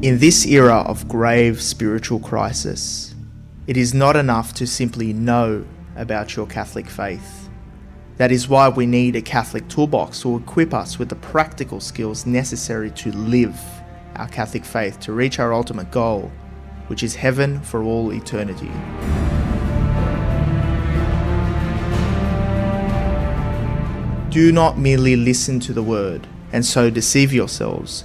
In 0.00 0.20
this 0.20 0.46
era 0.46 0.76
of 0.86 1.08
grave 1.08 1.60
spiritual 1.60 2.20
crisis, 2.20 3.16
it 3.66 3.76
is 3.76 3.92
not 3.92 4.14
enough 4.14 4.54
to 4.54 4.64
simply 4.64 5.12
know 5.12 5.64
about 5.96 6.36
your 6.36 6.46
Catholic 6.46 6.88
faith. 6.88 7.48
That 8.16 8.30
is 8.30 8.48
why 8.48 8.68
we 8.68 8.86
need 8.86 9.16
a 9.16 9.22
Catholic 9.22 9.66
toolbox 9.66 10.22
to 10.22 10.36
equip 10.36 10.72
us 10.72 11.00
with 11.00 11.08
the 11.08 11.16
practical 11.16 11.80
skills 11.80 12.26
necessary 12.26 12.92
to 12.92 13.10
live 13.10 13.60
our 14.14 14.28
Catholic 14.28 14.64
faith 14.64 15.00
to 15.00 15.12
reach 15.12 15.40
our 15.40 15.52
ultimate 15.52 15.90
goal, 15.90 16.30
which 16.86 17.02
is 17.02 17.16
heaven 17.16 17.60
for 17.60 17.82
all 17.82 18.12
eternity. 18.12 18.70
Do 24.30 24.52
not 24.52 24.78
merely 24.78 25.16
listen 25.16 25.58
to 25.58 25.72
the 25.72 25.82
word 25.82 26.28
and 26.52 26.64
so 26.64 26.88
deceive 26.88 27.32
yourselves 27.32 28.04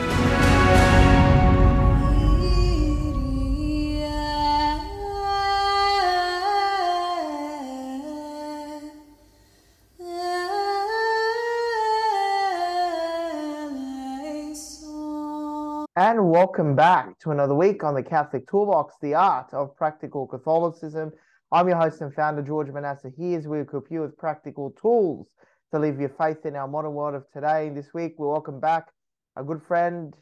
And 16.03 16.31
welcome 16.31 16.75
back 16.75 17.19
to 17.19 17.29
another 17.29 17.53
week 17.53 17.83
on 17.83 17.93
the 17.93 18.01
Catholic 18.01 18.49
Toolbox, 18.49 18.95
the 19.03 19.13
art 19.13 19.53
of 19.53 19.75
practical 19.75 20.25
Catholicism. 20.25 21.11
I'm 21.51 21.67
your 21.67 21.77
host 21.77 22.01
and 22.01 22.11
founder, 22.11 22.41
George 22.41 22.69
Manassa. 22.69 23.13
Here's 23.15 23.45
where 23.45 23.59
we 23.59 23.63
equip 23.63 23.91
you 23.91 24.01
with 24.01 24.17
practical 24.17 24.71
tools 24.81 25.27
to 25.71 25.77
live 25.77 25.99
your 25.99 26.09
faith 26.09 26.43
in 26.43 26.55
our 26.55 26.67
modern 26.67 26.93
world 26.93 27.13
of 27.13 27.25
today. 27.31 27.69
This 27.69 27.93
week, 27.93 28.15
we 28.17 28.25
welcome 28.25 28.59
back 28.59 28.87
a 29.35 29.43
good 29.43 29.61
friend, 29.61 30.15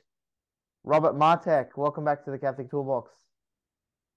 Robert 0.83 1.15
Matek. 1.15 1.67
Welcome 1.77 2.03
back 2.03 2.25
to 2.25 2.31
the 2.31 2.37
Catholic 2.37 2.69
Toolbox. 2.69 3.13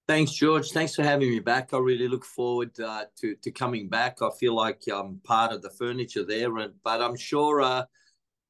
Thanks, 0.05 0.33
George. 0.33 0.69
Thanks 0.71 0.93
for 0.95 1.03
having 1.03 1.29
me 1.29 1.39
back. 1.39 1.73
I 1.73 1.77
really 1.77 2.09
look 2.09 2.25
forward 2.25 2.77
uh, 2.77 3.05
to 3.21 3.35
to 3.35 3.51
coming 3.51 3.87
back. 3.87 4.21
I 4.21 4.31
feel 4.37 4.53
like 4.53 4.81
I'm 4.93 5.21
part 5.23 5.53
of 5.53 5.61
the 5.61 5.69
furniture 5.69 6.25
there, 6.25 6.57
and 6.57 6.73
but 6.83 7.01
I'm 7.01 7.15
sure 7.15 7.61
uh, 7.61 7.85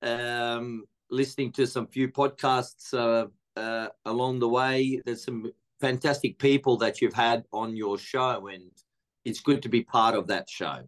um, 0.01 0.85
listening 1.13 1.51
to 1.53 1.67
some 1.67 1.87
few 1.87 2.09
podcasts 2.09 2.93
uh, 2.93 3.27
uh, 3.59 3.87
along 4.05 4.39
the 4.39 4.49
way. 4.49 4.99
There's 5.05 5.23
some 5.23 5.51
fantastic 5.79 6.39
people 6.39 6.77
that 6.77 7.01
you've 7.01 7.13
had 7.13 7.43
on 7.53 7.77
your 7.77 7.97
show, 7.97 8.47
and 8.47 8.71
it's 9.23 9.39
good 9.39 9.61
to 9.61 9.69
be 9.69 9.83
part 9.83 10.15
of 10.15 10.27
that 10.27 10.49
show. 10.49 10.79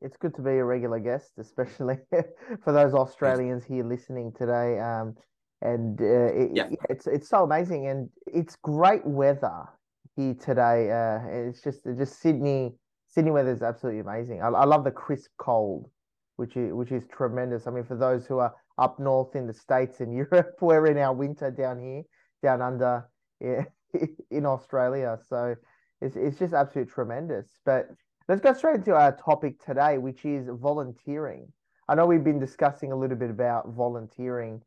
It's 0.00 0.16
good 0.16 0.34
to 0.36 0.42
be 0.42 0.52
a 0.52 0.64
regular 0.64 0.98
guest, 0.98 1.32
especially 1.38 1.98
for 2.64 2.72
those 2.72 2.94
Australians 2.94 3.64
here 3.64 3.84
listening 3.84 4.32
today. 4.32 4.78
Um, 4.78 5.14
and 5.62 6.00
uh, 6.00 6.32
it, 6.32 6.50
yeah. 6.54 6.68
it's 6.88 7.06
it's 7.06 7.28
so 7.28 7.44
amazing, 7.44 7.88
and 7.88 8.08
it's 8.26 8.56
great 8.56 9.04
weather 9.04 9.68
here 10.16 10.34
today. 10.34 10.90
Uh, 10.90 11.48
it's 11.48 11.62
just 11.62 11.80
just 11.98 12.20
Sydney. 12.20 12.72
Sydney 13.08 13.32
weather 13.32 13.52
is 13.52 13.60
absolutely 13.60 14.00
amazing. 14.00 14.40
I, 14.40 14.48
I 14.48 14.64
love 14.64 14.84
the 14.84 14.90
crisp 14.90 15.30
cold, 15.36 15.90
which 16.36 16.56
is 16.56 16.72
which 16.72 16.92
is 16.92 17.04
tremendous. 17.12 17.66
I 17.66 17.70
mean, 17.72 17.84
for 17.84 17.96
those 17.96 18.24
who 18.24 18.38
are 18.38 18.54
up 18.80 18.98
north 18.98 19.36
in 19.36 19.46
the 19.46 19.54
States 19.54 20.00
and 20.00 20.12
Europe. 20.32 20.56
We're 20.60 20.86
in 20.86 20.98
our 20.98 21.14
winter 21.14 21.50
down 21.50 21.78
here, 21.78 22.02
down 22.42 22.62
under 22.62 23.08
yeah, 23.40 23.64
in 24.30 24.46
Australia. 24.46 25.18
So 25.28 25.54
it's, 26.00 26.16
it's 26.16 26.38
just 26.38 26.54
absolutely 26.54 26.92
tremendous. 26.92 27.46
But 27.64 27.88
let's 28.28 28.40
go 28.40 28.52
straight 28.52 28.76
into 28.76 28.94
our 28.94 29.16
topic 29.16 29.64
today, 29.64 29.98
which 29.98 30.24
is 30.24 30.48
volunteering. 30.50 31.52
I 31.88 31.94
know 31.94 32.06
we've 32.06 32.24
been 32.24 32.40
discussing 32.40 32.92
a 32.92 32.96
little 32.96 33.16
bit 33.16 33.30
about 33.30 33.68
volunteering 33.74 34.62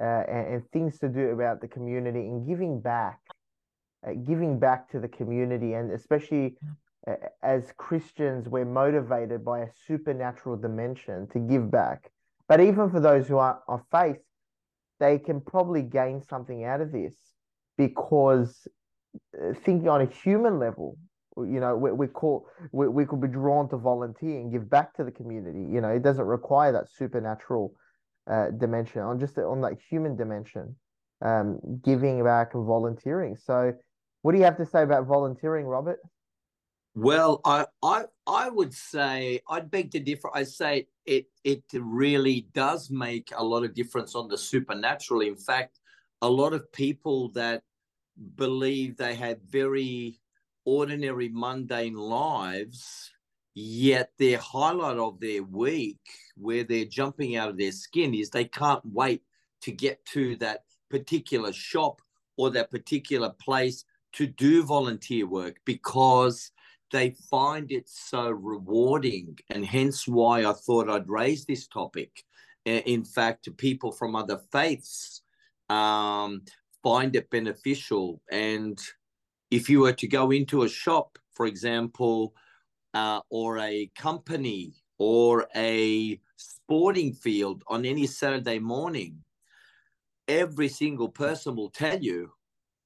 uh, 0.00 0.22
and, 0.28 0.46
and, 0.54 0.70
things 0.72 0.98
to 0.98 1.08
do 1.08 1.30
about 1.30 1.62
the 1.62 1.68
community 1.68 2.20
and 2.20 2.46
giving 2.46 2.80
back, 2.80 3.18
uh, 4.06 4.12
giving 4.12 4.58
back 4.58 4.90
to 4.90 5.00
the 5.00 5.08
community, 5.08 5.72
and 5.72 5.90
especially 5.90 6.58
uh, 7.08 7.14
as 7.42 7.72
Christians, 7.78 8.46
we're 8.46 8.66
motivated 8.66 9.42
by 9.42 9.60
a 9.60 9.68
supernatural 9.86 10.56
dimension 10.56 11.26
to 11.28 11.38
give 11.38 11.70
back. 11.70 12.10
But 12.48 12.60
even 12.60 12.90
for 12.90 13.00
those 13.00 13.26
who 13.26 13.38
are 13.38 13.60
of 13.68 13.82
faith, 13.90 14.18
they 15.00 15.18
can 15.18 15.40
probably 15.40 15.82
gain 15.82 16.22
something 16.22 16.64
out 16.64 16.80
of 16.80 16.92
this 16.92 17.14
because 17.76 18.66
uh, 19.40 19.52
thinking 19.64 19.88
on 19.88 20.00
a 20.00 20.06
human 20.06 20.58
level, 20.58 20.96
you 21.36 21.60
know, 21.60 21.76
we, 21.76 21.92
we 21.92 22.06
call 22.06 22.46
we, 22.72 22.88
we 22.88 23.04
could 23.04 23.20
be 23.20 23.28
drawn 23.28 23.68
to 23.68 23.76
volunteer 23.76 24.38
and 24.40 24.50
give 24.50 24.70
back 24.70 24.94
to 24.94 25.04
the 25.04 25.10
community. 25.10 25.66
You 25.70 25.80
know, 25.80 25.90
it 25.90 26.02
doesn't 26.02 26.24
require 26.24 26.72
that 26.72 26.90
supernatural 26.90 27.74
uh, 28.30 28.50
dimension 28.50 29.02
on 29.02 29.20
just 29.20 29.36
on 29.38 29.60
that 29.60 29.74
human 29.90 30.16
dimension, 30.16 30.76
um, 31.22 31.58
giving 31.84 32.22
back 32.24 32.54
and 32.54 32.64
volunteering. 32.66 33.36
So, 33.36 33.72
what 34.22 34.32
do 34.32 34.38
you 34.38 34.44
have 34.44 34.56
to 34.56 34.66
say 34.66 34.82
about 34.82 35.06
volunteering, 35.06 35.66
Robert? 35.66 35.98
Well, 36.96 37.42
I 37.44 37.66
I 37.82 38.04
I 38.26 38.48
would 38.48 38.72
say 38.72 39.40
I'd 39.50 39.70
beg 39.70 39.90
to 39.90 40.00
differ. 40.00 40.30
I 40.34 40.44
say 40.44 40.88
it 41.04 41.26
it 41.44 41.62
really 41.74 42.48
does 42.54 42.90
make 42.90 43.30
a 43.36 43.44
lot 43.44 43.64
of 43.64 43.74
difference 43.74 44.14
on 44.14 44.28
the 44.28 44.38
supernatural. 44.38 45.20
In 45.20 45.36
fact, 45.36 45.78
a 46.22 46.28
lot 46.28 46.54
of 46.54 46.72
people 46.72 47.28
that 47.32 47.62
believe 48.36 48.96
they 48.96 49.14
have 49.14 49.38
very 49.42 50.18
ordinary 50.64 51.28
mundane 51.28 51.96
lives 51.96 53.12
yet 53.54 54.10
their 54.18 54.38
highlight 54.38 54.96
of 54.98 55.20
their 55.20 55.42
week 55.42 56.00
where 56.36 56.64
they're 56.64 56.86
jumping 56.86 57.36
out 57.36 57.50
of 57.50 57.58
their 57.58 57.72
skin 57.72 58.14
is 58.14 58.30
they 58.30 58.44
can't 58.46 58.82
wait 58.84 59.22
to 59.62 59.70
get 59.72 60.04
to 60.06 60.36
that 60.36 60.64
particular 60.90 61.52
shop 61.52 62.00
or 62.38 62.50
that 62.50 62.70
particular 62.70 63.30
place 63.40 63.84
to 64.14 64.26
do 64.26 64.64
volunteer 64.64 65.26
work 65.26 65.56
because 65.66 66.52
they 66.92 67.10
find 67.30 67.72
it 67.72 67.88
so 67.88 68.30
rewarding, 68.30 69.38
and 69.50 69.64
hence 69.64 70.06
why 70.06 70.44
I 70.44 70.52
thought 70.52 70.88
I'd 70.88 71.08
raise 71.08 71.44
this 71.44 71.66
topic. 71.66 72.24
In 72.64 73.04
fact, 73.04 73.48
people 73.56 73.92
from 73.92 74.16
other 74.16 74.40
faiths 74.50 75.22
um, 75.68 76.42
find 76.82 77.14
it 77.14 77.30
beneficial. 77.30 78.20
And 78.30 78.78
if 79.50 79.70
you 79.70 79.80
were 79.80 79.92
to 79.94 80.08
go 80.08 80.30
into 80.30 80.62
a 80.62 80.68
shop, 80.68 81.18
for 81.32 81.46
example, 81.46 82.34
uh, 82.94 83.20
or 83.30 83.58
a 83.58 83.90
company 83.96 84.74
or 84.98 85.46
a 85.54 86.20
sporting 86.36 87.12
field 87.12 87.62
on 87.68 87.84
any 87.84 88.06
Saturday 88.06 88.58
morning, 88.58 89.22
every 90.26 90.68
single 90.68 91.08
person 91.08 91.54
will 91.54 91.70
tell 91.70 91.98
you, 91.98 92.32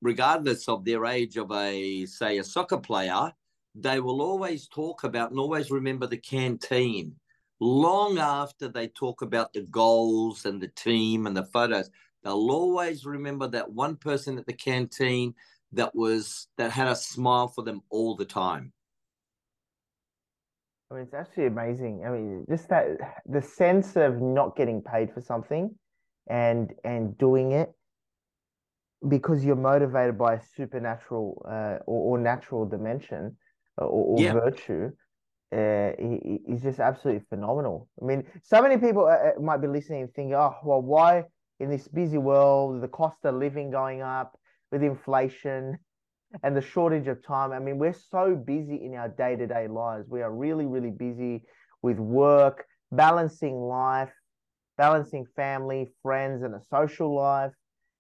regardless 0.03 0.69
of 0.69 0.85
their 0.85 1.07
age 1.07 1.37
of 1.37 1.51
a, 1.53 2.05
say, 2.07 2.39
a 2.39 2.45
soccer 2.45 2.79
player, 2.79 3.33
they 3.75 4.01
will 4.01 4.21
always 4.21 4.69
talk 4.69 5.05
about 5.05 5.31
and 5.31 5.39
always 5.39 5.71
remember 5.71 6.07
the 6.07 6.17
canteen 6.17 7.15
long 7.61 8.19
after 8.19 8.69
they 8.69 8.89
talk 8.89 9.23
about 9.23 9.53
the 9.53 9.63
goals 9.63 10.47
and 10.47 10.61
the 10.61 10.69
team 10.69 11.27
and 11.27 11.37
the 11.37 11.45
photos. 11.45 11.91
They'll 12.23 12.51
always 12.51 13.05
remember 13.05 13.49
that 13.49 13.73
one 13.73 13.97
person 13.97 14.39
at 14.39 14.47
the 14.47 14.53
canteen 14.53 15.35
that 15.73 15.95
was 15.95 16.49
that 16.57 16.73
had 16.73 16.89
a 16.89 16.97
smile 16.97 17.49
for 17.49 17.63
them 17.63 17.83
all 17.91 18.17
the 18.17 18.25
time. 18.25 18.73
I 20.91 20.95
mean, 20.95 21.05
it's 21.05 21.15
actually 21.15 21.47
amazing. 21.47 22.05
I 22.05 22.11
mean, 22.11 22.45
just 22.49 22.69
that 22.71 22.87
the 23.25 23.41
sense 23.41 23.95
of 23.97 24.21
not 24.21 24.57
getting 24.57 24.83
paid 24.83 25.13
for 25.13 25.21
something 25.21 25.75
and 26.29 26.73
and 26.85 27.17
doing 27.17 27.53
it 27.53 27.73
because 29.09 29.45
you're 29.45 29.57
motivated 29.57 30.19
by 30.19 30.35
a 30.35 30.41
supernatural 30.57 31.43
uh, 31.49 31.83
or, 31.87 32.17
or 32.17 32.19
natural 32.19 32.67
dimension 32.67 33.37
or, 33.79 33.87
or 33.87 34.21
yeah. 34.21 34.33
virtue 34.33 34.91
uh, 35.53 35.91
he's 36.47 36.63
just 36.63 36.79
absolutely 36.79 37.25
phenomenal. 37.29 37.89
I 38.01 38.05
mean, 38.05 38.25
so 38.43 38.63
many 38.63 38.77
people 38.77 39.07
uh, 39.07 39.31
uh, 39.31 39.41
might 39.41 39.57
be 39.57 39.67
listening 39.67 40.03
and 40.03 40.15
thinking, 40.15 40.35
oh, 40.35 40.55
well, 40.63 40.81
why 40.81 41.25
in 41.59 41.69
this 41.69 41.89
busy 41.89 42.19
world, 42.19 42.81
the 42.81 42.89
cost 42.89 43.19
of 43.25 43.35
living 43.35 43.71
going 43.71 44.01
up 44.01 44.39
with 44.71 44.83
inflation 44.83 45.77
and 46.45 46.57
the 46.57 46.61
shortage 46.61 47.09
of 47.09 47.25
time? 47.25 47.51
I 47.51 47.59
mean, 47.59 47.79
we're 47.79 47.93
so 47.93 48.37
busy 48.37 48.77
in 48.77 48.95
our 48.95 49.09
day 49.09 49.35
to 49.35 49.47
day 49.47 49.67
lives. 49.67 50.09
We 50.09 50.23
are 50.23 50.33
really, 50.33 50.67
really 50.67 50.93
busy 50.93 51.43
with 51.83 51.99
work, 51.99 52.65
balancing 52.93 53.57
life, 53.57 54.13
balancing 54.79 55.27
family, 55.35 55.89
friends, 56.01 56.45
and 56.45 56.55
a 56.55 56.61
social 56.71 57.13
life, 57.13 57.53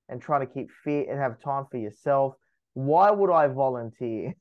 and 0.08 0.22
trying 0.22 0.46
to 0.46 0.52
keep 0.52 0.70
fit 0.84 1.08
and 1.08 1.18
have 1.18 1.40
time 1.40 1.64
for 1.68 1.78
yourself. 1.78 2.34
Why 2.74 3.10
would 3.10 3.32
I 3.32 3.48
volunteer? 3.48 4.34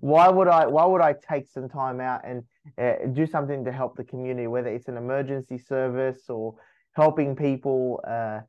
Why 0.00 0.28
would 0.28 0.48
I 0.48 0.66
why 0.66 0.84
would 0.84 1.00
I 1.00 1.14
take 1.14 1.46
some 1.48 1.68
time 1.68 2.00
out 2.00 2.22
and 2.24 2.42
uh, 2.78 3.06
do 3.12 3.26
something 3.26 3.64
to 3.64 3.72
help 3.72 3.96
the 3.96 4.04
community, 4.04 4.46
whether 4.46 4.68
it's 4.68 4.88
an 4.88 4.96
emergency 4.96 5.58
service 5.58 6.28
or 6.28 6.54
helping 6.92 7.36
people, 7.36 8.00
uh, 8.06 8.40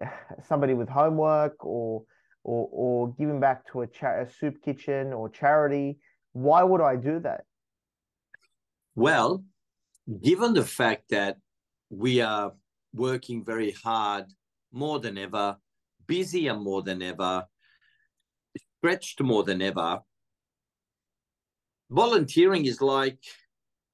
somebody 0.48 0.74
with 0.74 0.88
homework 0.88 1.64
or 1.64 2.04
or 2.44 2.68
or 2.72 3.12
giving 3.14 3.40
back 3.40 3.70
to 3.72 3.82
a, 3.82 3.86
cha- 3.86 4.20
a 4.20 4.26
soup 4.28 4.62
kitchen 4.62 5.12
or 5.12 5.28
charity. 5.28 5.98
Why 6.32 6.62
would 6.62 6.82
I 6.82 6.96
do 6.96 7.20
that? 7.20 7.44
Well, 8.94 9.44
given 10.22 10.52
the 10.52 10.64
fact 10.64 11.10
that 11.10 11.38
we 11.88 12.20
are 12.20 12.52
working 12.92 13.44
very 13.44 13.70
hard 13.70 14.26
more 14.72 15.00
than 15.00 15.16
ever, 15.16 15.56
busier 16.06 16.54
more 16.54 16.82
than 16.82 17.02
ever, 17.02 17.44
stretched 18.78 19.22
more 19.22 19.44
than 19.44 19.62
ever, 19.62 20.00
volunteering 21.90 22.66
is 22.66 22.80
like 22.80 23.18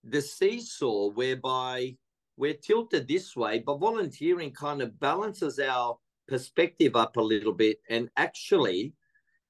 the 0.04 0.20
seesaw 0.20 1.10
whereby 1.10 1.96
we're 2.36 2.54
tilted 2.54 3.06
this 3.06 3.36
way, 3.36 3.58
but 3.58 3.78
volunteering 3.78 4.52
kind 4.52 4.82
of 4.82 4.98
balances 4.98 5.58
our 5.58 5.98
perspective 6.26 6.96
up 6.96 7.16
a 7.16 7.20
little 7.20 7.52
bit. 7.52 7.78
And 7.88 8.08
actually, 8.16 8.94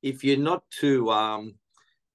if 0.03 0.25
you're 0.25 0.37
not 0.37 0.65
too 0.71 1.11
um, 1.11 1.55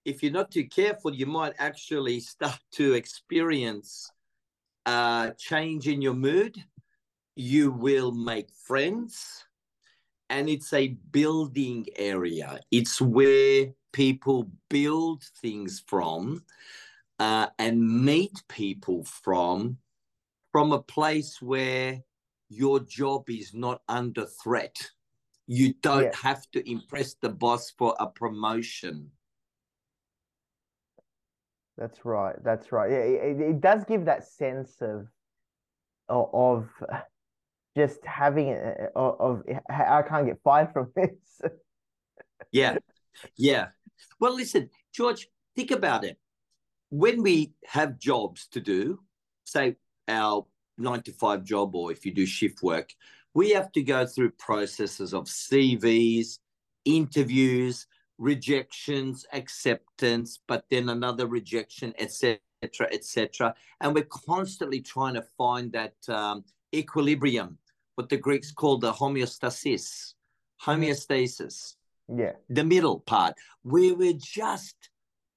if 0.05 0.23
you're 0.23 0.31
not 0.31 0.51
too 0.51 0.65
careful, 0.65 1.13
you 1.13 1.25
might 1.25 1.53
actually 1.57 2.19
start 2.33 2.59
to 2.73 2.93
experience 2.93 4.11
uh, 4.85 5.31
change 5.37 5.87
in 5.87 6.01
your 6.01 6.13
mood. 6.13 6.57
You 7.35 7.71
will 7.71 8.11
make 8.11 8.49
friends, 8.51 9.45
and 10.29 10.49
it's 10.49 10.73
a 10.73 10.87
building 11.11 11.85
area. 11.95 12.59
It's 12.71 12.99
where 12.99 13.73
people 13.93 14.49
build 14.69 15.23
things 15.41 15.83
from 15.87 16.43
uh, 17.19 17.47
and 17.57 18.05
meet 18.05 18.43
people 18.47 19.03
from 19.03 19.77
from 20.51 20.71
a 20.71 20.81
place 20.81 21.41
where 21.41 22.01
your 22.49 22.79
job 22.79 23.29
is 23.29 23.53
not 23.53 23.81
under 23.87 24.25
threat. 24.25 24.89
You 25.45 25.73
don't 25.81 26.13
have 26.15 26.49
to 26.51 26.69
impress 26.69 27.15
the 27.15 27.29
boss 27.29 27.71
for 27.77 27.95
a 27.99 28.07
promotion. 28.07 29.11
That's 31.77 32.03
right. 32.05 32.35
That's 32.43 32.71
right. 32.71 32.89
Yeah, 32.89 32.97
it, 32.97 33.39
it 33.39 33.61
does 33.61 33.83
give 33.85 34.05
that 34.05 34.27
sense 34.27 34.81
of 34.81 35.07
of 36.09 36.69
just 37.77 38.03
having 38.05 38.47
it 38.47 38.91
of, 38.95 39.15
of 39.19 39.43
I 39.69 40.01
can't 40.01 40.25
get 40.25 40.39
fired 40.43 40.73
from 40.73 40.91
this. 40.95 41.41
yeah, 42.51 42.77
yeah. 43.35 43.67
Well, 44.19 44.35
listen, 44.35 44.69
George, 44.93 45.27
think 45.55 45.71
about 45.71 46.03
it. 46.03 46.17
When 46.89 47.21
we 47.21 47.53
have 47.65 47.99
jobs 47.99 48.47
to 48.51 48.59
do, 48.59 48.99
say 49.43 49.75
our 50.07 50.45
nine 50.77 51.01
to 51.03 51.11
five 51.11 51.43
job 51.43 51.75
or 51.75 51.91
if 51.91 52.05
you 52.05 52.13
do 52.13 52.25
shift 52.25 52.61
work, 52.63 52.93
we 53.33 53.51
have 53.51 53.71
to 53.73 53.83
go 53.83 54.05
through 54.05 54.31
processes 54.31 55.13
of 55.13 55.25
CVs, 55.25 56.39
interviews, 56.85 57.87
rejections, 58.17 59.25
acceptance, 59.33 60.39
but 60.47 60.65
then 60.69 60.89
another 60.89 61.27
rejection, 61.27 61.93
etc., 61.99 62.39
etc. 62.91 63.53
And 63.81 63.93
we're 63.93 64.07
constantly 64.09 64.81
trying 64.81 65.13
to 65.15 65.25
find 65.37 65.71
that 65.73 65.95
um, 66.09 66.43
equilibrium, 66.73 67.57
what 67.95 68.09
the 68.09 68.17
Greeks 68.17 68.51
call 68.51 68.77
the 68.77 68.91
homeostasis, 68.91 70.13
homeostasis. 70.63 71.75
Yeah. 72.13 72.33
The 72.49 72.63
middle 72.63 72.99
part, 73.01 73.35
where 73.63 73.95
we're 73.95 74.13
just 74.13 74.75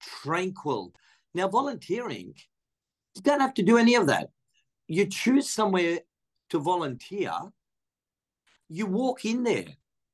tranquil. 0.01 0.93
Now, 1.35 1.49
volunteering, 1.49 2.35
you 3.15 3.23
don't 3.23 3.41
have 3.41 3.55
to 3.55 3.63
do 3.63 3.77
any 3.77 3.95
of 3.95 4.07
that 4.07 4.31
you 4.91 5.07
choose 5.07 5.49
somewhere 5.49 6.01
to 6.49 6.59
volunteer, 6.59 7.33
you 8.69 8.87
walk 8.87 9.25
in 9.25 9.45
there. 9.45 9.67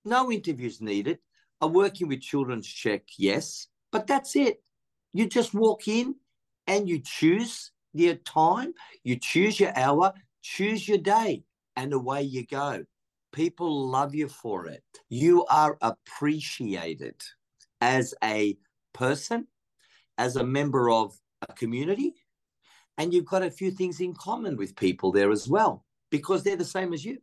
No 0.05 0.31
interviews 0.31 0.83
needed. 0.83 1.19
A 1.63 1.67
working 1.67 2.09
with 2.09 2.21
children's 2.21 2.67
check, 2.67 3.05
yes, 3.17 3.69
but 3.91 4.07
that's 4.07 4.37
it. 4.37 4.63
You 5.15 5.27
just 5.27 5.55
walk 5.55 5.89
in 5.89 6.17
and 6.67 6.87
you 6.87 7.01
choose 7.03 7.71
your 7.95 8.17
time, 8.17 8.75
you 9.03 9.17
choose 9.17 9.59
your 9.59 9.73
hour, 9.75 10.13
choose 10.43 10.87
your 10.87 10.99
day, 10.99 11.45
and 11.75 11.95
away 11.95 12.23
you 12.23 12.45
go. 12.45 12.85
People 13.37 13.89
love 13.89 14.15
you 14.15 14.29
for 14.29 14.67
it. 14.67 14.83
You 15.11 15.45
are 15.47 15.77
appreciated 15.83 17.23
as 17.81 18.15
a 18.25 18.57
person, 18.95 19.47
as 20.17 20.37
a 20.37 20.45
member 20.45 20.91
of 20.91 21.15
a 21.47 21.53
community, 21.53 22.15
and 22.99 23.13
you've 23.13 23.27
got 23.27 23.43
a 23.43 23.51
few 23.51 23.71
things 23.71 24.01
in 24.01 24.15
common 24.15 24.57
with 24.57 24.75
people 24.75 25.13
there 25.13 25.31
as 25.31 25.47
well 25.47 25.85
because 26.11 26.43
they're 26.43 26.57
the 26.57 26.65
same 26.65 26.93
as 26.93 27.05
you 27.05 27.19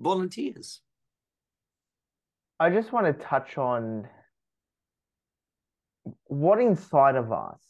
volunteers 0.00 0.80
i 2.60 2.70
just 2.70 2.92
want 2.92 3.06
to 3.06 3.24
touch 3.24 3.58
on 3.58 4.06
what 6.26 6.60
inside 6.60 7.16
of 7.16 7.32
us 7.32 7.60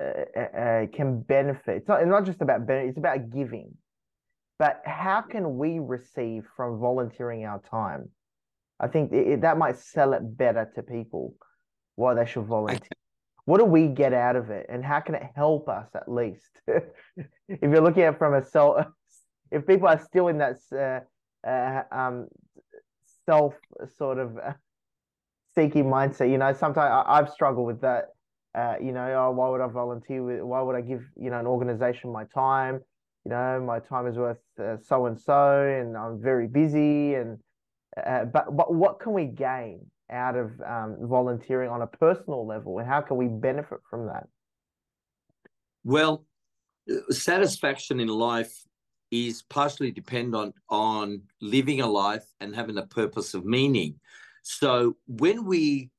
uh, 0.00 0.04
uh, 0.36 0.40
uh 0.40 0.86
can 0.94 1.20
benefit 1.22 1.78
it's 1.78 1.88
not, 1.88 2.00
it's 2.00 2.10
not 2.10 2.24
just 2.24 2.40
about 2.42 2.66
benefit 2.66 2.90
it's 2.90 2.98
about 2.98 3.30
giving 3.30 3.74
but 4.58 4.82
how 4.84 5.22
can 5.22 5.56
we 5.56 5.78
receive 5.78 6.44
from 6.56 6.80
volunteering 6.80 7.44
our 7.44 7.60
time? 7.60 8.08
I 8.80 8.88
think 8.88 9.12
it, 9.12 9.40
that 9.42 9.58
might 9.58 9.78
sell 9.78 10.12
it 10.12 10.36
better 10.36 10.70
to 10.74 10.82
people 10.82 11.34
why 11.96 12.14
they 12.14 12.26
should 12.26 12.46
volunteer. 12.46 12.88
what 13.44 13.58
do 13.58 13.64
we 13.64 13.88
get 13.88 14.12
out 14.12 14.36
of 14.36 14.50
it 14.50 14.66
and 14.68 14.84
how 14.84 15.00
can 15.00 15.14
it 15.14 15.24
help 15.34 15.68
us 15.68 15.88
at 15.94 16.10
least? 16.10 16.50
If 17.50 17.62
you're 17.62 17.80
looking 17.80 18.02
at 18.02 18.18
from 18.18 18.34
a 18.34 18.44
self 18.44 18.86
if 19.50 19.66
people 19.66 19.88
are 19.88 19.98
still 19.98 20.28
in 20.28 20.38
that 20.38 20.56
uh, 20.72 21.48
uh, 21.48 21.82
um, 21.90 22.28
self 23.26 23.54
sort 23.96 24.18
of 24.18 24.36
uh, 24.38 24.52
seeking 25.54 25.84
mindset 25.84 26.30
you 26.30 26.38
know 26.38 26.52
sometimes 26.52 27.04
I, 27.06 27.16
have 27.16 27.30
struggled 27.30 27.66
with 27.66 27.80
that 27.80 28.08
uh, 28.54 28.74
you 28.80 28.92
know 28.92 29.26
oh, 29.26 29.30
why 29.32 29.48
would 29.48 29.60
i 29.60 29.66
volunteer 29.66 30.22
with 30.22 30.40
why 30.40 30.60
would 30.60 30.76
i 30.76 30.80
give 30.80 31.02
you 31.16 31.30
know 31.30 31.38
an 31.38 31.46
organization 31.46 32.12
my 32.12 32.24
time 32.34 32.80
you 33.24 33.30
know 33.30 33.60
my 33.60 33.78
time 33.78 34.06
is 34.06 34.16
worth 34.16 34.38
so 34.86 35.06
and 35.06 35.18
so 35.20 35.66
and 35.66 35.96
i'm 35.96 36.20
very 36.20 36.46
busy 36.46 37.14
and 37.14 37.38
uh, 38.06 38.24
but 38.24 38.56
but 38.56 38.72
what 38.72 39.00
can 39.00 39.12
we 39.12 39.24
gain 39.24 39.80
out 40.10 40.36
of 40.36 40.60
um, 40.62 40.96
volunteering 41.00 41.70
on 41.70 41.82
a 41.82 41.86
personal 41.86 42.46
level, 42.46 42.78
and 42.78 42.88
how 42.88 43.00
can 43.00 43.16
we 43.16 43.26
benefit 43.26 43.78
from 43.88 44.06
that? 44.06 44.26
Well, 45.84 46.24
satisfaction 47.10 48.00
in 48.00 48.08
life 48.08 48.64
is 49.10 49.42
partially 49.42 49.90
dependent 49.90 50.54
on 50.68 51.22
living 51.40 51.80
a 51.80 51.86
life 51.86 52.26
and 52.40 52.54
having 52.54 52.76
a 52.76 52.86
purpose 52.86 53.34
of 53.34 53.44
meaning. 53.44 53.98
So 54.42 54.96
when 55.06 55.44
we 55.44 55.90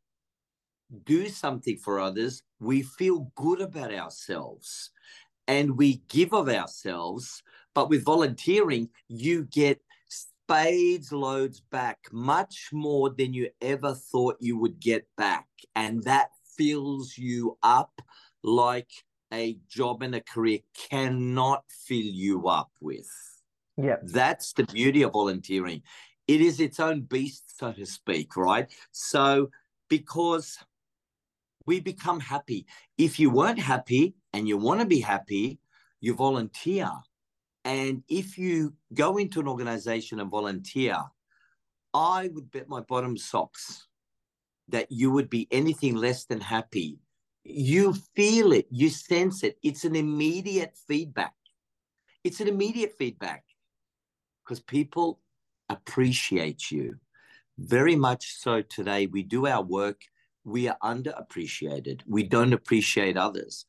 do 1.05 1.27
something 1.29 1.77
for 1.77 1.99
others, 1.99 2.43
we 2.59 2.83
feel 2.83 3.31
good 3.35 3.61
about 3.61 3.93
ourselves 3.93 4.91
and 5.49 5.75
we 5.77 6.03
give 6.09 6.31
of 6.31 6.47
ourselves. 6.47 7.41
But 7.73 7.89
with 7.89 8.05
volunteering, 8.05 8.89
you 9.07 9.45
get 9.45 9.81
spades 10.07 11.11
loads 11.11 11.59
back, 11.59 11.97
much 12.11 12.69
more 12.71 13.09
than 13.09 13.33
you 13.33 13.49
ever 13.59 13.95
thought 13.95 14.37
you 14.39 14.59
would 14.59 14.79
get 14.79 15.07
back. 15.17 15.47
And 15.75 16.03
that 16.03 16.29
fills 16.55 17.17
you 17.17 17.57
up 17.63 17.99
like 18.43 18.91
a 19.33 19.57
job 19.67 20.03
and 20.03 20.13
a 20.13 20.21
career 20.21 20.59
cannot 20.89 21.63
fill 21.67 21.97
you 21.97 22.47
up 22.47 22.69
with. 22.79 23.09
Yeah. 23.75 23.97
That's 24.03 24.53
the 24.53 24.65
beauty 24.65 25.01
of 25.01 25.13
volunteering. 25.13 25.81
It 26.27 26.41
is 26.41 26.59
its 26.59 26.79
own 26.79 27.01
beast, 27.01 27.57
so 27.57 27.73
to 27.73 27.87
speak, 27.87 28.37
right? 28.37 28.67
So, 28.91 29.49
because 29.89 30.59
we 31.65 31.79
become 31.79 32.19
happy. 32.19 32.67
If 32.99 33.19
you 33.19 33.31
weren't 33.31 33.59
happy 33.59 34.13
and 34.33 34.47
you 34.47 34.57
want 34.57 34.79
to 34.79 34.85
be 34.85 34.99
happy, 34.99 35.59
you 36.01 36.13
volunteer 36.13 36.89
and 37.65 38.03
if 38.07 38.37
you 38.37 38.73
go 38.93 39.17
into 39.17 39.39
an 39.39 39.47
organization 39.47 40.19
and 40.19 40.31
volunteer, 40.31 40.97
I 41.93 42.29
would 42.33 42.51
bet 42.51 42.69
my 42.69 42.81
bottom 42.81 43.17
socks 43.17 43.87
that 44.69 44.91
you 44.91 45.11
would 45.11 45.29
be 45.29 45.47
anything 45.51 45.95
less 45.95 46.25
than 46.25 46.39
happy. 46.39 46.99
You 47.43 47.93
feel 48.15 48.53
it, 48.53 48.67
you 48.69 48.89
sense 48.89 49.43
it. 49.43 49.57
It's 49.63 49.83
an 49.83 49.95
immediate 49.95 50.77
feedback. 50.87 51.33
It's 52.23 52.39
an 52.39 52.47
immediate 52.47 52.93
feedback 52.97 53.43
because 54.43 54.59
people 54.59 55.19
appreciate 55.69 56.71
you. 56.71 56.95
Very 57.57 57.95
much 57.95 58.37
so 58.37 58.61
today. 58.61 59.07
We 59.07 59.23
do 59.23 59.47
our 59.47 59.63
work, 59.63 60.01
we 60.43 60.67
are 60.67 60.77
underappreciated. 60.81 62.01
We 62.07 62.23
don't 62.23 62.53
appreciate 62.53 63.17
others. 63.17 63.65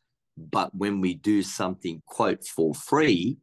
But 0.51 0.75
when 0.75 1.01
we 1.01 1.15
do 1.15 1.43
something, 1.43 2.03
quote, 2.07 2.45
for 2.45 2.75
free, 2.75 3.39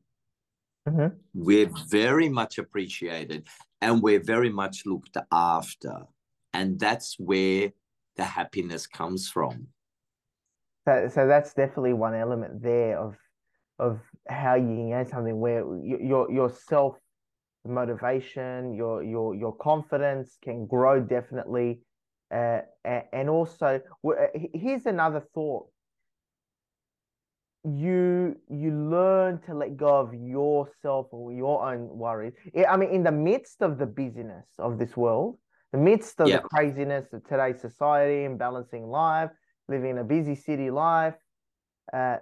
Mm-hmm. 0.88 1.18
We're 1.34 1.70
very 1.90 2.30
much 2.30 2.58
appreciated 2.58 3.48
and 3.82 4.02
we're 4.02 4.24
very 4.24 4.50
much 4.50 4.86
looked 4.86 5.18
after. 5.32 6.04
And 6.54 6.80
that's 6.80 7.20
where 7.20 7.72
the 8.16 8.24
happiness 8.24 8.88
comes 8.88 9.30
from. 9.30 9.68
So, 10.88 11.10
so 11.14 11.28
that's 11.28 11.54
definitely 11.54 11.94
one 11.94 12.16
element 12.16 12.62
there 12.62 12.98
of 12.98 13.16
of 13.80 14.00
how 14.28 14.56
you 14.56 14.66
can 14.66 14.90
get 14.90 15.10
something 15.10 15.40
where 15.40 15.64
your 15.84 16.32
your 16.32 16.50
self 16.50 16.96
motivation, 17.66 18.74
your 18.74 19.04
your 19.04 19.36
your 19.36 19.56
confidence 19.58 20.38
can 20.42 20.66
grow 20.66 21.02
definitely, 21.02 21.82
uh, 22.34 22.62
and 22.86 23.30
also 23.30 23.82
uh, 24.08 24.12
here's 24.54 24.86
another 24.86 25.22
thought. 25.34 25.68
You 27.68 28.38
you 28.50 28.72
learn 28.72 29.42
to 29.42 29.54
let 29.54 29.76
go 29.76 30.00
of 30.00 30.14
yourself 30.14 31.08
or 31.12 31.34
your 31.34 31.70
own 31.70 31.90
worries. 31.90 32.34
I 32.68 32.78
mean, 32.78 32.92
in 32.92 33.04
the 33.04 33.12
midst 33.12 33.62
of 33.62 33.78
the 33.78 33.86
busyness 33.86 34.46
of 34.58 34.80
this 34.80 34.96
world, 34.96 35.38
the 35.74 35.78
midst 35.78 36.22
of 36.22 36.30
the 36.30 36.40
craziness 36.40 37.12
of 37.12 37.28
today's 37.28 37.60
society 37.60 38.24
and 38.24 38.40
balancing 38.40 38.88
life, 38.88 39.32
living 39.68 39.98
a 39.98 40.04
busy 40.04 40.34
city 40.36 40.70
life, 40.72 41.16
uh, 41.92 42.18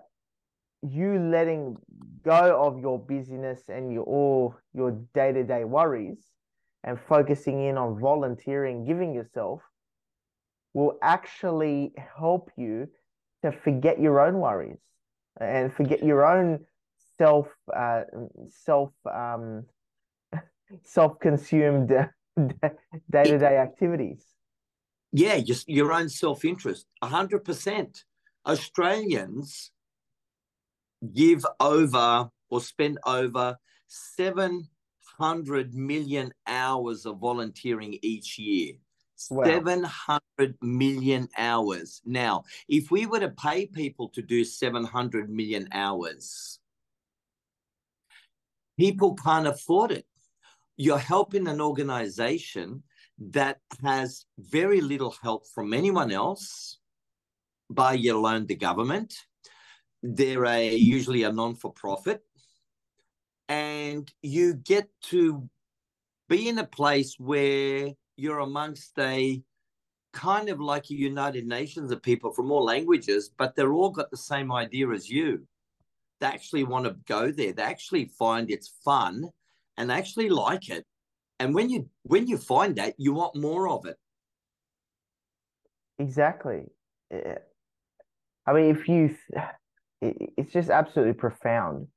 you 0.82 1.20
letting 1.20 1.78
go 2.24 2.60
of 2.66 2.80
your 2.80 2.98
busyness 2.98 3.70
and 3.70 3.94
your 3.94 4.04
all 4.04 4.56
your 4.74 4.92
day-to-day 5.14 5.64
worries 5.64 6.26
and 6.84 7.00
focusing 7.00 7.68
in 7.68 7.78
on 7.78 8.00
volunteering, 8.00 8.84
giving 8.84 9.14
yourself 9.14 9.62
will 10.74 10.98
actually 11.04 11.94
help 12.18 12.50
you 12.58 12.88
to 13.44 13.52
forget 13.52 14.00
your 14.00 14.20
own 14.20 14.40
worries 14.40 14.80
and 15.40 15.74
forget 15.74 16.04
your 16.04 16.26
own 16.26 16.60
self 17.18 17.48
uh, 17.76 18.02
self 18.50 18.92
um, 19.12 19.66
self-consumed 20.84 21.90
day-to-day 23.12 23.58
activities. 23.58 24.26
Yeah 25.12 25.40
just 25.40 25.70
your 25.70 25.94
own 25.94 26.10
self-interest 26.10 26.86
100% 27.04 28.04
australians 28.46 29.72
give 31.14 31.46
over 31.60 32.30
or 32.50 32.62
spend 32.62 33.00
over 33.06 33.58
700 33.88 35.74
million 35.74 36.32
hours 36.48 37.06
of 37.06 37.20
volunteering 37.20 37.98
each 38.02 38.38
year. 38.38 38.74
Wow. 39.30 39.46
700 39.46 40.56
million 40.62 41.30
hours. 41.38 42.02
Now, 42.06 42.44
if 42.68 42.92
we 42.92 43.06
were 43.06 43.20
to 43.22 43.30
pay 43.30 43.66
people 43.66 44.10
to 44.10 44.22
do 44.22 44.44
700 44.44 45.30
million 45.30 45.70
hours, 45.72 46.60
people 48.78 49.16
can't 49.16 49.48
afford 49.48 49.92
it. 49.92 50.06
You're 50.78 50.98
helping 50.98 51.48
an 51.48 51.62
organization 51.62 52.84
that 53.32 53.60
has 53.82 54.26
very 54.38 54.82
little 54.82 55.16
help 55.22 55.48
from 55.48 55.74
anyone 55.74 56.12
else, 56.12 56.80
by 57.70 57.94
yet 57.94 58.16
alone 58.16 58.46
the 58.46 58.56
government 58.56 59.16
they're 60.04 60.46
a 60.46 60.76
usually 60.76 61.24
a 61.24 61.32
non-for-profit 61.32 62.22
and 63.50 64.12
you 64.22 64.54
get 64.54 64.88
to 65.02 65.50
be 66.30 66.48
in 66.48 66.60
a 66.60 66.66
place 66.66 67.16
where 67.20 67.92
you're 68.16 68.40
amongst 68.40 68.98
a 69.00 69.42
kind 70.14 70.48
of 70.50 70.62
like 70.62 70.90
a 70.90 70.96
united 70.96 71.46
nations 71.46 71.92
of 71.92 72.02
people 72.02 72.32
from 72.32 72.50
all 72.50 72.64
languages 72.64 73.30
but 73.38 73.54
they're 73.56 73.74
all 73.74 73.90
got 73.90 74.10
the 74.10 74.18
same 74.18 74.52
idea 74.52 74.90
as 74.90 75.10
you. 75.10 75.46
They 76.22 76.28
actually 76.28 76.64
want 76.64 76.86
to 76.86 76.96
go 77.06 77.32
there. 77.32 77.52
They 77.52 77.62
actually 77.62 78.06
find 78.18 78.50
it's 78.50 78.74
fun 78.86 79.30
and 79.78 79.90
they 79.90 79.94
actually 79.96 80.30
like 80.30 80.70
it. 80.70 80.86
And 81.40 81.54
when 81.54 81.70
you 81.70 81.90
when 82.04 82.28
you 82.28 82.38
find 82.38 82.78
that 82.78 82.96
you 82.98 83.14
want 83.14 83.36
more 83.36 83.68
of 83.68 83.86
it. 83.86 83.98
Exactly. 86.00 86.64
I 87.12 88.54
mean 88.54 88.76
if 88.76 88.88
you 88.88 89.16
it, 90.02 90.34
it's 90.38 90.54
just 90.54 90.70
absolutely 90.70 91.14
profound. 91.14 91.88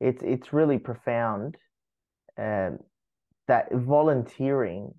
It's 0.00 0.22
it's 0.22 0.52
really 0.52 0.78
profound 0.78 1.56
um, 2.38 2.78
that 3.48 3.72
volunteering 3.72 4.94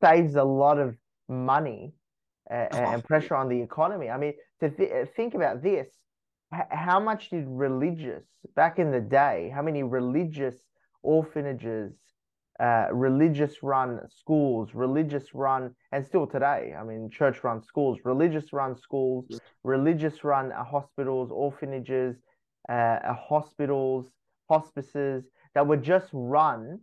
saves 0.00 0.36
a 0.36 0.44
lot 0.44 0.78
of 0.78 0.96
money 1.28 1.92
uh, 2.50 2.54
and 2.72 3.04
pressure 3.04 3.34
on 3.34 3.48
the 3.48 3.60
economy. 3.60 4.08
I 4.10 4.18
mean, 4.18 4.34
to 4.60 4.70
th- 4.70 5.08
think 5.16 5.34
about 5.34 5.62
this, 5.62 5.88
H- 6.54 6.62
how 6.70 7.00
much 7.00 7.30
did 7.30 7.44
religious 7.48 8.24
back 8.54 8.78
in 8.78 8.90
the 8.90 9.00
day? 9.00 9.50
How 9.54 9.62
many 9.62 9.82
religious 9.82 10.56
orphanages 11.02 11.92
uh, 12.60 12.88
religious 12.92 13.62
run 13.62 14.00
schools, 14.08 14.74
religious 14.74 15.34
run, 15.34 15.74
and 15.92 16.04
still 16.04 16.26
today, 16.26 16.74
I 16.78 16.82
mean, 16.84 17.08
church 17.10 17.44
run 17.44 17.62
schools, 17.62 17.98
religious 18.04 18.52
run 18.52 18.76
schools, 18.76 19.26
religious 19.64 20.24
run 20.24 20.52
uh, 20.52 20.64
hospitals, 20.64 21.30
orphanages, 21.32 22.16
uh, 22.68 22.72
uh, 22.72 23.14
hospitals, 23.14 24.10
hospices 24.48 25.24
that 25.54 25.66
were 25.66 25.76
just 25.76 26.08
run 26.12 26.80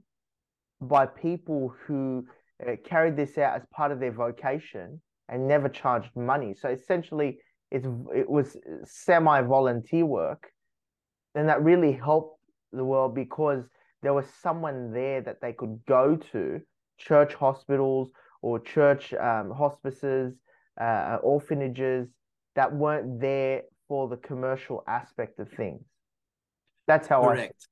by 0.81 1.05
people 1.05 1.73
who 1.85 2.25
uh, 2.65 2.75
carried 2.85 3.15
this 3.15 3.37
out 3.37 3.55
as 3.55 3.65
part 3.71 3.91
of 3.91 3.99
their 3.99 4.11
vocation 4.11 5.01
and 5.29 5.47
never 5.47 5.69
charged 5.69 6.15
money. 6.15 6.53
So 6.59 6.69
essentially, 6.69 7.39
it's, 7.71 7.87
it 8.15 8.29
was 8.29 8.57
semi 8.83 9.41
volunteer 9.41 10.05
work. 10.05 10.51
And 11.33 11.49
that 11.49 11.63
really 11.63 11.91
helped 11.91 12.39
the 12.71 12.85
world 12.85 13.15
because 13.15 13.65
there 14.01 14.13
was 14.13 14.25
someone 14.41 14.93
there 14.93 15.21
that 15.21 15.41
they 15.41 15.53
could 15.53 15.79
go 15.87 16.15
to, 16.31 16.61
church 16.97 17.33
hospitals 17.33 18.09
or 18.41 18.59
church 18.59 19.13
um, 19.13 19.51
hospices, 19.51 20.33
uh, 20.79 21.17
orphanages 21.21 22.07
that 22.55 22.73
weren't 22.73 23.19
there 23.19 23.63
for 23.87 24.07
the 24.07 24.17
commercial 24.17 24.83
aspect 24.87 25.39
of 25.39 25.49
things. 25.49 25.81
That's 26.87 27.07
how 27.07 27.23
Correct. 27.23 27.67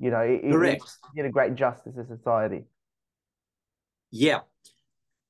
I, 0.00 0.04
you 0.04 0.10
know, 0.10 0.20
it, 0.20 0.42
Correct. 0.42 0.82
it 0.82 1.16
did 1.16 1.26
a 1.26 1.30
great 1.30 1.54
justice 1.54 1.94
to 1.94 2.04
society. 2.04 2.64
Yeah. 4.10 4.40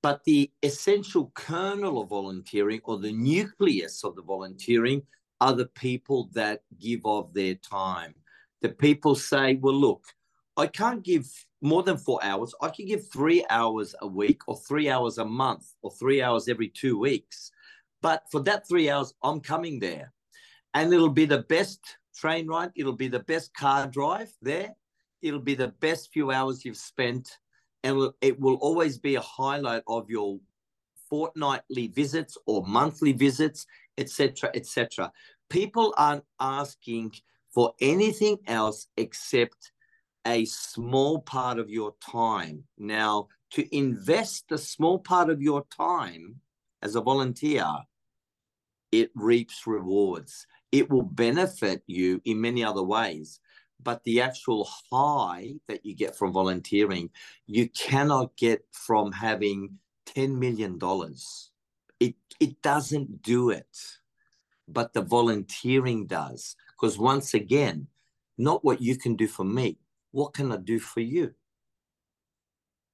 But 0.02 0.22
the 0.24 0.50
essential 0.62 1.32
kernel 1.34 2.00
of 2.00 2.10
volunteering 2.10 2.80
or 2.84 2.98
the 2.98 3.12
nucleus 3.12 4.04
of 4.04 4.14
the 4.14 4.22
volunteering 4.22 5.02
are 5.40 5.52
the 5.52 5.66
people 5.66 6.30
that 6.32 6.62
give 6.78 7.00
of 7.04 7.32
their 7.34 7.56
time. 7.56 8.14
The 8.62 8.68
people 8.70 9.14
say, 9.14 9.56
well, 9.56 9.74
look, 9.74 10.04
I 10.56 10.66
can't 10.66 11.02
give 11.02 11.28
more 11.60 11.82
than 11.82 11.96
four 11.96 12.22
hours. 12.22 12.54
I 12.60 12.68
can 12.68 12.86
give 12.86 13.08
three 13.10 13.44
hours 13.50 13.94
a 14.00 14.06
week 14.06 14.42
or 14.46 14.56
three 14.56 14.88
hours 14.88 15.18
a 15.18 15.24
month 15.24 15.66
or 15.82 15.90
three 15.92 16.22
hours 16.22 16.48
every 16.48 16.68
two 16.68 16.98
weeks. 16.98 17.50
But 18.00 18.22
for 18.30 18.40
that 18.42 18.68
three 18.68 18.90
hours, 18.90 19.14
I'm 19.22 19.40
coming 19.40 19.78
there. 19.78 20.12
And 20.74 20.92
it'll 20.92 21.08
be 21.08 21.24
the 21.24 21.42
best 21.42 21.80
train 22.14 22.46
ride. 22.46 22.70
It'll 22.76 22.92
be 22.92 23.08
the 23.08 23.20
best 23.20 23.54
car 23.54 23.86
drive 23.86 24.32
there. 24.42 24.74
It'll 25.22 25.40
be 25.40 25.54
the 25.54 25.68
best 25.80 26.12
few 26.12 26.30
hours 26.30 26.64
you've 26.64 26.76
spent. 26.76 27.38
And 27.88 28.12
it 28.20 28.38
will 28.38 28.56
always 28.56 28.98
be 28.98 29.14
a 29.14 29.22
highlight 29.22 29.82
of 29.88 30.10
your 30.10 30.38
fortnightly 31.08 31.86
visits 31.86 32.36
or 32.44 32.62
monthly 32.66 33.12
visits, 33.12 33.64
etc., 33.96 34.50
etc. 34.52 35.10
People 35.48 35.94
aren't 35.96 36.24
asking 36.38 37.12
for 37.54 37.72
anything 37.80 38.36
else 38.46 38.88
except 38.98 39.72
a 40.26 40.44
small 40.44 41.22
part 41.22 41.58
of 41.58 41.70
your 41.70 41.94
time. 42.02 42.64
Now, 42.76 43.28
to 43.52 43.74
invest 43.74 44.52
a 44.52 44.58
small 44.58 44.98
part 44.98 45.30
of 45.30 45.40
your 45.40 45.64
time 45.74 46.42
as 46.82 46.94
a 46.94 47.00
volunteer, 47.00 47.66
it 48.92 49.10
reaps 49.14 49.66
rewards. 49.66 50.46
It 50.72 50.90
will 50.90 51.04
benefit 51.04 51.82
you 51.86 52.20
in 52.26 52.38
many 52.38 52.62
other 52.62 52.82
ways. 52.82 53.40
But 53.82 54.02
the 54.04 54.20
actual 54.20 54.68
high 54.90 55.54
that 55.68 55.86
you 55.86 55.94
get 55.94 56.16
from 56.16 56.32
volunteering, 56.32 57.10
you 57.46 57.68
cannot 57.68 58.36
get 58.36 58.64
from 58.72 59.12
having 59.12 59.78
$10 60.06 60.36
million. 60.36 60.78
It, 62.00 62.14
it 62.40 62.60
doesn't 62.62 63.22
do 63.22 63.50
it, 63.50 63.76
but 64.66 64.92
the 64.92 65.02
volunteering 65.02 66.06
does. 66.06 66.56
Because 66.72 66.98
once 66.98 67.34
again, 67.34 67.86
not 68.36 68.64
what 68.64 68.80
you 68.80 68.96
can 68.96 69.16
do 69.16 69.26
for 69.26 69.44
me, 69.44 69.78
what 70.10 70.34
can 70.34 70.52
I 70.52 70.56
do 70.56 70.78
for 70.78 71.00
you? 71.00 71.34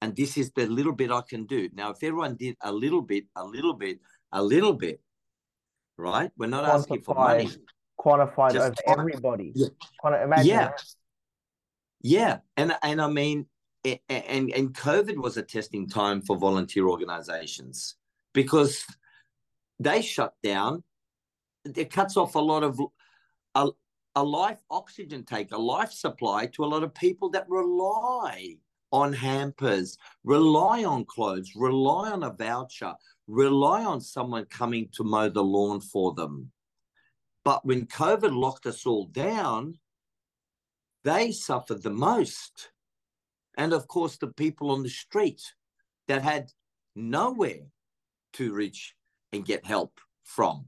And 0.01 0.15
this 0.15 0.37
is 0.37 0.51
the 0.51 0.67
little 0.67 0.91
bit 0.91 1.11
I 1.11 1.21
can 1.21 1.45
do. 1.45 1.69
Now, 1.73 1.91
if 1.91 2.03
everyone 2.03 2.35
did 2.35 2.57
a 2.61 2.71
little 2.71 3.01
bit, 3.01 3.25
a 3.35 3.43
little 3.43 3.73
bit, 3.73 3.99
a 4.31 4.43
little 4.43 4.73
bit, 4.73 5.01
right? 5.97 6.31
We're 6.37 6.47
not 6.47 6.65
asking 6.65 7.01
for 7.01 7.15
money. 7.15 7.49
Quantified 8.05 8.53
Just 8.53 8.81
over 8.85 8.99
everybody. 8.99 9.51
Yeah. 9.55 9.67
Imagine 10.23 10.45
yeah. 10.45 10.67
That. 10.67 10.83
Yeah. 12.01 12.37
And 12.55 12.75
and 12.83 13.01
I 13.01 13.07
mean, 13.07 13.47
and 13.83 14.51
and 14.51 14.73
COVID 14.73 15.17
was 15.17 15.37
a 15.37 15.41
testing 15.41 15.89
time 15.89 16.21
for 16.21 16.37
volunteer 16.37 16.87
organizations 16.87 17.95
because 18.33 18.85
they 19.79 20.01
shut 20.01 20.35
down. 20.43 20.83
It 21.75 21.91
cuts 21.91 22.15
off 22.15 22.35
a 22.35 22.39
lot 22.39 22.63
of 22.63 22.79
a, 23.55 23.69
a 24.15 24.23
life 24.23 24.59
oxygen 24.69 25.23
take, 25.23 25.51
a 25.51 25.57
life 25.57 25.91
supply 25.91 26.45
to 26.47 26.63
a 26.63 26.67
lot 26.67 26.83
of 26.83 26.93
people 26.93 27.29
that 27.31 27.49
rely 27.49 28.57
on 28.91 29.11
hampers, 29.13 29.97
rely 30.23 30.83
on 30.83 31.05
clothes, 31.05 31.51
rely 31.55 32.11
on 32.11 32.23
a 32.23 32.29
voucher, 32.29 32.93
rely 33.27 33.83
on 33.83 33.99
someone 33.99 34.45
coming 34.45 34.87
to 34.93 35.03
mow 35.03 35.27
the 35.27 35.43
lawn 35.43 35.81
for 35.81 36.13
them. 36.13 36.51
But 37.45 37.63
when 37.63 37.85
COVID 37.85 38.35
locked 38.35 38.65
us 38.65 38.85
all 38.85 39.05
down, 39.05 39.77
they 41.03 41.31
suffered 41.31 41.83
the 41.83 41.91
most. 41.91 42.71
And 43.57 43.71
of 43.71 43.87
course, 43.87 44.17
the 44.17 44.27
people 44.27 44.71
on 44.71 44.83
the 44.83 44.89
street 44.89 45.41
that 46.07 46.23
had 46.23 46.51
nowhere 46.95 47.67
to 48.33 48.53
reach 48.53 48.95
and 49.31 49.45
get 49.45 49.63
help 49.65 49.99
from. 50.23 50.65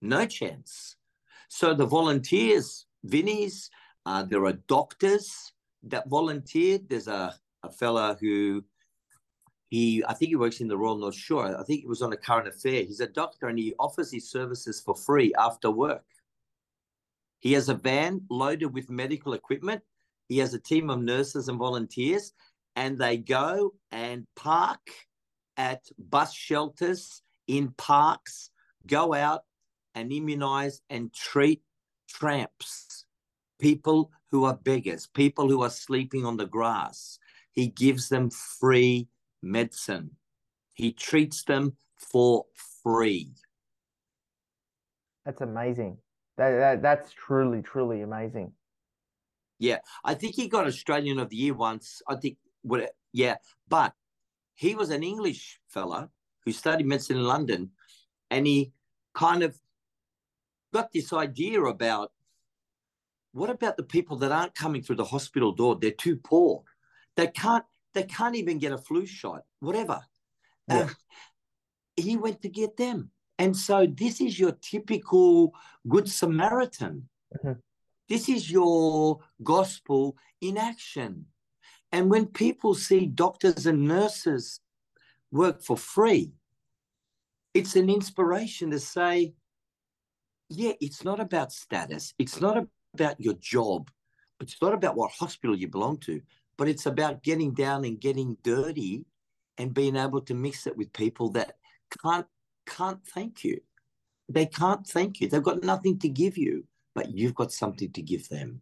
No 0.00 0.24
chance. 0.24 0.96
So 1.48 1.74
the 1.74 1.86
volunteers, 1.86 2.86
Vinnie's, 3.04 3.70
uh, 4.06 4.22
there 4.22 4.44
are 4.46 4.54
doctors 4.66 5.52
that 5.82 6.08
volunteered. 6.08 6.88
There's 6.88 7.08
a, 7.08 7.34
a 7.62 7.70
fella 7.70 8.16
who 8.18 8.64
he, 9.68 10.02
I 10.04 10.14
think 10.14 10.30
he 10.30 10.36
works 10.36 10.60
in 10.60 10.68
the 10.68 10.78
Royal 10.78 10.96
North 10.96 11.14
Shore. 11.14 11.58
I 11.58 11.62
think 11.62 11.82
he 11.82 11.86
was 11.86 12.02
on 12.02 12.12
a 12.12 12.16
current 12.16 12.48
affair. 12.48 12.84
He's 12.84 13.00
a 13.00 13.06
doctor 13.06 13.48
and 13.48 13.58
he 13.58 13.74
offers 13.78 14.10
his 14.10 14.30
services 14.30 14.80
for 14.80 14.94
free 14.94 15.32
after 15.38 15.70
work. 15.70 16.04
He 17.40 17.52
has 17.52 17.68
a 17.68 17.74
van 17.74 18.22
loaded 18.30 18.72
with 18.72 18.90
medical 18.90 19.34
equipment. 19.34 19.82
He 20.28 20.38
has 20.38 20.54
a 20.54 20.58
team 20.58 20.90
of 20.90 21.00
nurses 21.00 21.48
and 21.48 21.58
volunteers, 21.58 22.32
and 22.76 22.98
they 22.98 23.16
go 23.16 23.74
and 23.92 24.26
park 24.36 24.80
at 25.56 25.82
bus 25.98 26.32
shelters, 26.32 27.22
in 27.46 27.72
parks, 27.78 28.50
go 28.86 29.14
out 29.14 29.44
and 29.94 30.12
immunize 30.12 30.80
and 30.90 31.12
treat 31.12 31.62
tramps, 32.08 33.04
people 33.58 34.10
who 34.30 34.44
are 34.44 34.56
beggars, 34.56 35.06
people 35.06 35.48
who 35.48 35.62
are 35.62 35.70
sleeping 35.70 36.24
on 36.24 36.36
the 36.36 36.46
grass. 36.46 37.18
He 37.52 37.68
gives 37.68 38.08
them 38.08 38.30
free 38.30 39.08
medicine. 39.42 40.10
He 40.74 40.92
treats 40.92 41.44
them 41.44 41.76
for 41.96 42.46
free. 42.82 43.32
That's 45.24 45.40
amazing. 45.40 45.98
That, 46.36 46.50
that 46.50 46.82
that's 46.82 47.12
truly 47.12 47.62
truly 47.62 48.02
amazing. 48.02 48.52
Yeah, 49.58 49.78
I 50.04 50.14
think 50.14 50.34
he 50.34 50.48
got 50.48 50.66
Australian 50.66 51.18
of 51.18 51.30
the 51.30 51.36
Year 51.36 51.54
once. 51.54 52.00
I 52.08 52.14
think 52.14 52.38
what 52.62 52.92
yeah, 53.12 53.36
but 53.68 53.92
he 54.54 54.74
was 54.74 54.90
an 54.90 55.02
English 55.02 55.60
fella 55.68 56.10
who 56.44 56.52
studied 56.52 56.86
medicine 56.86 57.16
in 57.16 57.24
London, 57.24 57.70
and 58.30 58.46
he 58.46 58.72
kind 59.14 59.42
of 59.42 59.58
got 60.72 60.92
this 60.92 61.12
idea 61.12 61.60
about 61.62 62.12
what 63.32 63.50
about 63.50 63.76
the 63.76 63.82
people 63.82 64.16
that 64.18 64.32
aren't 64.32 64.54
coming 64.54 64.82
through 64.82 64.96
the 64.96 65.04
hospital 65.04 65.52
door? 65.52 65.76
They're 65.76 65.90
too 65.90 66.16
poor. 66.16 66.62
They 67.16 67.26
can't 67.26 67.64
they 67.94 68.04
can't 68.04 68.36
even 68.36 68.58
get 68.58 68.72
a 68.72 68.78
flu 68.78 69.06
shot, 69.06 69.44
whatever. 69.60 70.00
Yeah. 70.68 70.80
Uh, 70.80 70.88
he 71.96 72.16
went 72.16 72.42
to 72.42 72.48
get 72.48 72.76
them. 72.76 73.10
And 73.38 73.56
so 73.56 73.86
this 73.86 74.20
is 74.20 74.38
your 74.38 74.52
typical 74.52 75.54
Good 75.88 76.08
Samaritan. 76.08 77.08
Mm-hmm. 77.36 77.52
This 78.08 78.28
is 78.28 78.50
your 78.50 79.20
gospel 79.42 80.16
in 80.40 80.56
action. 80.56 81.26
And 81.92 82.10
when 82.10 82.26
people 82.26 82.74
see 82.74 83.06
doctors 83.06 83.66
and 83.66 83.86
nurses 83.86 84.60
work 85.30 85.62
for 85.62 85.76
free, 85.76 86.32
it's 87.54 87.76
an 87.76 87.90
inspiration 87.90 88.70
to 88.70 88.78
say, 88.78 89.34
yeah, 90.48 90.72
it's 90.80 91.04
not 91.04 91.20
about 91.20 91.52
status. 91.52 92.14
It's 92.18 92.40
not 92.40 92.66
about 92.94 93.20
your 93.20 93.34
job. 93.34 93.90
It's 94.40 94.56
not 94.62 94.74
about 94.74 94.96
what 94.96 95.10
hospital 95.10 95.56
you 95.56 95.68
belong 95.68 95.98
to, 95.98 96.20
but 96.58 96.68
it's 96.68 96.86
about 96.86 97.22
getting 97.22 97.54
down 97.54 97.84
and 97.84 98.00
getting 98.00 98.36
dirty 98.42 99.06
and 99.56 99.72
being 99.72 99.96
able 99.96 100.20
to 100.20 100.34
mix 100.34 100.66
it 100.66 100.76
with 100.76 100.92
people 100.92 101.30
that 101.30 101.54
can't 102.02 102.26
can't 102.66 103.00
thank 103.06 103.44
you. 103.44 103.60
They 104.28 104.44
can't 104.44 104.86
thank 104.86 105.20
you. 105.20 105.28
They've 105.28 105.42
got 105.42 105.64
nothing 105.64 105.98
to 106.00 106.08
give 106.08 106.36
you, 106.36 106.64
but 106.94 107.10
you've 107.10 107.34
got 107.34 107.50
something 107.50 107.90
to 107.92 108.02
give 108.02 108.28
them. 108.28 108.60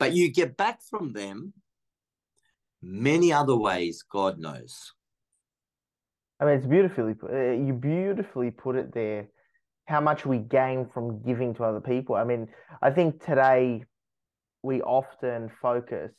But 0.00 0.14
you 0.14 0.32
get 0.32 0.56
back 0.56 0.80
from 0.82 1.12
them 1.12 1.52
many 2.82 3.32
other 3.32 3.56
ways, 3.56 4.02
God 4.02 4.38
knows. 4.38 4.92
I 6.40 6.46
mean, 6.46 6.54
it's 6.54 6.66
beautifully. 6.66 7.14
Uh, 7.22 7.52
you 7.52 7.74
beautifully 7.74 8.50
put 8.50 8.74
it 8.74 8.92
there. 8.92 9.28
How 9.86 10.00
much 10.00 10.24
we 10.24 10.38
gain 10.38 10.88
from 10.92 11.22
giving 11.22 11.54
to 11.54 11.64
other 11.64 11.80
people. 11.80 12.14
I 12.14 12.24
mean, 12.24 12.48
I 12.80 12.90
think 12.90 13.22
today 13.24 13.84
we 14.62 14.80
often 14.82 15.50
focus 15.60 16.12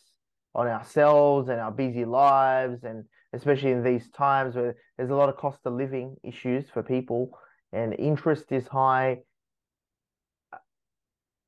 on 0.54 0.68
ourselves 0.68 1.50
and 1.50 1.60
our 1.60 1.72
busy 1.72 2.06
lives, 2.06 2.84
and 2.84 3.06
especially 3.34 3.72
in 3.72 3.84
these 3.84 4.10
times 4.10 4.56
where 4.56 4.76
there's 4.98 5.10
a 5.10 5.16
lot 5.16 5.30
of 5.30 5.38
cost 5.38 5.60
of 5.66 5.74
living 5.74 6.16
issues 6.24 6.70
for 6.70 6.84
people 6.84 7.38
and 7.74 7.94
interest 7.98 8.52
is 8.52 8.68
high. 8.68 9.20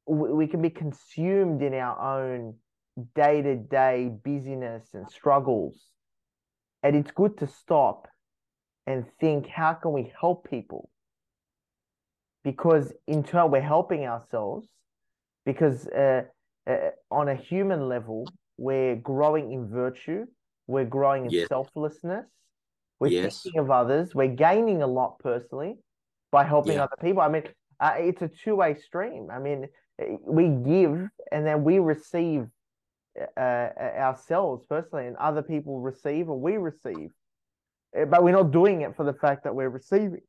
We 0.07 0.47
can 0.47 0.61
be 0.61 0.69
consumed 0.69 1.61
in 1.61 1.73
our 1.73 2.21
own 2.21 2.55
day 3.15 3.41
to 3.41 3.55
day 3.55 4.11
busyness 4.23 4.89
and 4.93 5.09
struggles. 5.09 5.89
And 6.81 6.95
it's 6.95 7.11
good 7.11 7.37
to 7.39 7.47
stop 7.47 8.07
and 8.85 9.05
think 9.19 9.47
how 9.47 9.73
can 9.73 9.93
we 9.93 10.11
help 10.19 10.49
people? 10.49 10.89
Because 12.43 12.91
in 13.07 13.23
turn, 13.23 13.51
we're 13.51 13.61
helping 13.61 14.05
ourselves 14.05 14.67
because 15.45 15.87
uh, 15.87 16.23
uh, 16.67 16.89
on 17.09 17.29
a 17.29 17.35
human 17.35 17.87
level, 17.87 18.27
we're 18.63 18.95
growing 18.95 19.51
in 19.51 19.67
virtue, 19.67 20.25
we're 20.67 20.85
growing 20.85 21.25
in 21.25 21.31
yes. 21.31 21.47
selflessness, 21.49 22.25
we're 22.99 23.07
yes. 23.07 23.41
thinking 23.43 23.59
of 23.59 23.69
others, 23.69 24.15
we're 24.15 24.27
gaining 24.27 24.81
a 24.81 24.87
lot 24.87 25.19
personally 25.19 25.75
by 26.31 26.43
helping 26.43 26.73
yeah. 26.73 26.83
other 26.83 26.95
people. 27.01 27.21
I 27.21 27.29
mean, 27.29 27.43
uh, 27.79 27.95
it's 27.97 28.21
a 28.21 28.29
two 28.29 28.55
way 28.55 28.75
stream. 28.75 29.29
I 29.31 29.39
mean, 29.39 29.67
we 30.21 30.47
give 30.47 31.09
and 31.31 31.45
then 31.45 31.63
we 31.63 31.79
receive 31.79 32.47
uh, 33.37 33.69
ourselves 34.07 34.65
personally, 34.67 35.07
and 35.07 35.15
other 35.17 35.41
people 35.41 35.79
receive 35.79 36.29
or 36.29 36.39
we 36.39 36.57
receive. 36.57 37.11
But 37.93 38.23
we're 38.23 38.31
not 38.31 38.51
doing 38.51 38.81
it 38.81 38.95
for 38.95 39.05
the 39.05 39.13
fact 39.13 39.43
that 39.43 39.53
we're 39.53 39.69
receiving. 39.69 40.21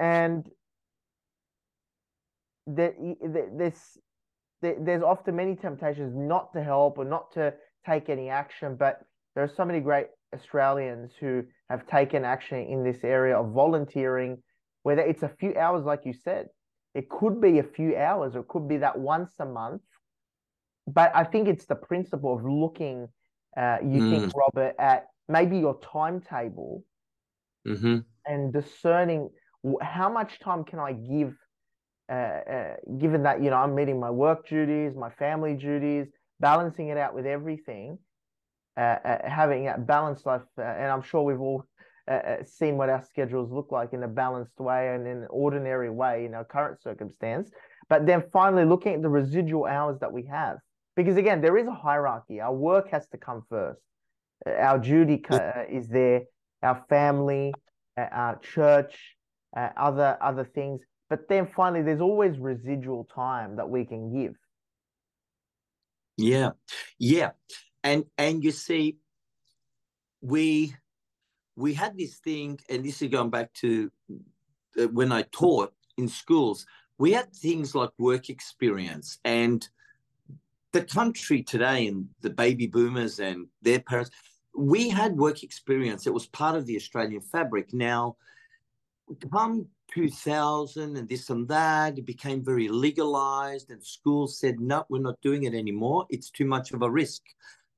And 0.00 0.48
there, 2.66 2.94
there's 3.52 3.98
there's 4.62 5.02
often 5.02 5.36
many 5.36 5.54
temptations 5.54 6.14
not 6.16 6.52
to 6.52 6.62
help 6.62 6.98
or 6.98 7.04
not 7.04 7.32
to 7.32 7.54
take 7.84 8.08
any 8.08 8.28
action, 8.30 8.76
but 8.76 9.00
there 9.34 9.44
are 9.44 9.52
so 9.54 9.64
many 9.64 9.80
great 9.80 10.06
Australians 10.34 11.12
who 11.20 11.44
have 11.70 11.86
taken 11.86 12.24
action 12.24 12.58
in 12.58 12.82
this 12.82 13.04
area 13.04 13.36
of 13.36 13.52
volunteering, 13.52 14.42
whether 14.82 15.02
it's 15.02 15.22
a 15.22 15.28
few 15.28 15.54
hours, 15.56 15.84
like 15.84 16.04
you 16.04 16.12
said, 16.12 16.46
it 16.94 17.08
could 17.08 17.40
be 17.40 17.58
a 17.58 17.62
few 17.62 17.96
hours, 17.96 18.34
or 18.34 18.40
it 18.40 18.48
could 18.48 18.66
be 18.66 18.78
that 18.78 18.98
once 18.98 19.32
a 19.38 19.44
month. 19.44 19.82
But 20.86 21.14
I 21.14 21.24
think 21.24 21.48
it's 21.48 21.66
the 21.66 21.74
principle 21.74 22.36
of 22.36 22.44
looking, 22.44 23.08
uh, 23.56 23.78
you 23.82 24.00
mm. 24.00 24.10
think, 24.10 24.32
Robert, 24.34 24.74
at 24.78 25.06
maybe 25.28 25.58
your 25.58 25.78
timetable 25.80 26.84
mm-hmm. 27.66 27.98
and 28.24 28.52
discerning 28.52 29.28
how 29.82 30.08
much 30.08 30.38
time 30.40 30.64
can 30.64 30.78
I 30.78 30.92
give, 30.92 31.34
uh, 32.08 32.12
uh, 32.12 32.74
given 32.98 33.22
that, 33.24 33.42
you 33.42 33.50
know, 33.50 33.56
I'm 33.56 33.74
meeting 33.74 33.98
my 33.98 34.10
work 34.10 34.48
duties, 34.48 34.94
my 34.96 35.10
family 35.10 35.54
duties, 35.54 36.06
balancing 36.40 36.88
it 36.88 36.98
out 36.98 37.14
with 37.14 37.26
everything, 37.26 37.98
uh, 38.76 38.96
having 39.24 39.68
a 39.68 39.78
balanced 39.78 40.26
life. 40.26 40.42
Uh, 40.58 40.62
and 40.62 40.90
I'm 40.90 41.02
sure 41.02 41.22
we've 41.22 41.40
all 41.40 41.64
uh, 42.10 42.42
seen 42.44 42.76
what 42.76 42.88
our 42.88 43.02
schedules 43.02 43.50
look 43.50 43.72
like 43.72 43.92
in 43.92 44.02
a 44.02 44.08
balanced 44.08 44.58
way 44.58 44.94
and 44.94 45.06
in 45.06 45.18
an 45.18 45.28
ordinary 45.30 45.90
way 45.90 46.24
in 46.24 46.34
our 46.34 46.44
current 46.44 46.80
circumstance. 46.82 47.50
But 47.88 48.06
then 48.06 48.24
finally 48.32 48.64
looking 48.64 48.94
at 48.94 49.02
the 49.02 49.08
residual 49.08 49.66
hours 49.66 49.98
that 50.00 50.12
we 50.12 50.24
have. 50.26 50.58
Because 50.96 51.16
again, 51.16 51.40
there 51.40 51.58
is 51.58 51.66
a 51.66 51.74
hierarchy. 51.74 52.40
Our 52.40 52.54
work 52.54 52.90
has 52.90 53.06
to 53.08 53.18
come 53.18 53.42
first 53.50 53.80
our 54.44 54.78
duty 54.78 55.22
is 55.70 55.88
there, 55.88 56.22
our 56.62 56.84
family, 56.88 57.54
our 57.96 58.38
church, 58.38 59.16
uh, 59.56 59.70
other 59.76 60.18
other 60.20 60.44
things. 60.44 60.80
But 61.08 61.28
then 61.28 61.48
finally, 61.54 61.82
there's 61.82 62.00
always 62.00 62.38
residual 62.38 63.08
time 63.14 63.56
that 63.56 63.68
we 63.68 63.84
can 63.84 64.12
give. 64.12 64.34
Yeah, 66.16 66.50
yeah, 66.98 67.30
and 67.84 68.04
and 68.16 68.42
you 68.42 68.50
see, 68.50 68.96
we 70.20 70.74
we 71.56 71.74
had 71.74 71.96
this 71.96 72.16
thing, 72.16 72.58
and 72.68 72.84
this 72.84 73.02
is 73.02 73.10
going 73.10 73.30
back 73.30 73.52
to 73.54 73.90
uh, 74.80 74.88
when 74.88 75.12
I 75.12 75.22
taught 75.22 75.72
in 75.96 76.08
schools. 76.08 76.66
We 76.98 77.12
had 77.12 77.30
things 77.34 77.74
like 77.74 77.90
work 77.98 78.30
experience 78.30 79.18
and 79.22 79.68
the 80.76 80.84
country 80.84 81.42
today 81.42 81.86
and 81.86 82.06
the 82.20 82.30
baby 82.30 82.66
boomers 82.66 83.18
and 83.18 83.46
their 83.62 83.80
parents, 83.80 84.10
we 84.54 84.90
had 84.90 85.16
work 85.16 85.42
experience. 85.42 86.06
It 86.06 86.12
was 86.12 86.26
part 86.26 86.54
of 86.54 86.66
the 86.66 86.76
Australian 86.76 87.22
fabric. 87.22 87.72
Now, 87.72 88.16
come 89.32 89.68
2000 89.96 90.94
and 90.98 91.08
this 91.08 91.30
and 91.30 91.48
that, 91.48 91.96
it 91.96 92.04
became 92.04 92.44
very 92.44 92.68
legalized, 92.68 93.70
and 93.70 93.82
schools 93.82 94.38
said, 94.38 94.60
no, 94.60 94.84
we're 94.90 95.00
not 95.00 95.18
doing 95.22 95.44
it 95.44 95.54
anymore. 95.54 96.04
It's 96.10 96.30
too 96.30 96.44
much 96.44 96.72
of 96.72 96.82
a 96.82 96.90
risk 96.90 97.22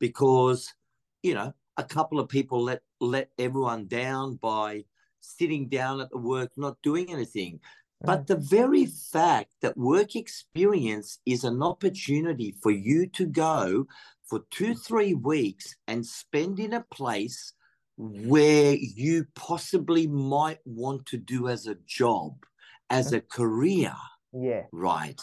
because, 0.00 0.74
you 1.22 1.35
know, 1.35 1.54
a 1.76 1.85
couple 1.85 2.18
of 2.18 2.28
people 2.28 2.61
let 2.61 2.83
let 3.00 3.31
everyone 3.38 3.87
down 3.87 4.35
by 4.35 4.85
sitting 5.20 5.68
down 5.68 6.00
at 6.00 6.11
the 6.11 6.18
work, 6.18 6.50
not 6.57 6.76
doing 6.83 7.12
anything. 7.12 7.61
But 8.00 8.26
the 8.26 8.37
very 8.37 8.87
fact 8.87 9.52
that 9.62 9.76
work 9.76 10.16
experience 10.16 11.20
is 11.24 11.44
an 11.44 11.62
opportunity 11.62 12.52
for 12.61 12.72
you 12.72 13.07
to 13.11 13.26
go 13.26 13.87
for 14.24 14.40
two, 14.50 14.74
three 14.74 15.14
weeks 15.14 15.76
and 15.87 16.04
spend 16.04 16.59
in 16.59 16.72
a 16.72 16.85
place 16.92 17.52
where 17.99 18.75
you 18.75 19.27
possibly 19.35 20.07
might 20.07 20.61
want 20.65 21.05
to 21.07 21.17
do 21.17 21.49
as 21.49 21.67
a 21.67 21.77
job, 21.87 22.47
as 22.91 23.09
mm-hmm. 23.09 23.17
a 23.17 23.21
career. 23.23 23.95
Yeah. 24.33 24.65
Right. 24.73 25.21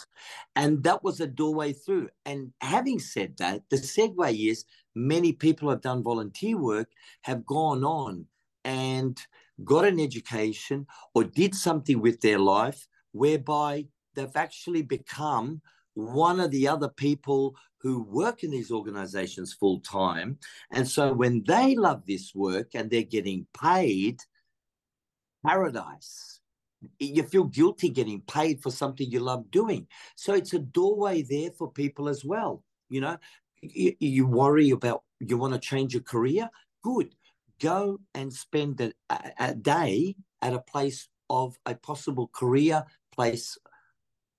And 0.56 0.82
that 0.84 1.02
was 1.02 1.20
a 1.20 1.26
doorway 1.26 1.72
through. 1.72 2.10
And 2.26 2.52
having 2.60 2.98
said 2.98 3.36
that, 3.38 3.62
the 3.70 3.76
segue 3.76 4.50
is 4.50 4.64
many 4.94 5.32
people 5.32 5.70
have 5.70 5.80
done 5.80 6.02
volunteer 6.02 6.58
work, 6.58 6.88
have 7.22 7.46
gone 7.46 7.82
on 7.82 8.26
and 8.64 9.18
got 9.64 9.86
an 9.86 9.98
education 9.98 10.86
or 11.14 11.24
did 11.24 11.54
something 11.54 12.00
with 12.00 12.20
their 12.20 12.38
life 12.38 12.86
whereby 13.12 13.86
they've 14.14 14.36
actually 14.36 14.82
become 14.82 15.62
one 15.96 16.40
of 16.40 16.50
the 16.50 16.68
other 16.68 16.88
people 16.88 17.56
who 17.78 18.02
work 18.02 18.44
in 18.44 18.50
these 18.50 18.70
organizations 18.70 19.52
full 19.52 19.80
time. 19.80 20.38
And 20.72 20.86
so 20.88 21.12
when 21.12 21.42
they 21.46 21.74
love 21.74 22.02
this 22.06 22.34
work 22.34 22.74
and 22.74 22.90
they're 22.90 23.02
getting 23.02 23.46
paid, 23.58 24.20
paradise. 25.44 26.40
You 26.98 27.22
feel 27.22 27.44
guilty 27.44 27.88
getting 27.88 28.20
paid 28.22 28.62
for 28.62 28.70
something 28.70 29.10
you 29.10 29.20
love 29.20 29.50
doing. 29.50 29.86
So 30.16 30.34
it's 30.34 30.52
a 30.52 30.58
doorway 30.58 31.22
there 31.22 31.50
for 31.50 31.70
people 31.70 32.08
as 32.08 32.24
well. 32.24 32.62
You 32.88 33.00
know, 33.00 33.18
you, 33.62 33.94
you 33.98 34.26
worry 34.26 34.70
about, 34.70 35.02
you 35.20 35.38
want 35.38 35.54
to 35.54 35.60
change 35.60 35.94
your 35.94 36.02
career? 36.02 36.50
Good. 36.82 37.14
Go 37.60 38.00
and 38.14 38.32
spend 38.32 38.80
a, 38.80 38.92
a 39.38 39.54
day 39.54 40.16
at 40.42 40.52
a 40.52 40.60
place 40.60 41.08
of 41.30 41.56
a 41.64 41.74
possible 41.74 42.28
career 42.32 42.84
place 43.12 43.56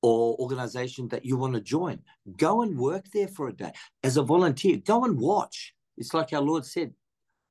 or 0.02 0.36
organization 0.40 1.08
that 1.10 1.26
you 1.26 1.38
want 1.38 1.54
to 1.54 1.62
join. 1.62 2.00
Go 2.38 2.62
and 2.62 2.78
work 2.78 3.06
there 3.14 3.28
for 3.28 3.48
a 3.48 3.54
day 3.54 3.72
as 4.04 4.18
a 4.18 4.24
volunteer. 4.24 4.78
Go 4.78 5.04
and 5.04 5.20
watch. 5.20 5.74
It's 5.98 6.14
like 6.14 6.34
our 6.34 6.42
Lord 6.42 6.66
said 6.66 6.94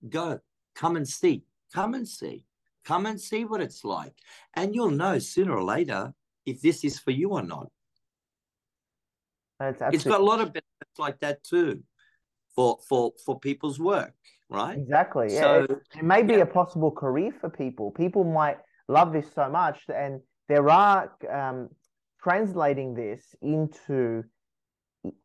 go, 0.09 0.39
come 0.75 0.97
and 0.97 1.09
see, 1.09 1.43
come 1.75 1.95
and 1.95 2.09
see, 2.09 2.45
come 2.85 3.07
and 3.07 3.21
see 3.21 3.45
what 3.45 3.61
it's 3.61 3.85
like. 3.85 4.15
And 4.55 4.75
you'll 4.75 4.91
know 4.91 5.19
sooner 5.19 5.57
or 5.57 5.65
later 5.65 6.13
if 6.45 6.61
this 6.61 6.85
is 6.85 6.99
for 6.99 7.11
you 7.11 7.31
or 7.31 7.43
not. 7.43 7.69
It's 9.61 10.05
got 10.05 10.21
a 10.21 10.25
lot 10.25 10.41
of 10.41 10.53
benefits 10.53 10.99
like 10.99 11.19
that 11.21 11.43
too 11.43 11.83
for 12.55 12.79
for 12.89 13.13
for 13.25 13.41
people's 13.41 13.81
work, 13.81 14.13
right? 14.51 14.77
Exactly. 14.79 15.31
So, 15.31 15.67
it, 15.69 15.71
it 15.99 16.05
may 16.05 16.23
be 16.23 16.35
yeah. 16.35 16.41
a 16.41 16.47
possible 16.47 16.91
career 16.91 17.33
for 17.41 17.49
people. 17.49 17.91
People 17.91 18.25
might 18.25 18.59
love 18.89 19.13
this 19.13 19.27
so 19.35 19.49
much 19.49 19.79
and 19.89 20.21
there 20.49 20.69
are 20.69 21.11
um, 21.33 21.69
translating 22.27 22.93
this 22.95 23.37
into 23.41 24.25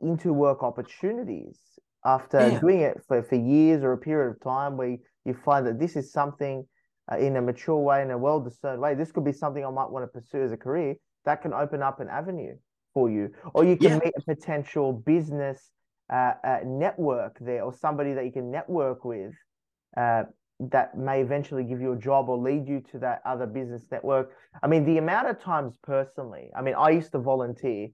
into 0.01 0.31
work 0.31 0.61
opportunities 0.61 1.57
after 2.05 2.39
yeah. 2.39 2.59
doing 2.59 2.81
it 2.81 3.01
for, 3.07 3.23
for 3.23 3.35
years 3.35 3.83
or 3.83 3.93
a 3.93 3.97
period 3.97 4.29
of 4.29 4.39
time 4.43 4.77
where 4.77 4.97
you 5.25 5.33
find 5.33 5.65
that 5.65 5.79
this 5.79 5.95
is 5.95 6.11
something 6.11 6.63
uh, 7.11 7.17
in 7.17 7.35
a 7.37 7.41
mature 7.41 7.77
way 7.77 8.03
in 8.03 8.11
a 8.11 8.17
well 8.17 8.39
discerned 8.39 8.79
way 8.79 8.93
this 8.93 9.11
could 9.11 9.25
be 9.25 9.31
something 9.31 9.65
i 9.65 9.71
might 9.71 9.89
want 9.89 10.03
to 10.03 10.19
pursue 10.19 10.43
as 10.43 10.51
a 10.51 10.57
career 10.57 10.93
that 11.25 11.41
can 11.41 11.53
open 11.53 11.81
up 11.81 11.99
an 11.99 12.07
avenue 12.07 12.55
for 12.93 13.09
you 13.09 13.31
or 13.55 13.63
you 13.63 13.75
can 13.75 13.93
yeah. 13.93 13.99
meet 14.05 14.13
a 14.15 14.35
potential 14.35 14.93
business 14.93 15.71
uh, 16.13 16.33
uh, 16.43 16.59
network 16.63 17.35
there 17.41 17.63
or 17.63 17.73
somebody 17.73 18.13
that 18.13 18.25
you 18.25 18.31
can 18.31 18.51
network 18.51 19.03
with 19.03 19.33
uh, 19.97 20.21
that 20.69 20.97
may 20.97 21.21
eventually 21.21 21.63
give 21.63 21.81
you 21.81 21.93
a 21.93 21.97
job 21.97 22.29
or 22.29 22.37
lead 22.37 22.67
you 22.67 22.81
to 22.91 22.99
that 22.99 23.21
other 23.25 23.45
business 23.45 23.83
network. 23.91 24.31
I 24.61 24.67
mean, 24.67 24.85
the 24.85 24.97
amount 24.97 25.27
of 25.27 25.41
times 25.41 25.77
personally, 25.81 26.49
I 26.55 26.61
mean, 26.61 26.75
I 26.75 26.91
used 26.91 27.11
to 27.13 27.19
volunteer 27.19 27.89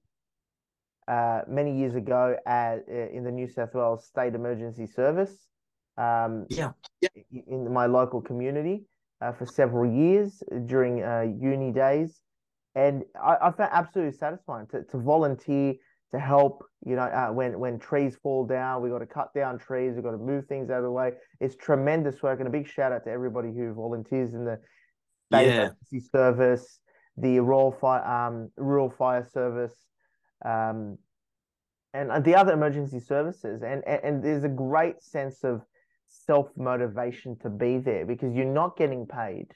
uh, 1.08 1.42
many 1.48 1.78
years 1.78 1.96
ago 1.96 2.36
at 2.46 2.84
uh, 2.90 3.10
in 3.16 3.24
the 3.24 3.32
New 3.32 3.48
South 3.48 3.74
Wales 3.74 4.06
State 4.06 4.36
Emergency 4.36 4.88
Service. 4.88 5.48
Um, 5.98 6.46
yeah. 6.50 6.74
yeah. 7.02 7.10
in 7.48 7.74
my 7.74 7.88
local 7.88 8.22
community 8.22 8.86
uh, 9.20 9.32
for 9.32 9.48
several 9.48 9.92
years 9.92 10.44
during 10.68 11.02
uh, 11.02 11.26
uni 11.40 11.72
days, 11.72 12.22
and 12.76 13.04
I, 13.20 13.38
I 13.42 13.52
found 13.52 13.72
absolutely 13.74 14.16
satisfying 14.16 14.68
to, 14.68 14.84
to 14.84 14.98
volunteer 15.00 15.74
to 16.12 16.20
help. 16.20 16.64
You 16.86 16.96
know, 16.96 17.04
uh, 17.04 17.32
when 17.34 17.60
when 17.60 17.80
trees 17.80 18.18
fall 18.22 18.46
down, 18.46 18.82
we've 18.82 18.92
got 18.92 19.00
to 19.00 19.06
cut 19.06 19.34
down 19.34 19.60
trees. 19.60 19.96
we've 19.96 20.04
got 20.04 20.12
to 20.12 20.18
move 20.18 20.46
things 20.48 20.70
out 20.70 20.78
of 20.78 20.84
the 20.84 20.92
way. 20.92 21.12
It's 21.40 21.56
tremendous 21.56 22.22
work, 22.22 22.40
and 22.40 22.48
a 22.48 22.52
big 22.52 22.68
shout 22.68 22.92
out 22.92 23.04
to 23.06 23.12
everybody 23.12 23.50
who 23.50 23.74
volunteers 23.74 24.34
in 24.34 24.46
the 24.46 24.60
state 25.28 25.48
yeah. 25.48 25.54
emergency 25.54 26.00
service, 26.00 26.80
the 27.18 27.40
Royal 27.40 27.72
Fire, 27.72 28.06
um, 28.06 28.50
Rural 28.58 28.90
Fire 28.90 29.28
Service, 29.34 29.76
um, 30.46 30.98
and 31.94 32.24
the 32.24 32.36
other 32.36 32.54
emergency 32.54 33.00
services. 33.00 33.62
And, 33.64 33.84
and 33.88 34.04
and 34.04 34.24
there's 34.24 34.44
a 34.44 34.50
great 34.50 35.02
sense 35.02 35.44
of 35.44 35.62
self 36.08 36.50
motivation 36.56 37.38
to 37.40 37.50
be 37.50 37.80
there 37.80 38.06
because 38.06 38.34
you're 38.34 38.46
not 38.46 38.78
getting 38.78 39.06
paid. 39.06 39.48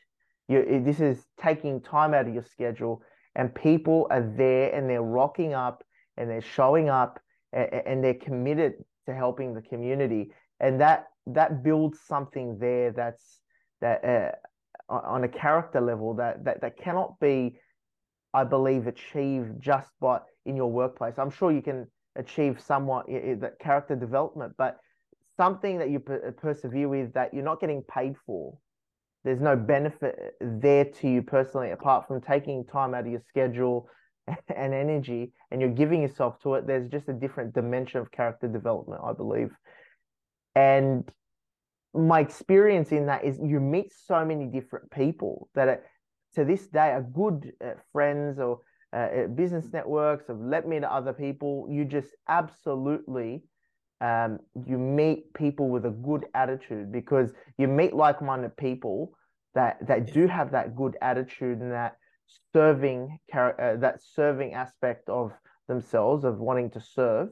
You 0.47 0.81
this 0.83 0.99
is 0.99 1.25
taking 1.39 1.81
time 1.81 2.13
out 2.13 2.27
of 2.27 2.33
your 2.33 2.43
schedule, 2.43 3.03
and 3.35 3.53
people 3.53 4.07
are 4.09 4.33
there 4.35 4.73
and 4.73 4.89
they're 4.89 5.01
rocking 5.01 5.53
up 5.53 5.83
and 6.21 6.29
they're 6.29 6.41
showing 6.41 6.87
up 6.89 7.19
and, 7.51 7.73
and 7.85 8.03
they're 8.03 8.13
committed 8.13 8.73
to 9.07 9.13
helping 9.13 9.53
the 9.53 9.61
community. 9.61 10.31
And 10.59 10.79
that 10.79 11.07
that 11.27 11.63
builds 11.63 11.99
something 12.07 12.57
there 12.59 12.91
that's 12.91 13.41
that 13.81 14.03
uh, 14.05 14.31
on 14.89 15.23
a 15.23 15.27
character 15.27 15.81
level 15.81 16.13
that, 16.15 16.43
that 16.43 16.61
that 16.61 16.77
cannot 16.77 17.19
be 17.19 17.57
i 18.33 18.43
believe 18.43 18.87
achieved 18.87 19.59
just 19.59 19.89
by 19.99 20.19
in 20.45 20.55
your 20.55 20.71
workplace. 20.71 21.13
I'm 21.17 21.29
sure 21.29 21.51
you 21.51 21.61
can 21.61 21.87
achieve 22.15 22.59
somewhat 22.59 23.05
that 23.07 23.59
character 23.59 23.95
development 23.95 24.53
but 24.57 24.77
something 25.37 25.77
that 25.77 25.89
you 25.89 25.99
per- 25.99 26.31
persevere 26.33 26.89
with 26.89 27.13
that 27.13 27.33
you're 27.33 27.43
not 27.43 27.61
getting 27.61 27.83
paid 27.83 28.15
for 28.25 28.57
there's 29.23 29.39
no 29.39 29.55
benefit 29.55 30.33
there 30.41 30.85
to 30.85 31.07
you 31.07 31.21
personally 31.21 31.71
apart 31.71 32.07
from 32.07 32.19
taking 32.19 32.65
time 32.65 32.93
out 32.93 33.05
of 33.05 33.11
your 33.11 33.21
schedule 33.29 33.87
and 34.55 34.73
energy 34.73 35.31
and 35.49 35.61
you're 35.61 35.69
giving 35.69 36.01
yourself 36.01 36.39
to 36.41 36.55
it, 36.55 36.67
there's 36.67 36.89
just 36.89 37.09
a 37.09 37.13
different 37.13 37.53
dimension 37.53 37.99
of 37.99 38.11
character 38.11 38.47
development, 38.47 39.01
I 39.03 39.13
believe. 39.13 39.51
And 40.55 41.09
my 41.93 42.19
experience 42.19 42.91
in 42.91 43.07
that 43.07 43.23
is 43.25 43.39
you 43.43 43.59
meet 43.59 43.91
so 44.05 44.23
many 44.25 44.45
different 44.45 44.89
people 44.91 45.49
that 45.55 45.67
are, 45.67 45.83
to 46.35 46.45
this 46.45 46.67
day 46.67 46.91
are 46.91 47.01
good 47.01 47.51
uh, 47.63 47.71
friends 47.91 48.39
or 48.39 48.59
uh, 48.93 48.97
uh 48.97 49.27
business 49.27 49.67
networks 49.71 50.27
have 50.27 50.39
let 50.39 50.67
me 50.67 50.79
to 50.79 50.91
other 50.91 51.13
people. 51.13 51.67
You 51.69 51.85
just 51.85 52.09
absolutely 52.27 53.43
um, 54.01 54.39
you 54.65 54.77
meet 54.79 55.31
people 55.33 55.69
with 55.69 55.85
a 55.85 55.91
good 55.91 56.25
attitude 56.33 56.91
because 56.91 57.31
you 57.57 57.67
meet 57.67 57.93
like-minded 57.93 58.57
people 58.57 59.13
that 59.53 59.85
that 59.87 60.11
do 60.11 60.27
have 60.27 60.51
that 60.51 60.75
good 60.75 60.97
attitude 61.01 61.59
and 61.59 61.71
that 61.71 61.97
serving 62.53 63.19
uh, 63.33 63.75
that 63.77 63.99
serving 64.01 64.53
aspect 64.53 65.09
of 65.09 65.31
themselves 65.67 66.23
of 66.23 66.39
wanting 66.39 66.69
to 66.71 66.81
serve. 66.81 67.29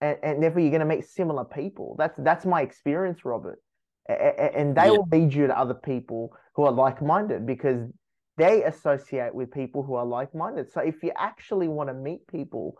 And, 0.00 0.16
and 0.22 0.42
therefore 0.42 0.60
you're 0.60 0.70
going 0.70 0.80
to 0.80 0.86
meet 0.86 1.06
similar 1.06 1.44
people. 1.44 1.96
That's 1.98 2.18
that's 2.18 2.46
my 2.46 2.62
experience 2.62 3.24
robert. 3.24 3.60
And 4.08 4.74
they 4.76 4.86
yeah. 4.86 4.90
will 4.90 5.08
lead 5.12 5.32
you 5.32 5.46
to 5.46 5.58
other 5.58 5.74
people 5.74 6.32
who 6.56 6.64
are 6.64 6.72
like-minded 6.72 7.46
because 7.46 7.88
they 8.36 8.64
associate 8.64 9.34
with 9.34 9.52
people 9.52 9.82
who 9.82 9.94
are 9.94 10.06
like-minded. 10.06 10.72
So 10.72 10.80
if 10.80 11.02
you 11.02 11.12
actually 11.16 11.68
want 11.68 11.90
to 11.90 11.94
meet 11.94 12.26
people 12.26 12.76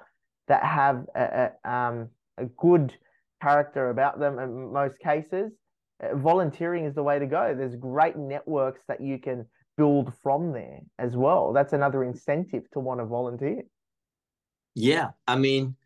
that 0.49 0.65
have 0.65 1.05
a, 1.15 1.51
a, 1.65 1.71
um, 1.71 2.09
a 2.37 2.47
good 2.47 2.93
character 3.41 3.91
about 3.91 4.19
them 4.19 4.39
in 4.39 4.73
most 4.73 4.99
cases 4.99 5.53
uh, 6.03 6.17
volunteering 6.17 6.85
is 6.85 6.95
the 6.95 7.03
way 7.03 7.19
to 7.19 7.27
go. 7.27 7.55
There's 7.57 7.77
great 7.77 8.17
networks 8.17 8.83
that 8.89 9.01
you 9.01 9.19
can 9.19 9.47
build 9.81 10.13
from 10.23 10.53
there 10.53 10.81
as 10.99 11.17
well. 11.17 11.55
That's 11.55 11.73
another 11.73 12.05
incentive 12.05 12.65
to 12.73 12.81
want 12.81 13.01
to 13.01 13.07
volunteer. 13.07 13.63
Yeah, 14.75 15.09
I 15.27 15.37
mean, 15.37 15.77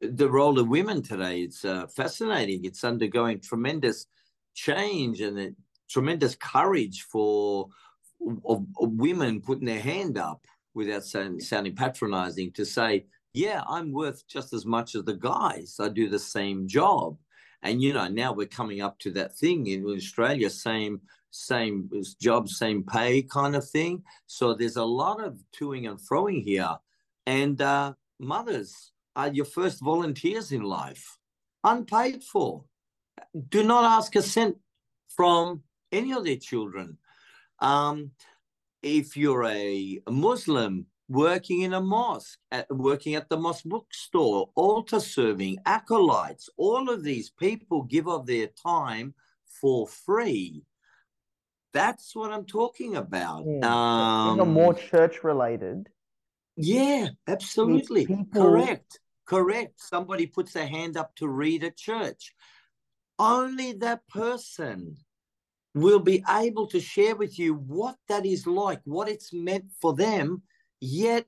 the 0.00 0.30
role 0.38 0.58
of 0.58 0.68
women 0.68 1.02
today 1.02 1.42
it's 1.42 1.62
uh, 1.64 1.86
fascinating. 1.86 2.64
It's 2.64 2.82
undergoing 2.82 3.40
tremendous 3.40 4.06
change 4.54 5.20
and 5.20 5.54
tremendous 5.94 6.34
courage 6.34 6.98
for 7.12 7.68
of, 8.52 8.64
of 8.80 8.88
women 9.08 9.42
putting 9.42 9.66
their 9.66 9.86
hand 9.92 10.16
up 10.16 10.46
without 10.74 11.04
sounding, 11.04 11.40
sounding 11.40 11.76
patronizing 11.76 12.52
to 12.52 12.64
say, 12.64 13.04
yeah, 13.34 13.62
I'm 13.68 13.92
worth 13.92 14.26
just 14.26 14.54
as 14.54 14.64
much 14.64 14.94
as 14.94 15.04
the 15.04 15.18
guys. 15.32 15.76
I 15.78 15.88
do 15.88 16.08
the 16.08 16.24
same 16.36 16.66
job. 16.66 17.18
And 17.62 17.82
you 17.82 17.92
know, 17.92 18.08
now 18.08 18.32
we're 18.32 18.58
coming 18.60 18.80
up 18.80 18.98
to 19.00 19.10
that 19.12 19.36
thing 19.36 19.66
in 19.66 19.84
Australia, 19.84 20.48
same 20.48 21.02
same 21.32 21.90
job, 22.20 22.48
same 22.48 22.84
pay 22.84 23.22
kind 23.22 23.56
of 23.56 23.68
thing. 23.68 24.02
So 24.26 24.54
there's 24.54 24.76
a 24.76 24.84
lot 24.84 25.22
of 25.24 25.38
toing 25.58 25.88
and 25.88 25.98
froing 25.98 26.44
here. 26.44 26.76
And 27.26 27.60
uh, 27.60 27.94
mothers 28.20 28.92
are 29.16 29.28
your 29.28 29.46
first 29.46 29.80
volunteers 29.80 30.52
in 30.52 30.62
life, 30.62 31.18
unpaid 31.64 32.22
for. 32.22 32.64
Do 33.48 33.64
not 33.64 33.84
ask 33.84 34.14
a 34.14 34.22
cent 34.22 34.56
from 35.08 35.62
any 35.90 36.12
of 36.12 36.24
their 36.24 36.36
children. 36.36 36.98
Um, 37.60 38.10
if 38.82 39.16
you're 39.16 39.44
a, 39.44 40.00
a 40.06 40.10
Muslim 40.10 40.86
working 41.08 41.62
in 41.62 41.74
a 41.74 41.80
mosque, 41.80 42.38
at, 42.50 42.66
working 42.70 43.14
at 43.14 43.28
the 43.28 43.36
mosque 43.36 43.64
bookstore, 43.64 44.50
altar 44.54 45.00
serving, 45.00 45.58
acolytes, 45.66 46.48
all 46.56 46.90
of 46.90 47.02
these 47.02 47.30
people 47.30 47.82
give 47.82 48.08
of 48.08 48.26
their 48.26 48.48
time 48.48 49.14
for 49.44 49.86
free. 49.86 50.62
That's 51.72 52.14
what 52.14 52.32
I'm 52.32 52.44
talking 52.44 52.96
about. 52.96 53.44
Yeah. 53.46 53.60
Um, 53.62 54.52
more 54.52 54.74
church 54.74 55.24
related. 55.24 55.88
Yeah, 56.56 57.08
absolutely. 57.26 58.06
People... 58.06 58.26
Correct. 58.32 59.00
Correct. 59.26 59.80
Somebody 59.80 60.26
puts 60.26 60.52
their 60.52 60.66
hand 60.66 60.96
up 60.96 61.14
to 61.16 61.28
read 61.28 61.64
at 61.64 61.76
church. 61.76 62.34
Only 63.18 63.72
that 63.74 64.06
person 64.08 64.96
will 65.74 66.00
be 66.00 66.22
able 66.28 66.66
to 66.66 66.80
share 66.80 67.16
with 67.16 67.38
you 67.38 67.54
what 67.54 67.96
that 68.08 68.26
is 68.26 68.46
like, 68.46 68.80
what 68.84 69.08
it's 69.08 69.32
meant 69.32 69.64
for 69.80 69.94
them, 69.94 70.42
yet 70.80 71.24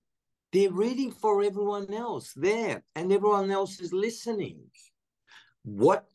they're 0.53 0.71
reading 0.71 1.11
for 1.11 1.43
everyone 1.43 1.93
else 1.93 2.33
there 2.37 2.83
and 2.95 3.13
everyone 3.13 3.51
else 3.51 3.81
is 3.81 3.93
listening. 3.93 4.59
What 5.63 6.07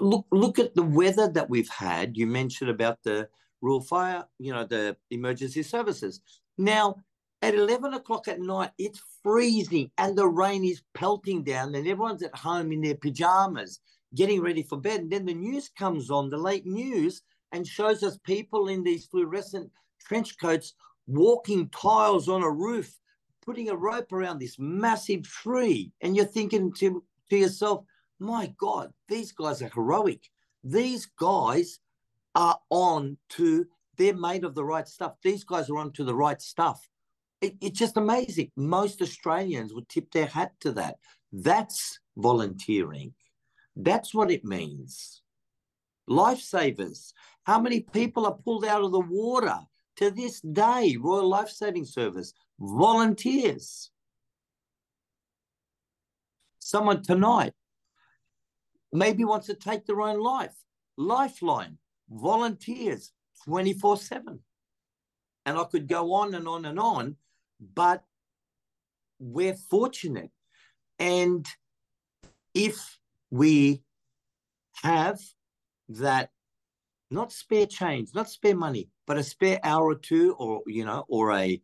look 0.00 0.26
look 0.32 0.58
at 0.58 0.74
the 0.74 0.82
weather 0.82 1.28
that 1.28 1.48
we've 1.48 1.68
had. 1.68 2.16
You 2.16 2.26
mentioned 2.26 2.70
about 2.70 3.02
the 3.04 3.28
rural 3.64 3.80
fire, 3.80 4.24
you 4.38 4.52
know, 4.52 4.64
the 4.64 4.96
emergency 5.10 5.62
services. 5.62 6.20
Now, 6.58 6.96
at 7.40 7.54
11 7.54 7.94
o'clock 7.94 8.28
at 8.28 8.40
night, 8.40 8.70
it's 8.78 9.00
freezing 9.22 9.90
and 9.98 10.16
the 10.16 10.26
rain 10.26 10.64
is 10.64 10.82
pelting 10.94 11.42
down, 11.42 11.74
and 11.74 11.88
everyone's 11.88 12.22
at 12.22 12.36
home 12.36 12.72
in 12.72 12.82
their 12.82 12.94
pajamas 12.94 13.80
getting 14.14 14.40
ready 14.40 14.62
for 14.62 14.78
bed. 14.78 15.00
And 15.00 15.10
then 15.10 15.26
the 15.26 15.34
news 15.34 15.70
comes 15.76 16.10
on, 16.10 16.30
the 16.30 16.36
late 16.36 16.66
news, 16.66 17.22
and 17.52 17.66
shows 17.66 18.02
us 18.02 18.18
people 18.24 18.68
in 18.68 18.82
these 18.84 19.06
fluorescent 19.06 19.70
trench 19.98 20.38
coats 20.38 20.74
walking 21.06 21.68
tiles 21.70 22.28
on 22.28 22.42
a 22.42 22.50
roof, 22.50 22.94
putting 23.44 23.70
a 23.70 23.76
rope 23.76 24.12
around 24.12 24.38
this 24.38 24.58
massive 24.58 25.22
tree. 25.22 25.90
And 26.02 26.14
you're 26.14 26.26
thinking 26.26 26.72
to, 26.74 27.02
to 27.30 27.36
yourself, 27.36 27.84
my 28.18 28.52
God, 28.58 28.92
these 29.08 29.32
guys 29.32 29.62
are 29.62 29.70
heroic. 29.74 30.20
These 30.62 31.06
guys 31.18 31.80
are 32.34 32.58
on 32.70 33.16
to, 33.30 33.66
they're 33.96 34.16
made 34.16 34.44
of 34.44 34.54
the 34.54 34.64
right 34.64 34.88
stuff. 34.88 35.14
These 35.22 35.44
guys 35.44 35.70
are 35.70 35.78
on 35.78 35.92
to 35.92 36.04
the 36.04 36.14
right 36.14 36.40
stuff. 36.40 36.88
It, 37.40 37.56
it's 37.60 37.78
just 37.78 37.96
amazing. 37.96 38.50
Most 38.56 39.02
Australians 39.02 39.72
would 39.74 39.88
tip 39.88 40.10
their 40.12 40.26
hat 40.26 40.52
to 40.60 40.72
that. 40.72 40.96
That's 41.32 41.98
volunteering. 42.16 43.14
That's 43.76 44.14
what 44.14 44.30
it 44.30 44.44
means. 44.44 45.22
Lifesavers. 46.08 47.12
How 47.44 47.60
many 47.60 47.80
people 47.80 48.26
are 48.26 48.38
pulled 48.44 48.64
out 48.64 48.82
of 48.82 48.92
the 48.92 49.00
water 49.00 49.58
to 49.96 50.10
this 50.10 50.40
day? 50.40 50.96
Royal 51.00 51.28
Life 51.28 51.50
Saving 51.50 51.84
Service, 51.84 52.32
volunteers. 52.58 53.90
Someone 56.58 57.02
tonight 57.02 57.52
maybe 58.92 59.24
wants 59.24 59.46
to 59.48 59.54
take 59.54 59.84
their 59.84 60.00
own 60.00 60.18
life. 60.20 60.54
Lifeline, 60.96 61.78
volunteers 62.10 63.12
24 63.44 63.96
7. 63.96 64.38
And 65.46 65.58
I 65.58 65.64
could 65.64 65.86
go 65.86 66.14
on 66.14 66.34
and 66.34 66.48
on 66.48 66.64
and 66.64 66.78
on, 66.78 67.16
but 67.74 68.02
we're 69.18 69.54
fortunate. 69.54 70.30
And 70.98 71.46
if 72.54 72.98
we 73.30 73.82
have 74.82 75.20
that 75.88 76.30
not 77.10 77.32
spare 77.32 77.66
change, 77.66 78.10
not 78.14 78.30
spare 78.30 78.56
money, 78.56 78.88
but 79.06 79.18
a 79.18 79.22
spare 79.22 79.60
hour 79.62 79.90
or 79.90 79.94
two, 79.94 80.34
or 80.34 80.62
you 80.66 80.84
know, 80.84 81.04
or 81.08 81.32
a 81.32 81.60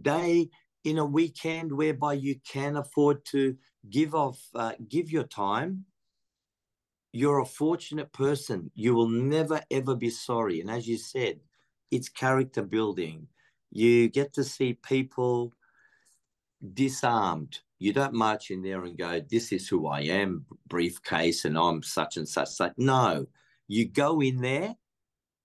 day 0.00 0.50
in 0.84 0.98
a 0.98 1.04
weekend 1.04 1.72
whereby 1.72 2.14
you 2.14 2.36
can 2.46 2.76
afford 2.76 3.24
to 3.26 3.56
give 3.88 4.14
off, 4.14 4.40
uh, 4.54 4.72
give 4.88 5.10
your 5.10 5.24
time. 5.24 5.84
You're 7.12 7.40
a 7.40 7.46
fortunate 7.46 8.12
person. 8.12 8.70
You 8.74 8.94
will 8.94 9.08
never 9.08 9.60
ever 9.70 9.94
be 9.94 10.10
sorry. 10.10 10.60
And 10.60 10.70
as 10.70 10.86
you 10.86 10.96
said, 10.96 11.40
it's 11.90 12.08
character 12.08 12.62
building. 12.62 13.26
You 13.70 14.08
get 14.08 14.32
to 14.34 14.44
see 14.44 14.74
people 14.74 15.52
disarmed. 16.74 17.60
You 17.78 17.92
don't 17.92 18.12
march 18.12 18.50
in 18.50 18.62
there 18.62 18.84
and 18.84 18.96
go, 18.96 19.20
"This 19.20 19.52
is 19.52 19.68
who 19.68 19.86
I 19.86 20.02
am," 20.02 20.46
briefcase, 20.68 21.44
and 21.44 21.58
I'm 21.58 21.82
such 21.82 22.16
and 22.16 22.28
such. 22.28 22.50
Such. 22.50 22.74
No, 22.76 23.26
you 23.66 23.88
go 23.88 24.20
in 24.20 24.40
there 24.40 24.76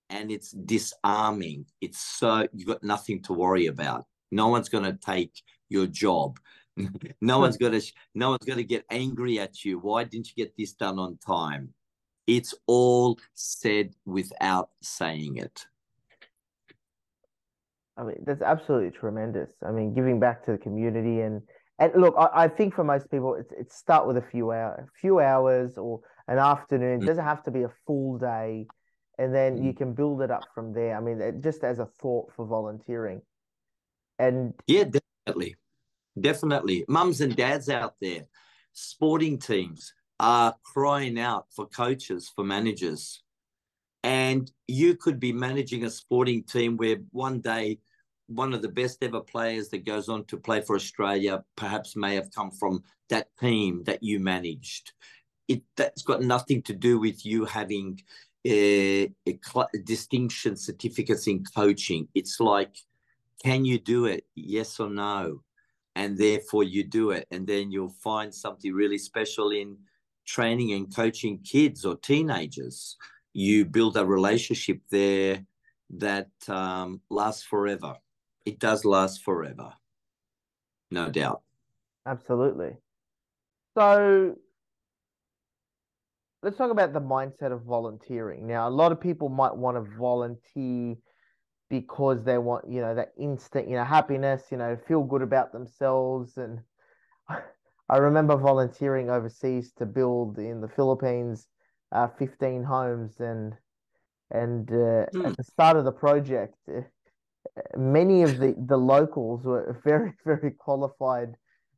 and 0.09 0.31
it's 0.31 0.51
disarming. 0.51 1.65
It's 1.81 1.99
so 1.99 2.47
you've 2.53 2.67
got 2.67 2.83
nothing 2.83 3.21
to 3.23 3.33
worry 3.33 3.67
about. 3.67 4.05
No 4.31 4.49
one's 4.49 4.69
going 4.69 4.83
to 4.83 4.93
take 4.93 5.41
your 5.69 5.87
job. 5.87 6.39
No 7.21 7.39
one's 7.39 7.57
going 7.57 7.79
to 7.79 7.93
no 8.13 8.31
one's 8.31 8.45
going 8.45 8.57
to 8.57 8.63
get 8.63 8.85
angry 8.89 9.39
at 9.39 9.63
you. 9.63 9.79
Why 9.79 10.03
didn't 10.03 10.29
you 10.29 10.43
get 10.43 10.55
this 10.57 10.73
done 10.73 10.99
on 10.99 11.17
time? 11.17 11.73
It's 12.27 12.53
all 12.65 13.19
said 13.33 13.93
without 14.05 14.69
saying 14.81 15.37
it. 15.37 15.65
I 17.97 18.03
mean, 18.03 18.23
that's 18.25 18.41
absolutely 18.41 18.91
tremendous. 18.91 19.51
I 19.65 19.71
mean, 19.71 19.93
giving 19.93 20.19
back 20.19 20.45
to 20.45 20.51
the 20.51 20.57
community 20.57 21.21
and 21.21 21.41
and 21.77 21.91
look, 21.95 22.15
I, 22.17 22.45
I 22.45 22.47
think 22.47 22.73
for 22.73 22.83
most 22.83 23.11
people, 23.11 23.35
it's 23.35 23.51
it's 23.57 23.75
start 23.75 24.07
with 24.07 24.17
a 24.17 24.21
few 24.21 24.51
hours, 24.51 24.87
a 24.87 24.99
few 24.99 25.19
hours 25.19 25.77
or 25.77 26.01
an 26.27 26.39
afternoon. 26.39 27.01
It 27.01 27.03
mm. 27.03 27.07
doesn't 27.07 27.23
have 27.23 27.43
to 27.43 27.51
be 27.51 27.63
a 27.63 27.71
full 27.85 28.17
day, 28.17 28.67
and 29.17 29.35
then 29.35 29.61
you 29.61 29.73
mm. 29.73 29.77
can 29.77 29.93
build 29.93 30.21
it 30.21 30.31
up 30.31 30.43
from 30.53 30.73
there. 30.73 30.95
I 30.95 31.01
mean, 31.01 31.19
it, 31.21 31.41
just 31.41 31.63
as 31.63 31.79
a 31.79 31.85
thought 31.85 32.31
for 32.35 32.45
volunteering. 32.45 33.21
And 34.19 34.53
yeah, 34.67 34.85
definitely, 34.85 35.55
definitely, 36.19 36.85
mums 36.87 37.21
and 37.21 37.35
dads 37.35 37.69
out 37.69 37.95
there, 38.01 38.25
sporting 38.73 39.39
teams 39.39 39.93
are 40.19 40.55
crying 40.63 41.19
out 41.19 41.47
for 41.55 41.65
coaches, 41.67 42.31
for 42.35 42.43
managers, 42.43 43.23
and 44.03 44.51
you 44.67 44.95
could 44.95 45.19
be 45.19 45.33
managing 45.33 45.83
a 45.85 45.89
sporting 45.89 46.43
team 46.43 46.77
where 46.77 46.97
one 47.11 47.39
day 47.39 47.79
one 48.27 48.53
of 48.53 48.61
the 48.61 48.69
best 48.69 49.03
ever 49.03 49.21
players 49.21 49.69
that 49.69 49.85
goes 49.85 50.09
on 50.09 50.25
to 50.25 50.37
play 50.37 50.59
for 50.59 50.75
Australia 50.75 51.43
perhaps 51.55 51.95
may 51.95 52.15
have 52.15 52.31
come 52.31 52.49
from 52.49 52.83
that 53.09 53.27
team 53.39 53.83
that 53.85 54.01
you 54.01 54.19
managed 54.19 54.93
it 55.47 55.61
that's 55.75 56.01
got 56.01 56.21
nothing 56.21 56.61
to 56.63 56.73
do 56.73 56.99
with 56.99 57.25
you 57.25 57.45
having 57.45 58.01
eh, 58.45 59.07
a, 59.27 59.39
a, 59.55 59.59
a 59.73 59.77
distinction 59.83 60.55
certificates 60.55 61.27
in 61.27 61.43
coaching. 61.43 62.07
It's 62.15 62.39
like, 62.39 62.77
can 63.43 63.65
you 63.65 63.79
do 63.79 64.05
it? 64.05 64.25
Yes 64.35 64.79
or 64.79 64.89
no? 64.89 65.41
And 65.95 66.17
therefore 66.17 66.63
you 66.63 66.83
do 66.83 67.11
it. 67.11 67.27
And 67.31 67.47
then 67.47 67.71
you'll 67.71 67.95
find 68.03 68.33
something 68.33 68.73
really 68.73 68.97
special 68.97 69.51
in 69.51 69.77
training 70.25 70.73
and 70.73 70.93
coaching 70.93 71.39
kids 71.39 71.85
or 71.85 71.95
teenagers. 71.97 72.97
You 73.33 73.65
build 73.65 73.97
a 73.97 74.05
relationship 74.05 74.79
there 74.89 75.45
that 75.97 76.29
um, 76.47 77.01
lasts 77.09 77.43
forever. 77.43 77.95
It 78.45 78.59
does 78.59 78.85
last 78.85 79.23
forever, 79.23 79.73
no 80.91 81.09
doubt. 81.09 81.41
Absolutely. 82.05 82.73
So 83.77 84.35
let's 86.43 86.57
talk 86.57 86.71
about 86.71 86.93
the 86.93 87.01
mindset 87.01 87.51
of 87.51 87.63
volunteering. 87.63 88.45
Now, 88.47 88.67
a 88.67 88.69
lot 88.69 88.91
of 88.91 89.01
people 89.01 89.29
might 89.29 89.55
want 89.55 89.77
to 89.77 89.97
volunteer 89.97 90.95
because 91.69 92.23
they 92.23 92.37
want, 92.37 92.69
you 92.69 92.81
know, 92.81 92.95
that 92.95 93.13
instant, 93.17 93.67
you 93.67 93.75
know, 93.75 93.83
happiness, 93.83 94.43
you 94.51 94.57
know, 94.57 94.77
feel 94.87 95.03
good 95.03 95.21
about 95.21 95.51
themselves. 95.51 96.37
And 96.37 96.59
I 97.89 97.97
remember 97.97 98.37
volunteering 98.37 99.09
overseas 99.09 99.71
to 99.77 99.85
build 99.85 100.37
in 100.37 100.61
the 100.61 100.69
Philippines 100.69 101.47
uh, 101.91 102.07
15 102.07 102.63
homes. 102.63 103.19
And 103.19 103.55
and 104.31 104.69
uh, 104.71 105.05
mm. 105.13 105.25
at 105.25 105.37
the 105.37 105.43
start 105.43 105.77
of 105.77 105.85
the 105.85 105.91
project, 105.91 106.55
uh, 106.67 106.81
many 107.77 108.23
of 108.23 108.37
the, 108.39 108.55
the 108.57 108.77
locals 108.77 109.43
were 109.43 109.79
very, 109.83 110.13
very 110.25 110.51
qualified 110.51 111.35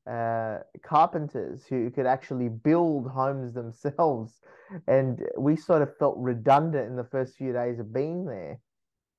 uh, 0.10 0.60
carpenters 0.84 1.66
who 1.68 1.92
could 1.92 2.06
actually 2.06 2.48
build 2.48 3.10
homes 3.10 3.54
themselves. 3.54 4.40
And 4.88 5.22
we 5.38 5.56
sort 5.56 5.82
of 5.82 5.98
felt 5.98 6.16
redundant 6.18 6.88
in 6.88 6.96
the 6.96 7.04
first 7.04 7.36
few 7.36 7.54
days 7.54 7.80
of 7.80 7.94
being 7.94 8.26
there. 8.26 8.60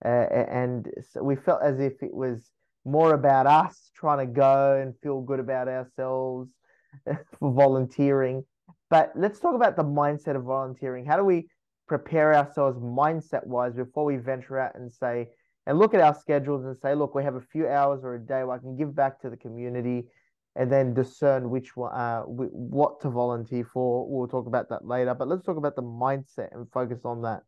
Uh, 0.05 0.09
and 0.09 0.89
so 1.11 1.23
we 1.23 1.37
felt 1.37 1.63
as 1.63 1.81
if 1.81 2.03
it 2.03 2.15
was 2.15 2.51
more 2.85 3.15
about 3.15 3.47
us 3.47 3.91
trying 3.95 4.27
to 4.27 4.33
go 4.33 4.79
and 4.81 4.95
feel 5.03 5.21
good 5.21 5.41
about 5.41 5.69
ourselves 5.69 6.51
for 7.39 7.53
volunteering. 7.53 8.45
But 8.91 9.13
let's 9.15 9.41
talk 9.41 9.55
about 9.55 9.77
the 9.77 9.85
mindset 9.85 10.37
of 10.37 10.45
volunteering. 10.45 11.05
How 11.05 11.17
do 11.17 11.25
we 11.25 11.49
prepare 11.87 12.35
ourselves 12.35 12.79
mindset 12.79 13.47
wise 13.47 13.75
before 13.75 14.05
we 14.05 14.17
venture 14.17 14.59
out 14.59 14.75
and 14.75 14.93
say, 14.93 15.29
and 15.67 15.79
look 15.79 15.95
at 15.95 16.01
our 16.01 16.15
schedules 16.15 16.65
and 16.65 16.77
say, 16.81 16.95
look, 16.95 17.15
we 17.15 17.25
have 17.25 17.35
a 17.35 17.41
few 17.41 17.69
hours 17.69 18.01
or 18.05 18.15
a 18.15 18.21
day 18.21 18.45
where 18.45 18.57
I 18.57 18.59
can 18.59 18.77
give 18.77 18.95
back 18.95 19.21
to 19.21 19.31
the 19.31 19.37
community 19.37 20.05
and 20.57 20.73
then 20.73 20.95
discern 20.95 21.51
which 21.51 21.71
uh, 21.77 22.23
what 22.23 23.01
to 23.01 23.11
volunteer 23.11 23.69
for. 23.73 24.09
We'll 24.09 24.29
talk 24.29 24.47
about 24.47 24.71
that 24.71 24.87
later, 24.87 25.15
but 25.15 25.29
let's 25.29 25.45
talk 25.45 25.57
about 25.57 25.77
the 25.77 25.83
mindset 25.83 26.49
and 26.53 26.67
focus 26.73 27.01
on 27.05 27.23
that. 27.23 27.43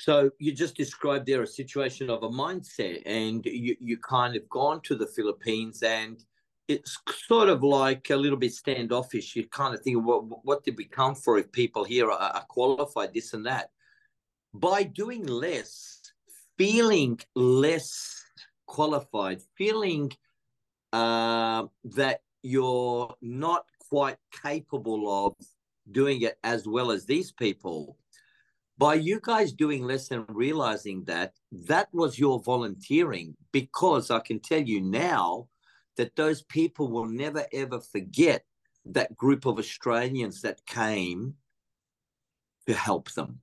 So 0.00 0.30
you 0.38 0.52
just 0.52 0.76
described 0.76 1.26
there 1.26 1.42
a 1.42 1.46
situation 1.46 2.08
of 2.08 2.22
a 2.22 2.28
mindset, 2.30 3.02
and 3.04 3.44
you 3.44 3.76
you 3.78 3.98
kind 3.98 4.34
of 4.34 4.48
gone 4.48 4.80
to 4.84 4.94
the 4.94 5.06
Philippines, 5.06 5.82
and 5.82 6.24
it's 6.68 6.96
sort 7.28 7.50
of 7.50 7.62
like 7.62 8.08
a 8.08 8.16
little 8.16 8.38
bit 8.38 8.54
standoffish. 8.54 9.36
You 9.36 9.46
kind 9.48 9.74
of 9.74 9.82
think, 9.82 10.02
what 10.02 10.22
what 10.46 10.64
did 10.64 10.78
we 10.78 10.86
come 10.86 11.14
for 11.14 11.36
if 11.36 11.52
people 11.52 11.84
here 11.84 12.10
are, 12.10 12.18
are 12.18 12.46
qualified, 12.48 13.12
this 13.12 13.34
and 13.34 13.44
that. 13.44 13.72
By 14.54 14.84
doing 14.84 15.26
less, 15.26 16.00
feeling 16.56 17.20
less 17.34 18.24
qualified, 18.66 19.42
feeling 19.58 20.12
uh, 20.94 21.66
that 21.84 22.22
you're 22.42 23.14
not 23.20 23.66
quite 23.90 24.16
capable 24.42 25.26
of 25.26 25.34
doing 25.92 26.22
it 26.22 26.38
as 26.42 26.66
well 26.66 26.90
as 26.90 27.04
these 27.04 27.32
people 27.32 27.98
by 28.80 28.94
you 28.94 29.20
guys 29.22 29.52
doing 29.52 29.84
less 29.84 30.10
and 30.10 30.24
realizing 30.30 31.04
that 31.04 31.34
that 31.52 31.86
was 31.92 32.18
your 32.18 32.40
volunteering 32.40 33.36
because 33.52 34.10
i 34.10 34.18
can 34.18 34.40
tell 34.40 34.62
you 34.62 34.80
now 34.80 35.46
that 35.98 36.16
those 36.16 36.42
people 36.44 36.90
will 36.90 37.06
never 37.06 37.44
ever 37.52 37.78
forget 37.78 38.42
that 38.86 39.14
group 39.14 39.44
of 39.44 39.58
australians 39.58 40.40
that 40.40 40.64
came 40.64 41.34
to 42.66 42.72
help 42.72 43.12
them 43.12 43.40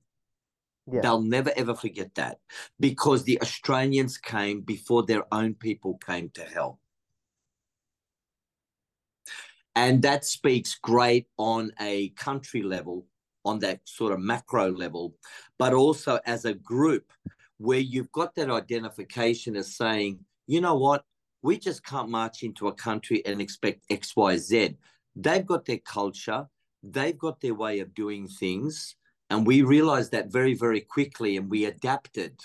yeah. 0.92 1.00
they'll 1.02 1.22
never 1.22 1.52
ever 1.56 1.74
forget 1.74 2.12
that 2.16 2.38
because 2.80 3.22
the 3.22 3.40
australians 3.40 4.18
came 4.18 4.60
before 4.60 5.04
their 5.04 5.22
own 5.32 5.54
people 5.54 5.96
came 6.04 6.28
to 6.30 6.42
help 6.42 6.80
and 9.76 10.02
that 10.02 10.24
speaks 10.24 10.74
great 10.82 11.28
on 11.36 11.70
a 11.80 12.08
country 12.26 12.62
level 12.62 13.06
on 13.48 13.58
that 13.60 13.80
sort 13.84 14.12
of 14.12 14.20
macro 14.20 14.70
level, 14.70 15.14
but 15.58 15.72
also 15.72 16.20
as 16.26 16.44
a 16.44 16.54
group 16.54 17.12
where 17.56 17.78
you've 17.78 18.12
got 18.12 18.34
that 18.34 18.50
identification 18.50 19.56
as 19.56 19.74
saying, 19.74 20.18
you 20.46 20.60
know 20.60 20.76
what, 20.76 21.04
we 21.42 21.58
just 21.58 21.84
can't 21.84 22.10
march 22.10 22.42
into 22.42 22.68
a 22.68 22.72
country 22.72 23.24
and 23.24 23.40
expect 23.40 23.84
X, 23.90 24.14
Y, 24.14 24.36
Z. 24.36 24.76
They've 25.16 25.46
got 25.46 25.64
their 25.64 25.78
culture, 25.78 26.46
they've 26.82 27.18
got 27.18 27.40
their 27.40 27.54
way 27.54 27.80
of 27.80 27.94
doing 27.94 28.28
things. 28.28 28.96
And 29.30 29.46
we 29.46 29.62
realized 29.62 30.12
that 30.12 30.32
very, 30.32 30.54
very 30.54 30.80
quickly 30.80 31.36
and 31.36 31.50
we 31.50 31.64
adapted 31.64 32.38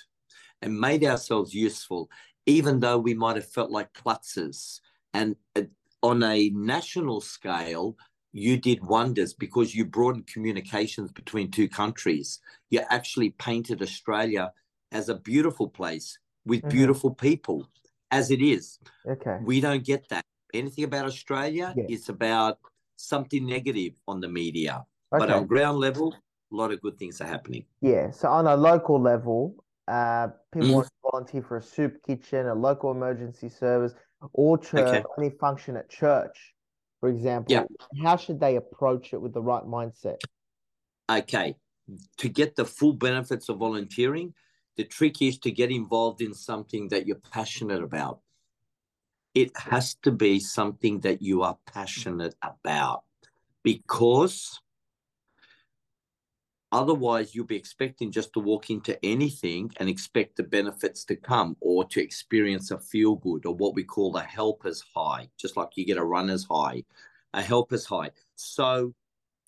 and 0.62 0.80
made 0.80 1.04
ourselves 1.04 1.54
useful, 1.54 2.10
even 2.46 2.80
though 2.80 2.98
we 2.98 3.14
might 3.14 3.36
have 3.36 3.50
felt 3.50 3.72
like 3.72 3.94
klutzes. 3.94 4.80
And 5.14 5.36
uh, 5.56 5.64
on 6.02 6.24
a 6.24 6.50
national 6.50 7.22
scale, 7.22 7.98
you 8.34 8.58
did 8.58 8.84
wonders 8.84 9.34
because 9.34 9.76
you 9.76 9.86
broadened 9.86 10.26
communications 10.26 11.12
between 11.12 11.52
two 11.52 11.70
countries. 11.70 12.40
You 12.72 12.82
actually 12.90 13.30
painted 13.30 13.82
Australia 13.82 14.52
as 14.92 15.08
a 15.08 15.16
beautiful 15.16 15.70
place 15.70 16.18
with 16.44 16.62
mm-hmm. 16.62 16.70
beautiful 16.70 17.14
people, 17.14 17.70
as 18.12 18.32
it 18.32 18.42
is. 18.42 18.80
Okay. 19.08 19.38
We 19.44 19.62
don't 19.62 19.86
get 19.86 20.10
that. 20.10 20.26
Anything 20.54 20.84
about 20.84 21.06
Australia, 21.06 21.74
yeah. 21.78 21.86
it's 21.88 22.10
about 22.10 22.58
something 22.96 23.46
negative 23.46 23.94
on 24.08 24.20
the 24.20 24.28
media. 24.28 24.86
Okay. 25.14 25.26
But 25.26 25.32
on 25.32 25.46
ground 25.46 25.78
level, 25.78 26.14
a 26.52 26.56
lot 26.56 26.72
of 26.72 26.82
good 26.82 26.98
things 26.98 27.22
are 27.22 27.28
happening. 27.28 27.66
Yeah. 27.82 28.10
So 28.12 28.30
on 28.30 28.48
a 28.48 28.56
local 28.56 29.00
level, 29.00 29.56
uh, 29.88 30.30
people 30.52 30.70
mm. 30.70 30.74
want 30.74 30.88
to 30.88 30.92
volunteer 31.12 31.44
for 31.44 31.58
a 31.58 31.62
soup 31.62 31.98
kitchen, 32.06 32.48
a 32.48 32.56
local 32.56 32.92
emergency 32.92 33.50
service, 33.50 33.94
or 34.34 34.58
church, 34.58 34.88
okay. 34.88 35.04
any 35.20 35.30
function 35.30 35.76
at 35.78 35.90
church 35.90 36.53
for 37.04 37.10
example, 37.10 37.52
yeah. 37.52 37.66
how 38.02 38.16
should 38.16 38.40
they 38.40 38.56
approach 38.56 39.12
it 39.12 39.22
with 39.22 39.34
the 39.34 39.42
right 39.42 39.66
mindset? 39.66 40.22
Okay. 41.12 41.58
To 42.20 42.30
get 42.30 42.56
the 42.56 42.64
full 42.64 42.94
benefits 42.94 43.50
of 43.50 43.58
volunteering, 43.58 44.34
the 44.78 44.86
trick 44.86 45.22
is 45.22 45.38
to 45.40 45.52
get 45.52 45.70
involved 45.70 46.22
in 46.22 46.34
something 46.34 46.88
that 46.88 47.06
you're 47.06 47.20
passionate 47.30 47.84
about. 47.84 48.22
It 49.34 49.52
has 49.58 49.96
to 50.04 50.14
be 50.14 50.40
something 50.40 51.02
that 51.02 51.22
you 51.22 51.44
are 51.44 51.58
passionate 51.66 52.36
about 52.42 53.04
because 53.64 54.62
Otherwise, 56.74 57.36
you'll 57.36 57.46
be 57.46 57.56
expecting 57.56 58.12
just 58.12 58.34
to 58.34 58.40
walk 58.40 58.72
into 58.72 58.98
anything 59.06 59.72
and 59.78 59.88
expect 59.88 60.36
the 60.36 60.42
benefits 60.44 61.06
to 61.06 61.16
come 61.16 61.56
or 61.62 61.86
to 61.86 62.02
experience 62.02 62.72
a 62.72 62.80
feel 62.80 63.16
good 63.16 63.46
or 63.46 63.54
what 63.54 63.76
we 63.76 63.84
call 63.84 64.12
the 64.12 64.20
helper's 64.20 64.84
high, 64.96 65.30
just 65.38 65.56
like 65.56 65.70
you 65.76 65.86
get 65.86 65.98
a 65.98 66.04
runner's 66.04 66.46
high, 66.50 66.84
a 67.36 67.44
helper's 67.44 67.86
high. 67.86 68.10
So 68.36 68.92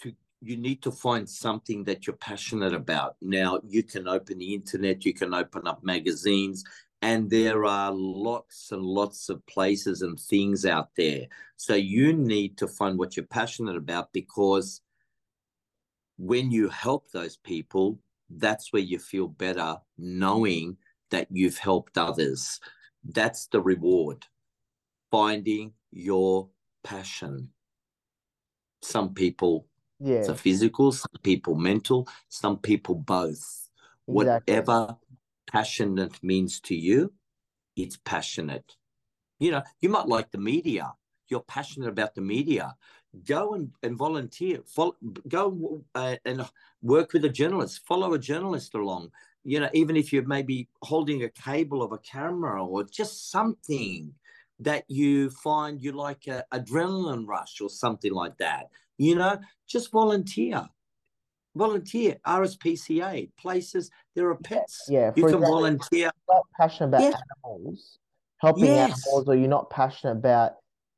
to 0.02 0.14
you 0.40 0.56
need 0.56 0.84
to 0.84 0.92
find 0.92 1.28
something 1.28 1.84
that 1.86 2.06
you're 2.06 2.16
passionate 2.18 2.76
about. 2.76 3.16
Now, 3.24 3.60
you 3.68 3.82
can 3.82 4.08
open 4.08 4.38
the 4.38 4.54
internet, 4.54 5.04
you 5.04 5.14
can 5.16 5.34
open 5.34 5.66
up 5.66 5.84
magazines, 5.84 6.64
and 7.02 7.28
there 7.28 7.66
are 7.66 7.92
lots 7.92 8.72
and 8.72 8.84
lots 8.84 9.30
of 9.30 9.44
places 9.48 10.04
and 10.04 10.20
things 10.20 10.64
out 10.64 10.90
there. 10.96 11.26
So 11.56 11.74
you 11.74 12.14
need 12.14 12.56
to 12.60 12.68
find 12.68 13.00
what 13.00 13.18
you're 13.18 13.26
passionate 13.26 13.78
about 13.78 14.14
because 14.14 14.82
when 16.17 16.51
you 16.51 16.69
help 16.69 17.12
those 17.12 17.38
people, 17.38 17.99
that's 18.30 18.71
where 18.71 18.82
you 18.82 18.99
feel 18.99 19.28
better 19.28 19.78
knowing 19.97 20.78
that 21.12 21.28
you've 21.30 21.58
helped 21.58 21.97
others. 21.97 22.60
That's 23.04 23.47
the 23.47 23.62
reward. 23.62 24.25
Finding 25.12 25.73
your 25.91 26.49
passion. 26.84 27.51
Some 28.82 29.13
people, 29.13 29.67
yeah. 29.99 30.17
it's 30.17 30.30
a 30.30 30.36
physical, 30.36 30.91
some 30.91 31.12
people 31.23 31.56
mental, 31.56 32.08
some 32.30 32.58
people 32.58 32.95
both. 32.95 33.30
Exactly. 34.08 34.13
Whatever 34.13 34.97
passionate 35.51 36.21
means 36.23 36.60
to 36.62 36.75
you, 36.75 37.13
it's 37.75 37.97
passionate. 37.97 38.75
You 39.39 39.51
know, 39.51 39.63
you 39.82 39.89
might 39.89 40.08
like 40.08 40.32
the 40.32 40.38
media. 40.38 40.93
You're 41.28 41.41
passionate 41.41 41.89
about 41.89 42.15
the 42.15 42.21
media 42.21 42.75
go 43.25 43.54
and, 43.54 43.71
and 43.84 43.97
volunteer 43.97 44.60
follow, 44.65 44.95
go 45.28 45.82
uh, 45.95 46.15
and 46.25 46.45
work 46.82 47.13
with 47.13 47.25
a 47.25 47.30
journalist 47.30 47.86
follow 47.86 48.13
a 48.13 48.19
journalist 48.19 48.73
along. 48.75 49.12
You 49.43 49.60
know 49.60 49.69
even 49.73 49.95
if 49.95 50.12
you're 50.12 50.25
maybe 50.25 50.67
holding 50.82 51.23
a 51.23 51.30
cable 51.30 51.84
of 51.84 51.91
a 51.91 51.97
camera 51.99 52.65
or 52.65 52.84
just 52.84 53.32
something 53.32 54.13
that 54.60 54.86
you 54.88 55.30
find 55.30 55.82
you 55.82 55.91
like 55.91 56.28
a 56.28 56.43
adrenaline 56.54 57.28
rush 57.28 57.60
or 57.62 57.69
something 57.69 58.13
like 58.13 58.38
that 58.38 58.69
you 58.97 59.15
know 59.15 59.38
just 59.67 59.91
volunteer. 59.91 60.67
Volunteer 61.56 62.17
rspca 62.28 63.30
places 63.38 63.89
there 64.13 64.30
are 64.30 64.36
pets. 64.36 64.88
yeah, 64.89 64.99
yeah 64.99 65.08
you 65.15 65.23
can 65.23 65.36
example, 65.36 65.51
volunteer. 65.51 66.12
not 66.28 66.43
passionate 66.58 66.88
about 66.89 67.13
animals 67.45 67.99
helping 68.39 68.65
yes. 68.65 69.06
animals 69.08 69.30
or 69.30 69.36
you're 69.36 69.47
not 69.47 69.69
passionate 69.69 70.17
about 70.17 70.54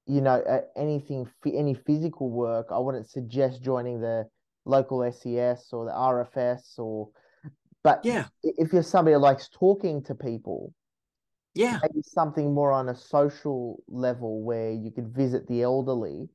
you 0.08 0.22
know, 0.22 0.42
uh, 0.42 0.62
anything, 0.76 1.30
any 1.46 1.74
physical 1.74 2.30
work, 2.30 2.68
I 2.72 2.80
wouldn't 2.80 3.10
suggest 3.10 3.62
joining 3.62 4.00
the 4.00 4.26
local 4.66 5.04
SES 5.12 5.68
or 5.74 5.86
the 5.86 5.92
RFS 5.92 6.80
or, 6.80 7.10
but 7.84 8.00
yeah, 8.04 8.26
if 8.44 8.74
you're 8.74 8.84
somebody 8.84 9.14
who 9.14 9.20
likes 9.20 9.50
talking 9.50 10.02
to 10.04 10.16
people, 10.16 10.74
yeah, 11.54 11.80
maybe 11.82 12.02
something 12.04 12.54
more 12.54 12.72
on 12.72 12.90
a 12.90 12.96
social 12.96 13.84
level 13.88 14.44
where 14.44 14.72
you 14.72 14.92
could 14.92 15.08
visit 15.14 15.48
the 15.48 15.62
elderly, 15.64 16.30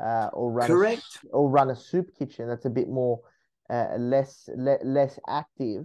uh, 0.00 0.28
or 0.32 0.50
run 0.50 0.70
correct, 0.70 1.02
a, 1.24 1.28
or 1.28 1.48
run 1.50 1.70
a 1.70 1.76
soup 1.76 2.10
kitchen 2.18 2.48
that's 2.48 2.64
a 2.64 2.70
bit 2.70 2.88
more, 2.88 3.20
uh, 3.70 3.96
less 3.98 4.48
le- 4.56 4.82
less 4.84 5.18
active. 5.28 5.84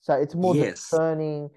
So 0.00 0.14
it's 0.14 0.34
more 0.34 0.54
yes. 0.54 0.80
discerning 0.80 1.50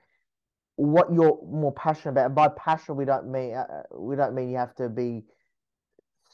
what 0.79 1.11
you're 1.13 1.37
more 1.45 1.73
passionate 1.73 2.11
about. 2.11 2.27
And 2.27 2.35
by 2.35 2.47
passion, 2.47 2.95
we 2.95 3.03
don't 3.03 3.29
mean 3.29 3.53
uh, 3.53 3.65
uh, 3.69 3.99
we 3.99 4.15
don't 4.15 4.33
mean 4.33 4.49
you 4.49 4.57
have 4.57 4.75
to 4.75 4.87
be 4.87 5.23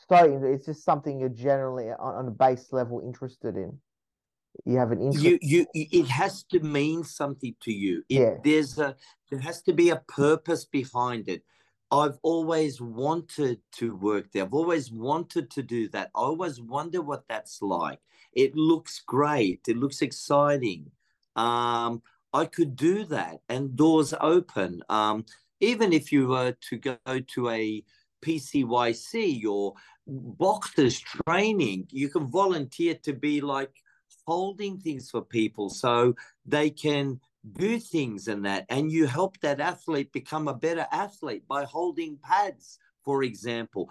studying. 0.03 0.43
It's 0.43 0.67
just 0.67 0.83
something 0.83 1.19
you're 1.19 1.29
generally 1.29 1.89
on, 1.89 2.15
on 2.15 2.27
a 2.27 2.31
base 2.31 2.67
level 2.71 3.01
interested 3.03 3.57
in. 3.57 3.79
You 4.63 4.77
have 4.77 4.91
an 4.91 5.01
interest. 5.01 5.23
You 5.23 5.39
you 5.41 5.65
it 5.73 6.07
has 6.07 6.43
to 6.51 6.59
mean 6.59 7.03
something 7.03 7.55
to 7.63 7.71
you. 7.71 8.03
It, 8.07 8.19
yeah. 8.19 8.33
There's 8.43 8.77
a 8.77 8.95
there 9.31 9.39
has 9.39 9.63
to 9.63 9.73
be 9.73 9.89
a 9.89 10.03
purpose 10.07 10.63
behind 10.63 11.27
it. 11.27 11.43
I've 11.89 12.19
always 12.21 12.79
wanted 12.79 13.61
to 13.77 13.95
work 13.95 14.31
there. 14.31 14.43
I've 14.43 14.53
always 14.53 14.91
wanted 14.91 15.49
to 15.51 15.63
do 15.63 15.89
that. 15.89 16.11
I 16.15 16.19
always 16.19 16.61
wonder 16.61 17.01
what 17.01 17.23
that's 17.27 17.63
like. 17.63 17.99
It 18.31 18.55
looks 18.55 19.01
great. 19.05 19.61
It 19.67 19.77
looks 19.77 20.03
exciting. 20.03 20.91
Um, 21.35 22.03
I 22.35 22.45
could 22.45 22.75
do 22.75 23.05
that 23.05 23.39
and 23.47 23.77
doors 23.77 24.13
open. 24.19 24.83
Um, 24.89 25.25
even 25.61 25.93
if 25.93 26.11
you 26.11 26.27
were 26.27 26.53
to 26.69 26.75
go 26.77 26.97
to 27.05 27.49
a 27.49 27.81
PCYC 28.25 29.45
or 29.45 29.73
boxers 30.05 30.99
training, 30.99 31.87
you 31.91 32.09
can 32.09 32.27
volunteer 32.27 32.95
to 33.03 33.13
be 33.13 33.39
like 33.39 33.71
holding 34.27 34.77
things 34.77 35.09
for 35.09 35.21
people 35.21 35.69
so 35.69 36.13
they 36.45 36.69
can 36.69 37.21
do 37.53 37.79
things 37.79 38.27
and 38.27 38.43
that. 38.45 38.65
And 38.67 38.91
you 38.91 39.07
help 39.07 39.39
that 39.39 39.61
athlete 39.61 40.11
become 40.11 40.49
a 40.49 40.53
better 40.53 40.87
athlete 40.91 41.47
by 41.47 41.63
holding 41.63 42.17
pads, 42.17 42.79
for 43.05 43.23
example. 43.23 43.89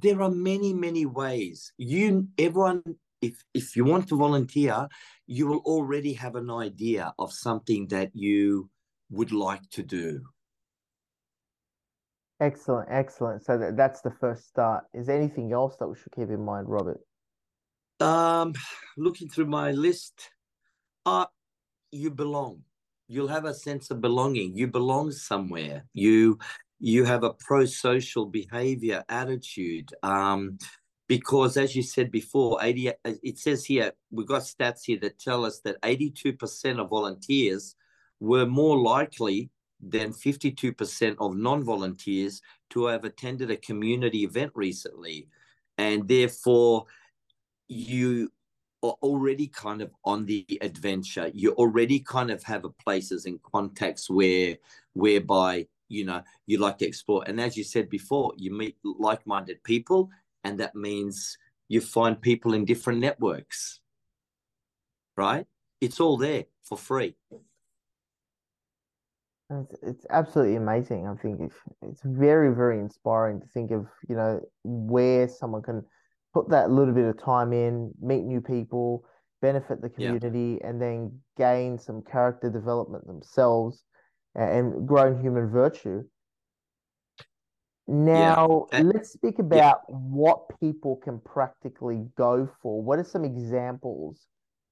There 0.00 0.22
are 0.22 0.30
many, 0.30 0.72
many 0.72 1.04
ways. 1.04 1.70
You 1.76 2.28
everyone 2.38 2.82
if 3.20 3.44
if 3.54 3.76
you 3.76 3.84
want 3.84 4.08
to 4.08 4.16
volunteer, 4.16 4.88
you 5.28 5.46
will 5.46 5.58
already 5.58 6.14
have 6.14 6.36
an 6.36 6.50
idea 6.50 7.12
of 7.18 7.32
something 7.32 7.86
that 7.88 8.10
you 8.14 8.70
would 9.10 9.30
like 9.30 9.60
to 9.70 9.82
do. 9.82 10.22
Excellent, 12.40 12.88
excellent. 12.90 13.44
So 13.44 13.58
that, 13.58 13.76
that's 13.76 14.00
the 14.00 14.10
first 14.10 14.48
start. 14.48 14.84
Is 14.94 15.06
there 15.06 15.16
anything 15.16 15.52
else 15.52 15.76
that 15.78 15.86
we 15.86 15.96
should 15.96 16.12
keep 16.12 16.30
in 16.30 16.44
mind, 16.44 16.66
Robert? 16.68 17.00
Um, 18.00 18.54
looking 18.96 19.28
through 19.28 19.46
my 19.46 19.72
list, 19.72 20.30
uh, 21.04 21.26
you 21.92 22.10
belong. 22.10 22.62
You'll 23.06 23.28
have 23.28 23.44
a 23.44 23.54
sense 23.54 23.90
of 23.90 24.00
belonging. 24.00 24.56
You 24.56 24.68
belong 24.68 25.12
somewhere. 25.12 25.84
You 25.92 26.38
you 26.80 27.04
have 27.04 27.24
a 27.24 27.34
pro-social 27.34 28.26
behavior 28.26 29.04
attitude. 29.08 29.90
Um, 30.02 30.58
because 31.08 31.56
as 31.56 31.74
you 31.74 31.82
said 31.82 32.10
before, 32.10 32.58
80 32.62 32.90
uh, 32.90 32.92
it 33.22 33.38
says 33.38 33.64
here, 33.64 33.92
we've 34.10 34.26
got 34.26 34.42
stats 34.42 34.84
here 34.84 34.98
that 35.00 35.18
tell 35.18 35.44
us 35.44 35.60
that 35.60 35.80
82% 35.82 36.78
of 36.78 36.90
volunteers 36.90 37.74
were 38.20 38.46
more 38.46 38.78
likely 38.78 39.50
than 39.80 40.12
52% 40.12 41.16
of 41.18 41.36
non-volunteers 41.36 42.42
to 42.70 42.86
have 42.86 43.04
attended 43.04 43.50
a 43.50 43.56
community 43.56 44.24
event 44.24 44.52
recently. 44.54 45.28
And 45.78 46.06
therefore, 46.06 46.86
you 47.68 48.30
are 48.82 48.96
already 49.02 49.46
kind 49.46 49.80
of 49.80 49.90
on 50.04 50.26
the 50.26 50.46
adventure. 50.60 51.30
You 51.32 51.52
already 51.52 52.00
kind 52.00 52.30
of 52.30 52.42
have 52.42 52.64
places 52.84 53.24
and 53.24 53.42
contexts 53.42 54.10
where 54.10 54.56
whereby 54.92 55.66
you 55.88 56.04
know 56.04 56.22
you 56.46 56.58
like 56.58 56.78
to 56.78 56.86
explore. 56.86 57.24
And 57.26 57.40
as 57.40 57.56
you 57.56 57.64
said 57.64 57.88
before, 57.88 58.32
you 58.36 58.52
meet 58.52 58.76
like-minded 58.84 59.62
people, 59.64 60.10
and 60.48 60.58
that 60.60 60.74
means 60.74 61.36
you 61.68 61.80
find 61.82 62.20
people 62.20 62.54
in 62.54 62.64
different 62.64 63.00
networks. 63.00 63.80
Right? 65.16 65.46
It's 65.80 66.00
all 66.00 66.16
there 66.16 66.44
for 66.64 66.78
free. 66.78 67.16
It's, 69.50 69.74
it's 69.82 70.06
absolutely 70.10 70.56
amazing. 70.56 71.06
I 71.06 71.14
think 71.20 71.40
it's 71.40 71.56
it's 71.82 72.02
very 72.04 72.54
very 72.54 72.78
inspiring 72.78 73.40
to 73.40 73.46
think 73.48 73.70
of 73.70 73.86
you 74.08 74.16
know 74.16 74.40
where 74.64 75.28
someone 75.28 75.62
can 75.62 75.84
put 76.32 76.48
that 76.50 76.70
little 76.70 76.94
bit 76.94 77.04
of 77.04 77.22
time 77.22 77.52
in, 77.52 77.92
meet 78.00 78.24
new 78.24 78.40
people, 78.40 79.04
benefit 79.42 79.80
the 79.82 79.88
community, 79.90 80.58
yeah. 80.60 80.68
and 80.68 80.80
then 80.80 81.20
gain 81.36 81.78
some 81.78 82.02
character 82.02 82.50
development 82.50 83.06
themselves 83.06 83.84
and 84.34 84.86
grow 84.86 85.16
human 85.16 85.48
virtue. 85.48 86.04
Now, 87.90 88.66
yeah. 88.70 88.80
let's 88.80 89.10
speak 89.12 89.38
about 89.38 89.80
yeah. 89.88 89.94
what 89.94 90.60
people 90.60 90.96
can 90.96 91.20
practically 91.20 92.04
go 92.16 92.48
for. 92.60 92.82
What 92.82 92.98
are 92.98 93.04
some 93.04 93.24
examples 93.24 94.26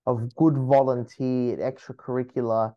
of 0.07 0.35
good 0.37 0.55
volunteer 0.57 1.57
extracurricular 1.57 2.75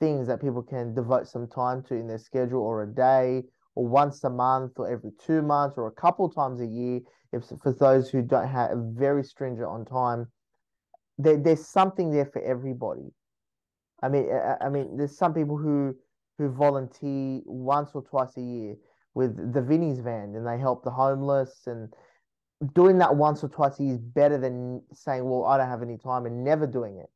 things 0.00 0.26
that 0.26 0.40
people 0.40 0.62
can 0.62 0.94
devote 0.94 1.28
some 1.28 1.46
time 1.46 1.82
to 1.84 1.94
in 1.94 2.08
their 2.08 2.18
schedule 2.18 2.62
or 2.62 2.82
a 2.82 2.86
day 2.86 3.42
or 3.74 3.86
once 3.86 4.24
a 4.24 4.30
month 4.30 4.72
or 4.76 4.90
every 4.90 5.10
two 5.24 5.42
months 5.42 5.76
or 5.76 5.86
a 5.86 5.92
couple 5.92 6.28
times 6.28 6.60
a 6.60 6.66
year 6.66 7.00
if 7.32 7.44
for 7.62 7.72
those 7.72 8.08
who 8.08 8.22
don't 8.22 8.48
have 8.48 8.70
very 8.96 9.22
stringent 9.22 9.66
on 9.66 9.84
time 9.84 10.26
there, 11.18 11.36
there's 11.36 11.66
something 11.66 12.10
there 12.10 12.26
for 12.26 12.42
everybody 12.42 13.12
i 14.02 14.08
mean 14.08 14.28
I, 14.32 14.66
I 14.66 14.68
mean 14.68 14.96
there's 14.96 15.16
some 15.16 15.32
people 15.32 15.56
who 15.56 15.94
who 16.38 16.50
volunteer 16.50 17.40
once 17.44 17.90
or 17.94 18.02
twice 18.02 18.36
a 18.36 18.42
year 18.42 18.74
with 19.14 19.52
the 19.52 19.62
Vinnie's 19.62 20.00
van 20.00 20.34
and 20.34 20.46
they 20.46 20.58
help 20.58 20.84
the 20.84 20.90
homeless 20.90 21.66
and 21.66 21.92
doing 22.72 22.98
that 22.98 23.14
once 23.14 23.44
or 23.44 23.48
twice 23.48 23.78
a 23.78 23.84
year 23.84 23.94
is 23.94 24.00
better 24.00 24.38
than 24.38 24.82
saying, 24.92 25.28
well, 25.28 25.44
I 25.44 25.58
don't 25.58 25.68
have 25.68 25.82
any 25.82 25.98
time 25.98 26.26
and 26.26 26.44
never 26.44 26.66
doing 26.66 26.98
it. 26.98 27.10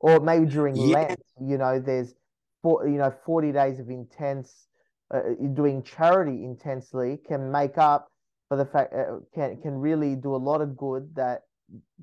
Or 0.00 0.20
maybe 0.20 0.46
during 0.46 0.76
yeah. 0.76 0.98
Lent, 0.98 1.22
you 1.40 1.56
know, 1.56 1.80
there's 1.80 2.14
four, 2.62 2.86
you 2.88 2.98
know, 2.98 3.12
40 3.24 3.52
days 3.52 3.78
of 3.78 3.88
intense 3.88 4.66
uh, 5.12 5.20
doing 5.52 5.82
charity 5.82 6.44
intensely 6.44 7.18
can 7.26 7.50
make 7.52 7.78
up 7.78 8.10
for 8.48 8.56
the 8.56 8.64
fact 8.64 8.92
uh, 8.92 9.18
can 9.34 9.60
can 9.60 9.74
really 9.74 10.16
do 10.16 10.34
a 10.34 10.36
lot 10.36 10.60
of 10.60 10.76
good 10.76 11.14
that 11.14 11.42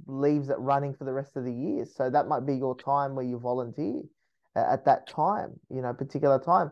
leaves 0.08 0.50
it 0.50 0.58
running 0.60 0.94
for 0.94 1.04
the 1.04 1.14
rest 1.14 1.36
of 1.36 1.44
the 1.44 1.54
year. 1.54 1.86
So 1.86 2.10
that 2.10 2.28
might 2.28 2.46
be 2.46 2.56
your 2.56 2.76
time 2.76 3.16
where 3.16 3.26
you 3.26 3.40
volunteer 3.40 4.02
at 4.56 4.86
that 4.86 5.08
time, 5.08 5.60
you 5.70 5.82
know, 5.82 5.94
particular 5.94 6.40
time. 6.40 6.72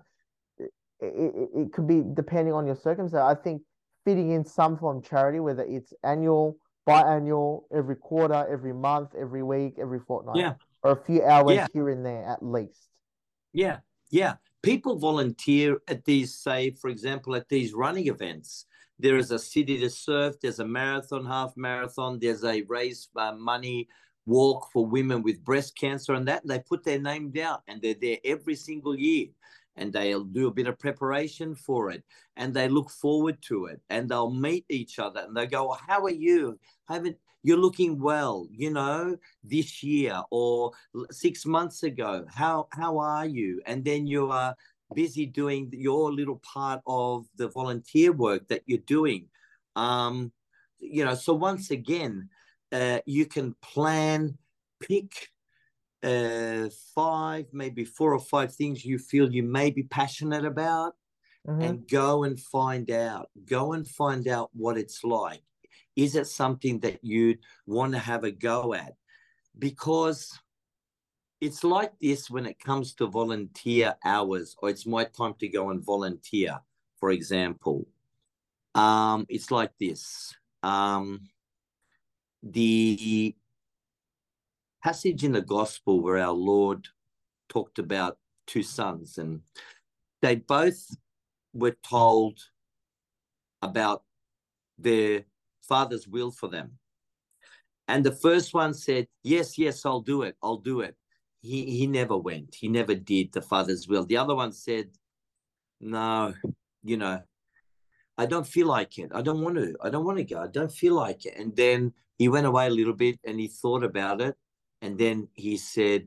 It, 1.01 1.33
it, 1.35 1.49
it 1.55 1.73
could 1.73 1.87
be 1.87 2.03
depending 2.13 2.53
on 2.53 2.65
your 2.65 2.75
circumstance. 2.75 3.21
I 3.21 3.41
think 3.41 3.61
fitting 4.05 4.31
in 4.31 4.45
some 4.45 4.77
form 4.77 4.97
of 4.97 5.03
charity, 5.03 5.39
whether 5.39 5.63
it's 5.63 5.93
annual, 6.03 6.57
biannual, 6.87 7.63
every 7.73 7.95
quarter, 7.95 8.45
every 8.49 8.73
month, 8.73 9.11
every 9.19 9.43
week, 9.43 9.75
every 9.79 9.99
fortnight, 9.99 10.37
yeah. 10.37 10.53
or 10.83 10.91
a 10.91 11.03
few 11.03 11.23
hours 11.23 11.55
yeah. 11.55 11.67
here 11.73 11.89
and 11.89 12.05
there 12.05 12.25
at 12.25 12.43
least. 12.43 12.89
Yeah, 13.53 13.77
yeah. 14.09 14.35
People 14.61 14.97
volunteer 14.97 15.77
at 15.87 16.03
these, 16.05 16.35
say, 16.35 16.71
for 16.71 16.89
example, 16.89 17.35
at 17.35 17.47
these 17.49 17.73
running 17.73 18.07
events. 18.07 18.65
There 19.01 19.17
is 19.17 19.31
a 19.31 19.35
City2Surf. 19.35 20.35
There's 20.41 20.59
a 20.59 20.67
marathon, 20.67 21.25
half 21.25 21.53
marathon. 21.55 22.19
There's 22.19 22.43
a 22.43 22.63
raise 22.63 23.07
uh, 23.15 23.31
money 23.31 23.87
walk 24.25 24.69
for 24.73 24.85
women 24.85 25.23
with 25.23 25.43
breast 25.43 25.77
cancer 25.77 26.13
and 26.13 26.27
that. 26.27 26.41
And 26.41 26.51
they 26.51 26.59
put 26.59 26.83
their 26.83 26.99
name 26.99 27.31
down 27.31 27.59
and 27.67 27.81
they're 27.81 27.95
there 27.99 28.17
every 28.25 28.55
single 28.55 28.95
year 28.95 29.27
and 29.79 29.91
they'll 29.93 30.25
do 30.25 30.47
a 30.47 30.53
bit 30.53 30.67
of 30.67 30.77
preparation 30.77 31.55
for 31.55 31.89
it 31.89 32.03
and 32.35 32.53
they 32.53 32.67
look 32.67 32.91
forward 32.91 33.41
to 33.41 33.65
it 33.65 33.81
and 33.89 34.09
they'll 34.09 34.29
meet 34.29 34.65
each 34.69 34.99
other 34.99 35.21
and 35.21 35.35
they 35.35 35.47
go, 35.47 35.75
How 35.87 36.03
are 36.03 36.11
you? 36.11 36.59
Haven't 36.87 37.17
you're 37.41 37.57
looking 37.57 37.97
well, 37.97 38.45
you 38.51 38.69
know, 38.69 39.15
this 39.43 39.81
year 39.81 40.21
or 40.29 40.71
six 41.09 41.45
months 41.45 41.83
ago. 41.83 42.25
How 42.29 42.67
how 42.71 42.99
are 42.99 43.25
you? 43.25 43.61
And 43.65 43.83
then 43.83 44.05
you 44.05 44.29
are 44.29 44.55
busy 44.93 45.25
doing 45.25 45.69
your 45.71 46.11
little 46.11 46.41
part 46.43 46.81
of 46.85 47.25
the 47.37 47.47
volunteer 47.47 48.11
work 48.11 48.47
that 48.49 48.63
you're 48.65 48.79
doing. 48.85 49.27
Um, 49.75 50.31
you 50.79 51.05
know, 51.05 51.15
so 51.15 51.33
once 51.33 51.71
again, 51.71 52.29
uh, 52.71 52.99
you 53.05 53.25
can 53.25 53.55
plan, 53.61 54.37
pick 54.81 55.29
uh, 56.03 56.69
five, 56.95 57.45
maybe 57.51 57.85
four 57.85 58.13
or 58.13 58.19
five 58.19 58.53
things 58.53 58.85
you 58.85 58.97
feel 58.97 59.31
you 59.31 59.43
may 59.43 59.69
be 59.69 59.83
passionate 59.83 60.45
about 60.45 60.95
mm-hmm. 61.47 61.61
and 61.61 61.87
go 61.87 62.23
and 62.23 62.39
find 62.39 62.89
out. 62.91 63.29
Go 63.45 63.73
and 63.73 63.87
find 63.87 64.27
out 64.27 64.49
what 64.53 64.77
it's 64.77 65.03
like. 65.03 65.41
Is 65.95 66.15
it 66.15 66.27
something 66.27 66.79
that 66.79 67.03
you'd 67.03 67.39
want 67.65 67.93
to 67.93 67.99
have 67.99 68.23
a 68.23 68.31
go 68.31 68.73
at? 68.73 68.93
Because 69.57 70.39
it's 71.41 71.63
like 71.63 71.93
this 71.99 72.29
when 72.29 72.45
it 72.45 72.59
comes 72.59 72.93
to 72.95 73.07
volunteer 73.07 73.95
hours, 74.05 74.55
or 74.61 74.69
it's 74.69 74.85
my 74.85 75.05
time 75.05 75.33
to 75.39 75.47
go 75.47 75.69
and 75.69 75.83
volunteer, 75.83 76.59
for 76.99 77.11
example. 77.11 77.87
Um, 78.75 79.25
it's 79.29 79.51
like 79.51 79.71
this. 79.79 80.33
Um, 80.63 81.29
the 82.43 83.35
passage 84.83 85.23
in 85.23 85.31
the 85.31 85.41
gospel 85.41 86.01
where 86.01 86.17
our 86.17 86.33
Lord 86.33 86.87
talked 87.49 87.79
about 87.79 88.17
two 88.47 88.63
sons, 88.63 89.17
and 89.17 89.41
they 90.21 90.35
both 90.35 90.95
were 91.53 91.75
told 91.87 92.39
about 93.61 94.03
their 94.77 95.25
father's 95.61 96.07
will 96.07 96.31
for 96.31 96.47
them. 96.47 96.79
And 97.87 98.05
the 98.05 98.11
first 98.11 98.53
one 98.53 98.73
said, 98.73 99.07
Yes, 99.23 99.57
yes, 99.57 99.85
I'll 99.85 100.01
do 100.01 100.21
it. 100.21 100.35
I'll 100.43 100.57
do 100.57 100.81
it. 100.81 100.95
He, 101.41 101.65
he 101.77 101.87
never 101.87 102.17
went. 102.17 102.55
He 102.55 102.67
never 102.67 102.93
did 102.93 103.31
the 103.31 103.41
father's 103.41 103.87
will. 103.87 104.05
The 104.05 104.17
other 104.17 104.35
one 104.35 104.51
said, 104.51 104.89
No, 105.79 106.33
you 106.83 106.97
know, 106.97 107.21
I 108.17 108.25
don't 108.25 108.45
feel 108.45 108.67
like 108.67 108.97
it. 108.99 109.11
I 109.13 109.21
don't 109.21 109.41
want 109.41 109.55
to. 109.55 109.75
I 109.81 109.89
don't 109.89 110.05
want 110.05 110.17
to 110.17 110.23
go. 110.23 110.39
I 110.41 110.47
don't 110.47 110.71
feel 110.71 110.93
like 110.93 111.25
it. 111.25 111.35
And 111.37 111.55
then 111.55 111.93
he 112.17 112.27
went 112.27 112.45
away 112.45 112.67
a 112.67 112.69
little 112.69 112.93
bit 112.93 113.19
and 113.25 113.39
he 113.39 113.47
thought 113.47 113.83
about 113.83 114.21
it. 114.21 114.35
And 114.81 114.97
then 114.97 115.27
he 115.33 115.57
said, 115.57 116.05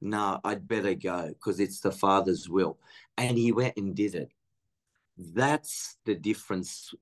No, 0.00 0.40
I'd 0.44 0.68
better 0.68 0.94
go 0.94 1.28
because 1.28 1.60
it's 1.60 1.80
the 1.80 1.92
Father's 1.92 2.48
will. 2.48 2.78
And 3.16 3.36
he 3.36 3.52
went 3.52 3.76
and 3.76 3.94
did 3.94 4.14
it. 4.14 4.30
That's 5.18 5.96
the 6.04 6.14
difference, 6.14 6.94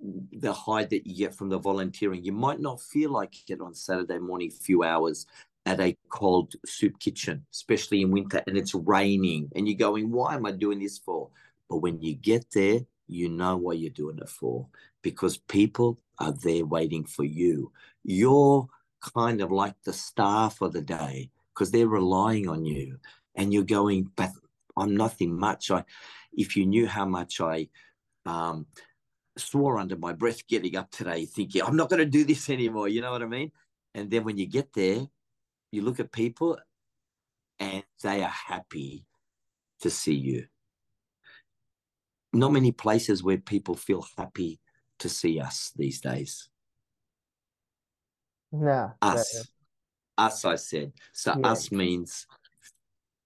the 0.00 0.52
high 0.52 0.84
that 0.84 1.06
you 1.06 1.16
get 1.16 1.34
from 1.34 1.48
the 1.48 1.58
volunteering. 1.58 2.24
You 2.24 2.32
might 2.32 2.60
not 2.60 2.80
feel 2.80 3.10
like 3.10 3.48
it 3.48 3.60
on 3.60 3.74
Saturday 3.74 4.18
morning, 4.18 4.50
few 4.50 4.82
hours 4.82 5.26
at 5.64 5.80
a 5.80 5.96
cold 6.08 6.54
soup 6.66 6.98
kitchen, 6.98 7.46
especially 7.52 8.02
in 8.02 8.10
winter, 8.10 8.42
and 8.46 8.56
it's 8.56 8.74
raining, 8.74 9.48
and 9.54 9.68
you're 9.68 9.78
going, 9.78 10.10
Why 10.10 10.34
am 10.34 10.46
I 10.46 10.52
doing 10.52 10.80
this 10.80 10.98
for? 10.98 11.30
But 11.68 11.78
when 11.78 12.00
you 12.02 12.14
get 12.14 12.46
there, 12.52 12.80
you 13.08 13.28
know 13.28 13.56
what 13.56 13.78
you're 13.78 13.90
doing 13.90 14.18
it 14.18 14.28
for 14.28 14.66
because 15.02 15.36
people 15.36 15.98
are 16.18 16.32
there 16.42 16.64
waiting 16.64 17.04
for 17.04 17.24
you. 17.24 17.72
You're 18.04 18.68
kind 19.14 19.40
of 19.40 19.50
like 19.50 19.74
the 19.84 19.92
star 19.92 20.50
for 20.50 20.68
the 20.68 20.80
day 20.82 21.30
because 21.52 21.70
they're 21.70 21.88
relying 21.88 22.48
on 22.48 22.64
you 22.64 22.98
and 23.34 23.52
you're 23.52 23.64
going, 23.64 24.10
but 24.16 24.30
I'm 24.76 24.96
nothing 24.96 25.38
much. 25.38 25.70
I, 25.70 25.84
if 26.32 26.56
you 26.56 26.66
knew 26.66 26.86
how 26.86 27.04
much 27.04 27.40
I 27.40 27.68
um, 28.24 28.66
swore 29.36 29.78
under 29.78 29.96
my 29.96 30.12
breath 30.12 30.46
getting 30.46 30.76
up 30.76 30.90
today, 30.90 31.26
thinking, 31.26 31.62
I'm 31.62 31.76
not 31.76 31.90
going 31.90 32.00
to 32.00 32.06
do 32.06 32.24
this 32.24 32.48
anymore. 32.50 32.88
You 32.88 33.00
know 33.00 33.12
what 33.12 33.22
I 33.22 33.26
mean? 33.26 33.52
And 33.94 34.10
then 34.10 34.24
when 34.24 34.38
you 34.38 34.46
get 34.46 34.72
there, 34.72 35.06
you 35.70 35.82
look 35.82 36.00
at 36.00 36.12
people 36.12 36.58
and 37.58 37.82
they 38.02 38.22
are 38.22 38.28
happy 38.28 39.06
to 39.80 39.90
see 39.90 40.14
you. 40.14 40.46
Not 42.32 42.52
many 42.52 42.72
places 42.72 43.22
where 43.22 43.38
people 43.38 43.74
feel 43.74 44.06
happy 44.16 44.60
to 45.00 45.08
see 45.08 45.38
us 45.38 45.72
these 45.76 46.00
days. 46.00 46.48
No. 48.52 48.92
Us. 49.00 49.36
Uh, 49.36 49.42
us, 50.18 50.44
I 50.44 50.56
said. 50.56 50.92
So 51.12 51.34
yeah. 51.38 51.48
us 51.48 51.72
means 51.72 52.26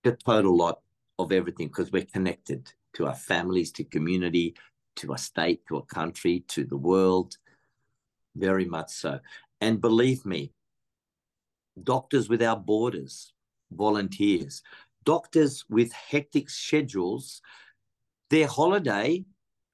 the 0.05 0.13
total 0.13 0.57
lot 0.57 0.81
of 1.19 1.33
everything 1.33 1.67
because 1.67 1.91
we're 1.91 2.07
connected 2.07 2.73
to 2.95 3.07
our 3.07 3.15
families, 3.15 3.73
to 3.73 3.85
community, 3.85 4.55
to 4.97 5.13
a 5.13 5.19
state, 5.19 5.67
to 5.69 5.79
a 5.79 5.83
country, 5.83 6.45
to 6.49 6.65
the 6.65 6.77
world. 6.77 7.37
Very 8.37 8.65
much 8.65 8.91
so. 8.91 9.19
And 9.61 9.81
believe 9.81 10.25
me, 10.25 10.53
Doctors 11.83 12.29
Without 12.29 12.65
Borders, 12.65 13.33
volunteers, 13.73 14.63
doctors 15.05 15.65
with 15.69 15.93
hectic 15.93 16.49
schedules, 16.49 17.43
their 18.31 18.47
holiday 18.47 19.25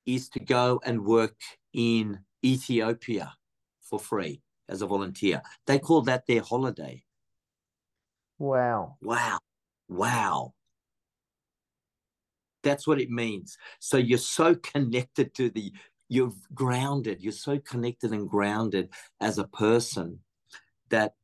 is 0.07 0.29
to 0.31 0.41
go 0.41 0.81
and 0.85 1.05
work 1.05 1.37
in 1.73 2.21
Ethiopia 2.45 3.35
for 3.83 3.99
free 3.99 4.41
as 4.73 4.83
a 4.83 4.87
volunteer. 4.87 5.43
They 5.66 5.79
call 5.79 6.03
that 6.03 6.27
their 6.27 6.43
holiday. 6.43 7.05
Wow. 8.39 8.97
Wow. 9.03 9.39
Wow. 9.89 10.55
That's 12.62 12.87
what 12.87 13.01
it 13.01 13.11
means. 13.11 13.59
So 13.79 13.97
you're 13.97 14.18
so 14.18 14.55
connected 14.55 15.35
to 15.35 15.51
the, 15.51 15.73
you're 16.09 16.33
grounded, 16.55 17.23
you're 17.23 17.33
so 17.33 17.59
connected 17.59 18.12
and 18.12 18.29
grounded 18.29 18.89
as 19.20 19.39
a 19.39 19.45
person 19.45 20.20
that, 20.89 21.14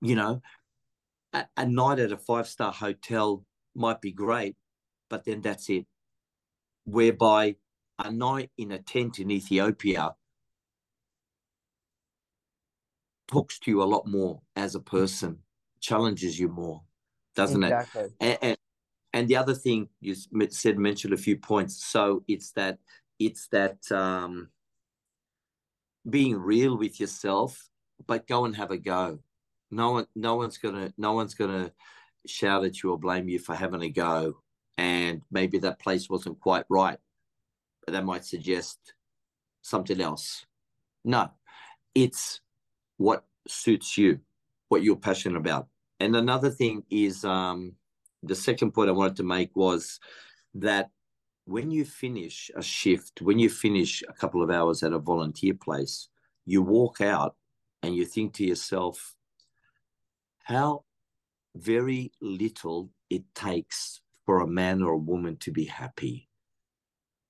you 0.00 0.14
know, 0.14 0.40
a, 1.32 1.46
a 1.56 1.66
night 1.66 1.98
at 1.98 2.12
a 2.12 2.16
five 2.16 2.46
star 2.46 2.72
hotel 2.72 3.44
might 3.74 4.00
be 4.00 4.12
great, 4.12 4.56
but 5.08 5.24
then 5.24 5.40
that's 5.40 5.68
it. 5.68 5.86
Whereby 6.84 7.56
a 7.98 8.10
night 8.10 8.50
in 8.56 8.72
a 8.72 8.78
tent 8.78 9.18
in 9.18 9.30
Ethiopia 9.30 10.14
talks 13.30 13.58
to 13.60 13.70
you 13.70 13.82
a 13.82 13.84
lot 13.84 14.06
more 14.06 14.40
as 14.56 14.74
a 14.74 14.80
person, 14.80 15.38
challenges 15.80 16.38
you 16.38 16.48
more, 16.48 16.82
doesn't 17.36 17.62
exactly. 17.62 18.02
it? 18.02 18.12
And, 18.20 18.38
and, 18.42 18.56
and 19.12 19.28
the 19.28 19.36
other 19.36 19.54
thing 19.54 19.88
you 20.00 20.14
said 20.50 20.78
mentioned 20.78 21.12
a 21.12 21.16
few 21.16 21.36
points. 21.36 21.84
So 21.84 22.24
it's 22.28 22.52
that 22.52 22.78
it's 23.18 23.48
that 23.48 23.90
um, 23.92 24.48
being 26.08 26.36
real 26.36 26.76
with 26.76 26.98
yourself, 27.00 27.68
but 28.06 28.26
go 28.26 28.44
and 28.44 28.56
have 28.56 28.70
a 28.70 28.78
go. 28.78 29.20
No 29.70 29.92
one, 29.92 30.06
no 30.16 30.36
one's 30.36 30.58
gonna, 30.58 30.92
no 30.96 31.12
one's 31.12 31.34
gonna 31.34 31.72
shout 32.26 32.64
at 32.64 32.82
you 32.82 32.90
or 32.90 32.98
blame 32.98 33.28
you 33.28 33.38
for 33.38 33.54
having 33.54 33.82
a 33.82 33.88
go. 33.88 34.38
And 34.78 35.22
maybe 35.30 35.58
that 35.58 35.78
place 35.78 36.08
wasn't 36.08 36.40
quite 36.40 36.64
right, 36.70 36.98
but 37.84 37.92
that 37.92 38.04
might 38.04 38.24
suggest 38.24 38.94
something 39.62 40.00
else. 40.00 40.46
No, 41.04 41.30
it's 41.94 42.40
what 43.00 43.24
suits 43.48 43.96
you, 43.96 44.20
what 44.68 44.82
you're 44.82 44.94
passionate 44.94 45.38
about. 45.38 45.68
And 46.00 46.14
another 46.14 46.50
thing 46.50 46.82
is 46.90 47.24
um, 47.24 47.72
the 48.22 48.34
second 48.34 48.72
point 48.72 48.90
I 48.90 48.92
wanted 48.92 49.16
to 49.16 49.22
make 49.22 49.56
was 49.56 49.98
that 50.54 50.90
when 51.46 51.70
you 51.70 51.86
finish 51.86 52.50
a 52.54 52.62
shift, 52.62 53.22
when 53.22 53.38
you 53.38 53.48
finish 53.48 54.02
a 54.06 54.12
couple 54.12 54.42
of 54.42 54.50
hours 54.50 54.82
at 54.82 54.92
a 54.92 54.98
volunteer 54.98 55.54
place, 55.54 56.08
you 56.44 56.60
walk 56.60 57.00
out 57.00 57.36
and 57.82 57.96
you 57.96 58.04
think 58.04 58.34
to 58.34 58.44
yourself, 58.44 59.16
how 60.44 60.84
very 61.56 62.12
little 62.20 62.90
it 63.08 63.24
takes 63.34 64.02
for 64.26 64.40
a 64.40 64.46
man 64.46 64.82
or 64.82 64.92
a 64.92 64.98
woman 64.98 65.38
to 65.38 65.50
be 65.50 65.64
happy. 65.64 66.28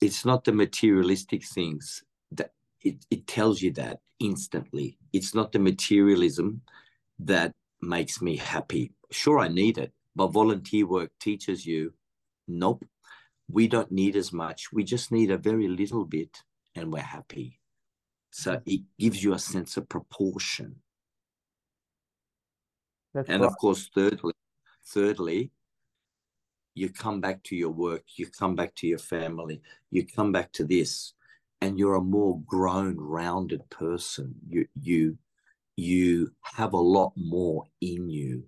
It's 0.00 0.24
not 0.24 0.42
the 0.42 0.52
materialistic 0.52 1.44
things 1.44 2.02
that 2.32 2.50
it, 2.82 3.06
it 3.08 3.28
tells 3.28 3.62
you 3.62 3.70
that 3.74 4.00
instantly. 4.18 4.98
It's 5.12 5.34
not 5.34 5.52
the 5.52 5.58
materialism 5.58 6.62
that 7.18 7.52
makes 7.80 8.20
me 8.22 8.36
happy. 8.36 8.92
Sure, 9.10 9.38
I 9.38 9.48
need 9.48 9.78
it, 9.78 9.92
but 10.14 10.28
volunteer 10.28 10.86
work 10.86 11.10
teaches 11.20 11.66
you 11.66 11.92
nope, 12.48 12.84
we 13.50 13.68
don't 13.68 13.90
need 13.90 14.16
as 14.16 14.32
much. 14.32 14.72
We 14.72 14.84
just 14.84 15.12
need 15.12 15.30
a 15.30 15.38
very 15.38 15.68
little 15.68 16.04
bit 16.04 16.42
and 16.74 16.92
we're 16.92 17.00
happy. 17.00 17.60
So 18.30 18.52
mm-hmm. 18.52 18.70
it 18.70 18.80
gives 18.98 19.22
you 19.22 19.34
a 19.34 19.38
sense 19.38 19.76
of 19.76 19.88
proportion. 19.88 20.76
That's 23.14 23.28
and 23.28 23.42
right. 23.42 23.48
of 23.48 23.56
course, 23.58 23.90
thirdly, 23.94 24.34
thirdly, 24.86 25.50
you 26.74 26.90
come 26.90 27.20
back 27.20 27.42
to 27.44 27.56
your 27.56 27.70
work, 27.70 28.04
you 28.16 28.26
come 28.26 28.54
back 28.54 28.74
to 28.76 28.86
your 28.86 28.98
family, 28.98 29.60
you 29.90 30.06
come 30.06 30.30
back 30.30 30.52
to 30.52 30.64
this, 30.64 31.14
and 31.60 31.78
you're 31.78 31.96
a 31.96 32.00
more 32.00 32.40
grown, 32.46 32.96
rounded 32.96 33.68
person. 33.70 34.34
You 34.48 34.66
you 34.80 35.18
you 35.76 36.32
have 36.42 36.72
a 36.72 36.80
lot 36.80 37.12
more 37.16 37.64
in 37.80 38.10
you. 38.10 38.44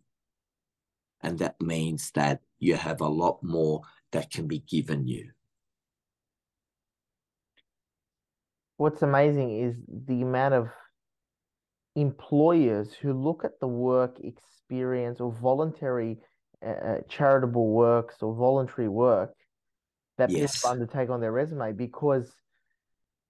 And 1.22 1.38
that 1.38 1.60
means 1.60 2.10
that 2.12 2.40
you 2.58 2.74
have 2.74 3.00
a 3.00 3.08
lot 3.08 3.42
more 3.42 3.82
that 4.10 4.30
can 4.30 4.46
be 4.46 4.58
given 4.58 5.06
you. 5.06 5.30
What's 8.76 9.02
amazing 9.02 9.60
is 9.60 9.76
the 9.88 10.22
amount 10.22 10.54
of 10.54 10.68
employers 11.94 12.92
who 12.92 13.12
look 13.12 13.44
at 13.44 13.60
the 13.60 13.68
work 13.68 14.18
experience 14.20 15.20
or 15.20 15.30
voluntary 15.30 16.18
uh, 16.64 16.70
uh 16.70 16.98
charitable 17.08 17.68
works 17.68 18.16
or 18.22 18.34
voluntary 18.34 18.88
work 18.88 19.34
that 20.16 20.30
yes. 20.30 20.56
people 20.56 20.70
undertake 20.70 21.10
on 21.10 21.20
their 21.20 21.32
resume 21.32 21.72
because 21.72 22.32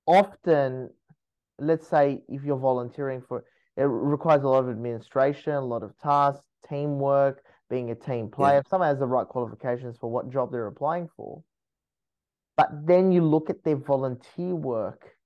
often, 0.07 0.91
let's 1.59 1.89
say 1.89 2.23
if 2.29 2.43
you're 2.45 2.57
volunteering 2.57 3.23
for, 3.27 3.45
it 3.77 3.85
requires 3.85 4.43
a 4.43 4.49
lot 4.49 4.65
of 4.65 4.71
administration, 4.71 5.55
a 5.55 5.61
lot 5.61 5.83
of 5.83 5.97
tasks, 5.99 6.45
teamwork, 6.69 7.43
being 7.71 7.91
a 7.91 7.95
team 7.95 8.29
player. 8.29 8.57
Yeah. 8.57 8.69
someone 8.69 8.89
has 8.89 8.99
the 8.99 9.07
right 9.07 9.27
qualifications 9.27 9.97
for 9.99 10.11
what 10.11 10.31
job 10.31 10.53
they're 10.53 10.67
applying 10.67 11.09
for, 11.17 11.43
but 12.57 12.69
then 12.87 13.13
you 13.13 13.23
look 13.23 13.49
at 13.49 13.65
their 13.65 13.77
volunteer 13.77 14.55
work, 14.55 15.17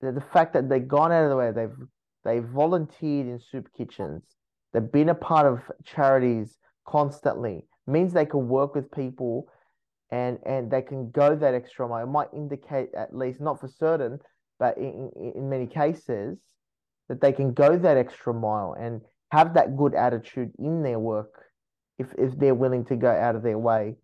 the, 0.00 0.10
the 0.10 0.20
fact 0.20 0.54
that 0.54 0.68
they've 0.68 0.86
gone 0.86 1.12
out 1.12 1.24
of 1.24 1.30
the 1.30 1.36
way, 1.36 1.52
they've 1.52 1.76
they've 2.24 2.44
volunteered 2.44 3.26
in 3.26 3.38
soup 3.38 3.68
kitchens, 3.76 4.22
they've 4.72 4.90
been 4.90 5.08
a 5.08 5.14
part 5.14 5.46
of 5.46 5.60
charities 5.84 6.58
constantly, 6.86 7.66
means 7.86 8.12
they 8.12 8.26
can 8.26 8.48
work 8.48 8.74
with 8.74 8.90
people 8.90 9.48
and 10.12 10.38
and 10.44 10.70
they 10.70 10.82
can 10.82 11.10
go 11.10 11.34
that 11.34 11.54
extra 11.54 11.88
mile. 11.88 12.04
It 12.04 12.10
might 12.10 12.28
indicate 12.34 12.90
at 12.94 13.16
least 13.16 13.40
not 13.40 13.58
for 13.58 13.66
certain, 13.66 14.20
but 14.58 14.76
in, 14.76 15.10
in 15.34 15.48
many 15.48 15.66
cases 15.66 16.38
that 17.08 17.20
they 17.20 17.32
can 17.32 17.54
go 17.54 17.76
that 17.76 17.96
extra 17.96 18.32
mile 18.32 18.76
and 18.78 19.00
have 19.32 19.54
that 19.54 19.76
good 19.76 19.94
attitude 19.94 20.52
in 20.58 20.82
their 20.82 20.98
work 20.98 21.46
if 21.98 22.08
if 22.18 22.38
they're 22.38 22.54
willing 22.54 22.84
to 22.84 22.96
go 22.96 23.10
out 23.10 23.34
of 23.34 23.42
their 23.42 23.58
way 23.58 23.96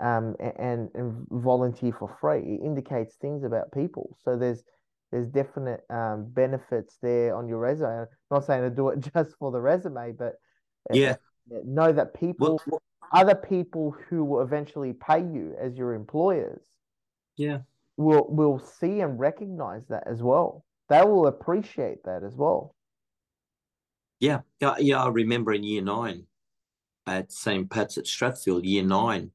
um 0.00 0.34
and 0.40 0.88
and 0.94 1.26
volunteer 1.30 1.92
for 1.92 2.16
free. 2.18 2.40
It 2.40 2.64
indicates 2.64 3.16
things 3.16 3.44
about 3.44 3.70
people. 3.72 4.16
So 4.24 4.38
there's 4.38 4.64
there's 5.12 5.28
definite 5.28 5.82
um 5.90 6.30
benefits 6.30 6.96
there 7.02 7.36
on 7.36 7.46
your 7.46 7.58
resume. 7.58 7.90
I'm 7.90 8.06
not 8.30 8.46
saying 8.46 8.62
to 8.62 8.70
do 8.70 8.88
it 8.88 9.00
just 9.14 9.36
for 9.38 9.52
the 9.52 9.60
resume 9.60 10.12
but 10.12 10.36
yeah. 10.90 11.16
know 11.66 11.92
that 11.92 12.14
people 12.14 12.58
well, 12.66 12.80
other 13.12 13.34
people 13.34 13.96
who 14.08 14.24
will 14.24 14.42
eventually 14.42 14.92
pay 14.92 15.20
you 15.20 15.54
as 15.60 15.76
your 15.76 15.94
employers 15.94 16.62
yeah. 17.36 17.58
will 17.96 18.26
will 18.28 18.58
see 18.58 19.00
and 19.00 19.18
recognize 19.18 19.86
that 19.88 20.04
as 20.06 20.22
well. 20.22 20.64
They 20.88 21.02
will 21.02 21.26
appreciate 21.26 22.04
that 22.04 22.22
as 22.22 22.34
well. 22.34 22.74
Yeah. 24.20 24.40
Yeah, 24.60 24.74
yeah 24.78 25.04
i 25.04 25.08
remember 25.08 25.52
in 25.52 25.62
year 25.62 25.82
nine 25.82 26.26
at 27.06 27.30
st 27.30 27.70
pat's 27.70 27.98
at 27.98 28.04
strathfield 28.04 28.64
year 28.64 28.82
nine 28.82 29.30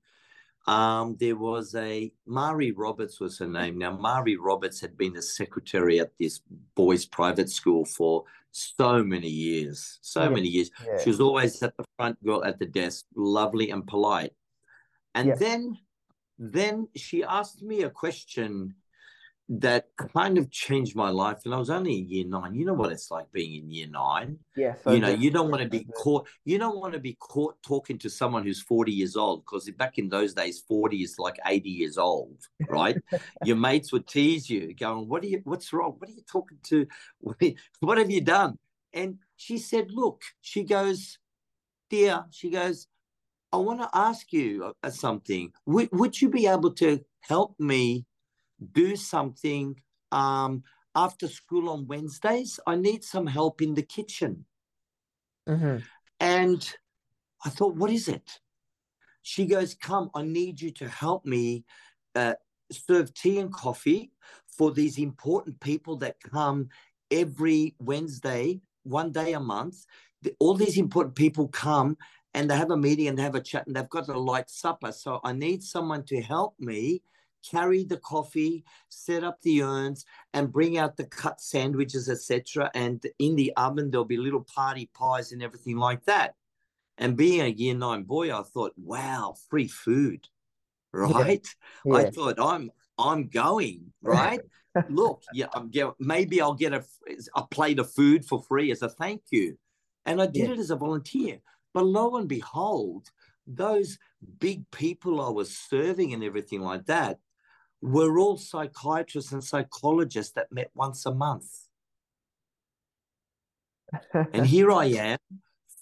um, 0.68 1.18
there 1.20 1.36
was 1.36 1.74
a 1.76 2.12
Mari 2.26 2.72
Roberts 2.72 3.20
was 3.20 3.39
her 3.39 3.47
name. 3.47 3.78
Now 3.78 3.97
Mari 3.97 4.36
Roberts 4.38 4.80
had 4.80 4.97
been 4.97 5.14
the 5.14 5.22
secretary 5.22 5.99
at 5.99 6.12
this 6.20 6.41
boys' 6.76 7.05
private 7.05 7.49
school 7.49 7.86
for 7.86 8.26
so 8.51 9.03
many 9.03 9.30
years, 9.30 9.99
so 10.01 10.24
yeah. 10.24 10.30
many 10.30 10.47
years. 10.47 10.70
Yeah. 10.86 10.99
She 11.03 11.09
was 11.09 11.20
always 11.20 11.62
at 11.64 11.76
the 11.78 11.86
front 11.97 12.24
girl 12.24 12.43
at 12.43 12.59
the 12.59 12.66
desk, 12.66 13.05
lovely 13.16 13.72
and 13.72 13.88
polite. 13.88 14.34
And 15.16 15.30
yeah. 15.30 15.36
then, 15.36 15.78
then 16.38 16.88
she 16.95 17.24
asked 17.24 17.64
me 17.64 17.84
a 17.84 17.89
question 17.89 18.76
that 19.60 19.88
kind 20.14 20.38
of 20.38 20.49
changed 20.49 20.95
my 20.95 21.10
life. 21.10 21.39
And 21.43 21.54
I 21.54 21.58
was 21.58 21.70
only 21.70 21.99
in 21.99 22.10
year 22.10 22.26
nine. 22.26 22.56
You 22.56 22.64
know 22.64 22.74
what 22.74 22.93
it's 22.93 23.12
like 23.12 23.30
being 23.34 23.62
in 23.62 23.70
year 23.70 23.88
nine. 23.88 24.39
Yes. 24.56 24.80
you 24.88 24.99
know, 24.99 25.10
you 25.10 25.30
don't 25.30 25.52
want 25.52 25.62
to 25.62 25.68
be 25.68 25.86
caught. 25.93 26.26
You 26.45 26.58
don't 26.58 26.80
want 26.80 26.93
to 26.93 26.99
be 26.99 27.18
caught 27.20 27.62
talking 27.62 27.97
to 27.99 28.10
someone 28.10 28.43
who's 28.43 28.62
40 28.62 28.93
years 28.93 29.18
old 29.18 29.43
because 29.43 29.70
back 29.72 29.97
in 29.97 30.08
those 30.08 30.34
days, 30.34 30.64
40 30.66 31.04
is 31.04 31.20
like 31.20 31.38
80 31.45 31.70
years 31.70 31.97
old, 31.97 32.38
right? 32.70 32.95
Your 33.43 33.58
mates 33.58 33.91
would 33.91 34.08
tease 34.08 34.49
you, 34.49 34.74
going, 34.74 35.10
What 35.10 35.22
are 35.24 35.28
you, 35.28 35.41
what's 35.43 35.74
wrong? 35.74 35.95
What 35.97 36.10
are 36.10 36.14
you 36.14 36.24
talking 36.32 36.60
to? 36.68 36.88
What 37.20 37.97
have 37.97 38.10
you 38.10 38.22
done? 38.22 38.58
And 38.93 39.18
she 39.36 39.58
said, 39.58 39.91
Look, 39.91 40.22
she 40.39 40.64
goes, 40.64 41.18
Dear, 41.89 42.24
she 42.32 42.52
goes, 42.52 42.88
I 43.52 43.58
want 43.58 43.82
to 43.82 43.89
ask 43.93 44.32
you 44.32 44.74
uh, 44.82 44.89
something. 44.89 45.52
Would, 45.66 45.89
would 45.91 46.22
you 46.22 46.30
be 46.30 46.47
able 46.47 46.72
to 46.76 47.02
help 47.20 47.56
me 47.60 48.06
do 48.72 48.95
something 48.95 49.76
um, 50.12 50.64
after 50.95 51.28
school 51.28 51.70
on 51.70 51.88
Wednesdays? 51.88 52.59
I 52.68 52.76
need 52.76 53.03
some 53.03 53.28
help 53.28 53.62
in 53.62 53.74
the 53.74 53.84
kitchen. 53.84 54.45
Mm-hmm. 55.47 55.78
And 56.20 56.76
I 57.45 57.49
thought, 57.49 57.76
What 57.76 57.91
is 57.91 58.07
it? 58.07 58.39
She 59.22 59.45
goes, 59.45 59.76
Come, 59.76 60.09
I 60.16 60.24
need 60.24 60.62
you 60.62 60.72
to 60.72 60.88
help 60.88 61.26
me 61.26 61.66
uh, 62.16 62.36
serve 62.72 63.14
tea 63.14 63.39
and 63.39 63.53
coffee 63.53 64.12
for 64.57 64.72
these 64.72 64.97
important 64.97 65.59
people 65.59 65.97
that 65.97 66.20
come 66.20 66.70
every 67.09 67.76
Wednesday, 67.80 68.62
one 68.84 69.12
day 69.12 69.34
a 69.34 69.39
month. 69.39 69.86
All 70.39 70.53
these 70.53 70.78
important 70.78 71.16
people 71.16 71.47
come 71.47 71.97
and 72.34 72.49
they 72.49 72.55
have 72.55 72.72
a 72.72 72.78
meeting 72.78 73.07
and 73.07 73.18
they 73.18 73.24
have 73.24 73.36
a 73.36 73.41
chat 73.41 73.68
and 73.68 73.76
they've 73.76 73.89
got 73.89 74.07
a 74.07 74.20
light 74.20 74.49
supper. 74.49 74.91
So 74.91 75.20
I 75.24 75.34
need 75.34 75.64
someone 75.64 76.03
to 76.05 76.22
help 76.22 76.55
me 76.59 77.01
carry 77.50 77.84
the 77.84 77.98
coffee, 77.98 78.64
set 78.89 79.24
up 79.24 79.42
the 79.42 79.64
urns, 79.64 80.06
and 80.34 80.52
bring 80.52 80.78
out 80.78 80.98
the 80.98 81.06
cut 81.06 81.42
sandwiches, 81.42 82.10
etc. 82.10 82.72
And 82.74 83.06
in 83.20 83.36
the 83.36 83.54
oven 83.58 83.92
there'll 83.92 84.06
be 84.06 84.18
little 84.18 84.44
party 84.44 84.89
pies 84.94 85.32
and 85.32 85.44
everything 85.44 85.78
like 85.78 86.06
that. 86.06 86.36
And 86.98 87.18
being 87.18 87.42
a 87.42 87.48
year 87.48 87.74
nine 87.74 88.04
boy, 88.04 88.36
I 88.38 88.44
thought, 88.44 88.74
wow, 88.78 89.36
free 89.50 89.68
food, 89.68 90.28
right? 90.94 91.46
Yeah. 91.86 91.94
Yeah. 91.94 92.08
I 92.08 92.12
thought 92.12 92.39
I'm 92.39 92.72
I'm 92.98 93.28
going, 93.28 93.92
right? 94.02 94.42
Look, 94.89 95.24
yeah, 95.34 95.48
I'm 95.54 95.70
get, 95.70 95.88
maybe 96.00 96.42
I'll 96.42 96.54
get 96.54 96.74
a, 96.74 96.84
a 97.36 97.46
plate 97.48 97.80
of 97.80 97.92
food 97.92 98.26
for 98.26 98.42
free 98.44 98.72
as 98.72 98.82
a 98.82 98.89
thank 98.89 99.22
you. 99.32 99.58
And 100.06 100.22
I 100.22 100.28
did 100.28 100.48
yeah. 100.48 100.54
it 100.54 100.60
as 100.60 100.72
a 100.72 100.76
volunteer. 100.76 101.39
But 101.74 101.86
lo 101.86 102.18
and 102.18 102.28
behold, 102.28 103.10
those 103.48 103.98
big 104.39 104.70
people 104.72 105.22
I 105.22 105.30
was 105.30 105.58
serving 105.58 106.14
and 106.14 106.24
everything 106.24 106.62
like 106.62 106.86
that 106.86 107.20
were 107.82 108.20
all 108.20 108.38
psychiatrists 108.38 109.32
and 109.32 109.44
psychologists 109.44 110.34
that 110.34 110.52
met 110.52 110.70
once 110.76 111.06
a 111.06 111.14
month. 111.14 111.48
and 114.14 114.46
here 114.46 114.72
I 114.72 114.86
am, 115.10 115.20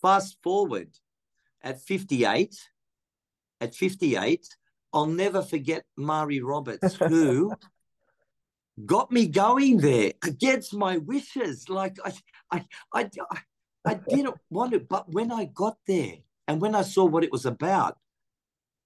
fast 0.01 0.37
forward 0.41 0.89
at 1.61 1.81
58. 1.81 2.55
At 3.61 3.75
58, 3.75 4.47
I'll 4.93 5.05
never 5.05 5.41
forget 5.41 5.83
Mari 5.97 6.39
Roberts, 6.39 6.95
who 6.95 7.53
got 8.85 9.11
me 9.11 9.27
going 9.27 9.77
there 9.77 10.13
against 10.23 10.73
my 10.73 10.97
wishes. 10.97 11.67
Like 11.67 11.97
I, 12.05 12.13
I, 12.49 12.65
I, 12.93 13.09
I 13.85 13.93
didn't 13.95 14.35
want 14.49 14.73
it, 14.73 14.87
but 14.87 15.11
when 15.11 15.31
I 15.31 15.45
got 15.45 15.77
there 15.85 16.15
and 16.47 16.61
when 16.61 16.73
I 16.73 16.83
saw 16.83 17.03
what 17.03 17.25
it 17.25 17.31
was 17.33 17.45
about, 17.45 17.97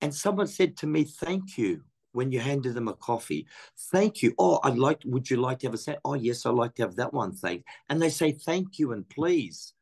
and 0.01 0.13
someone 0.13 0.47
said 0.47 0.75
to 0.77 0.87
me, 0.87 1.03
"Thank 1.03 1.57
you." 1.57 1.83
When 2.13 2.31
you 2.31 2.39
handed 2.39 2.75
them 2.75 2.87
a 2.87 2.93
coffee, 2.93 3.47
thank 3.91 4.21
you. 4.21 4.33
Oh, 4.39 4.59
I'd 4.63 4.77
like. 4.77 5.01
Would 5.05 5.29
you 5.29 5.37
like 5.37 5.59
to 5.59 5.67
have 5.67 5.73
a 5.73 5.77
set? 5.77 5.99
Oh, 6.05 6.13
yes, 6.13 6.45
I'd 6.45 6.53
like 6.53 6.75
to 6.75 6.83
have 6.83 6.95
that 6.95 7.13
one. 7.13 7.33
Thank. 7.33 7.65
And 7.89 8.01
they 8.01 8.09
say 8.09 8.31
thank 8.31 8.79
you 8.79 8.93
and 8.93 9.07
please. 9.09 9.73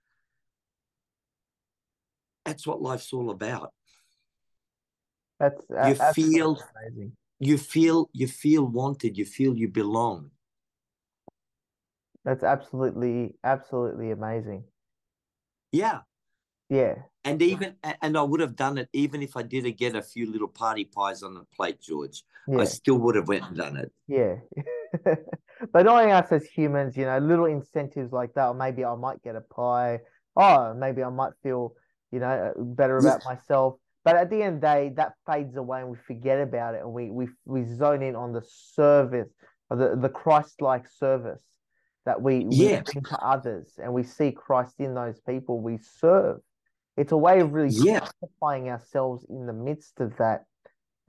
That's 2.46 2.66
what 2.66 2.82
life's 2.82 3.14
all 3.14 3.30
about. 3.30 3.74
That's 5.40 5.62
uh, 5.72 5.88
you 5.88 5.96
feel 6.14 6.60
amazing. 6.76 7.12
You 7.40 7.58
feel 7.58 8.10
you 8.14 8.28
feel 8.28 8.66
wanted. 8.66 9.18
You 9.18 9.26
feel 9.26 9.58
you 9.58 9.68
belong. 9.68 10.32
That's 12.24 12.44
absolutely 12.44 13.36
absolutely 13.44 14.12
amazing. 14.12 14.64
Yeah. 15.72 16.02
Yeah. 16.70 16.96
And 17.24 17.42
even 17.42 17.76
and 18.02 18.18
I 18.18 18.24
would 18.24 18.40
have 18.40 18.56
done 18.56 18.78
it 18.80 18.90
even 18.94 19.22
if 19.22 19.38
I 19.38 19.44
didn't 19.44 19.78
get 19.78 19.96
a 19.96 20.02
few 20.02 20.32
little 20.32 20.48
party 20.48 20.86
pies 20.86 21.22
on 21.22 21.36
the 21.36 21.44
plate, 21.56 21.80
George. 21.80 22.24
Yeah. 22.48 22.60
I 22.60 22.64
still 22.64 22.98
would 22.98 23.16
have 23.16 23.28
went 23.28 23.44
and 23.44 23.58
done 23.58 23.78
it. 23.78 23.92
Yeah. 24.08 24.36
but 25.72 25.86
knowing 25.86 26.12
us 26.12 26.32
as 26.32 26.46
humans, 26.46 26.98
you 26.98 27.06
know, 27.06 27.20
little 27.20 27.46
incentives 27.46 28.12
like 28.12 28.34
that, 28.34 28.48
or 28.48 28.54
maybe 28.56 28.84
I 28.84 28.96
might 28.96 29.22
get 29.22 29.36
a 29.36 29.42
pie. 29.42 30.00
Oh, 30.36 30.74
maybe 30.74 31.04
I 31.04 31.10
might 31.10 31.34
feel, 31.44 31.76
you 32.12 32.20
know, 32.20 32.54
uh, 32.58 32.60
better 32.60 32.98
about 32.98 33.24
myself. 33.26 33.76
But 34.04 34.16
at 34.16 34.32
the 34.32 34.42
end 34.42 34.56
of 34.56 34.62
the 34.62 34.68
day, 34.68 34.92
that 34.96 35.14
fades 35.28 35.56
away 35.56 35.82
and 35.82 35.90
we 35.90 35.98
forget 36.08 36.42
about 36.42 36.74
it 36.74 36.82
and 36.82 36.92
we 36.92 37.12
we 37.12 37.28
we 37.46 37.66
zone 37.66 38.02
in 38.02 38.16
on 38.16 38.34
the 38.34 38.42
service, 38.74 39.30
the, 39.70 39.96
the 39.96 40.10
Christ 40.10 40.62
like 40.62 40.88
service 40.88 41.44
that 42.06 42.22
we, 42.22 42.46
yeah. 42.50 42.82
we 42.96 43.02
to 43.02 43.18
others 43.22 43.74
and 43.78 43.94
we 43.94 44.04
see 44.04 44.32
Christ 44.32 44.76
in 44.80 44.96
those 44.96 45.20
people 45.20 45.60
we 45.60 45.78
serve. 46.00 46.40
It's 47.02 47.12
a 47.12 47.18
way 47.18 47.39
of 47.39 47.52
really 47.52 47.74
yeah. 47.74 48.08
ourselves 48.43 49.26
in 49.28 49.47
the 49.47 49.54
midst 49.54 49.99
of 49.99 50.16
that 50.18 50.45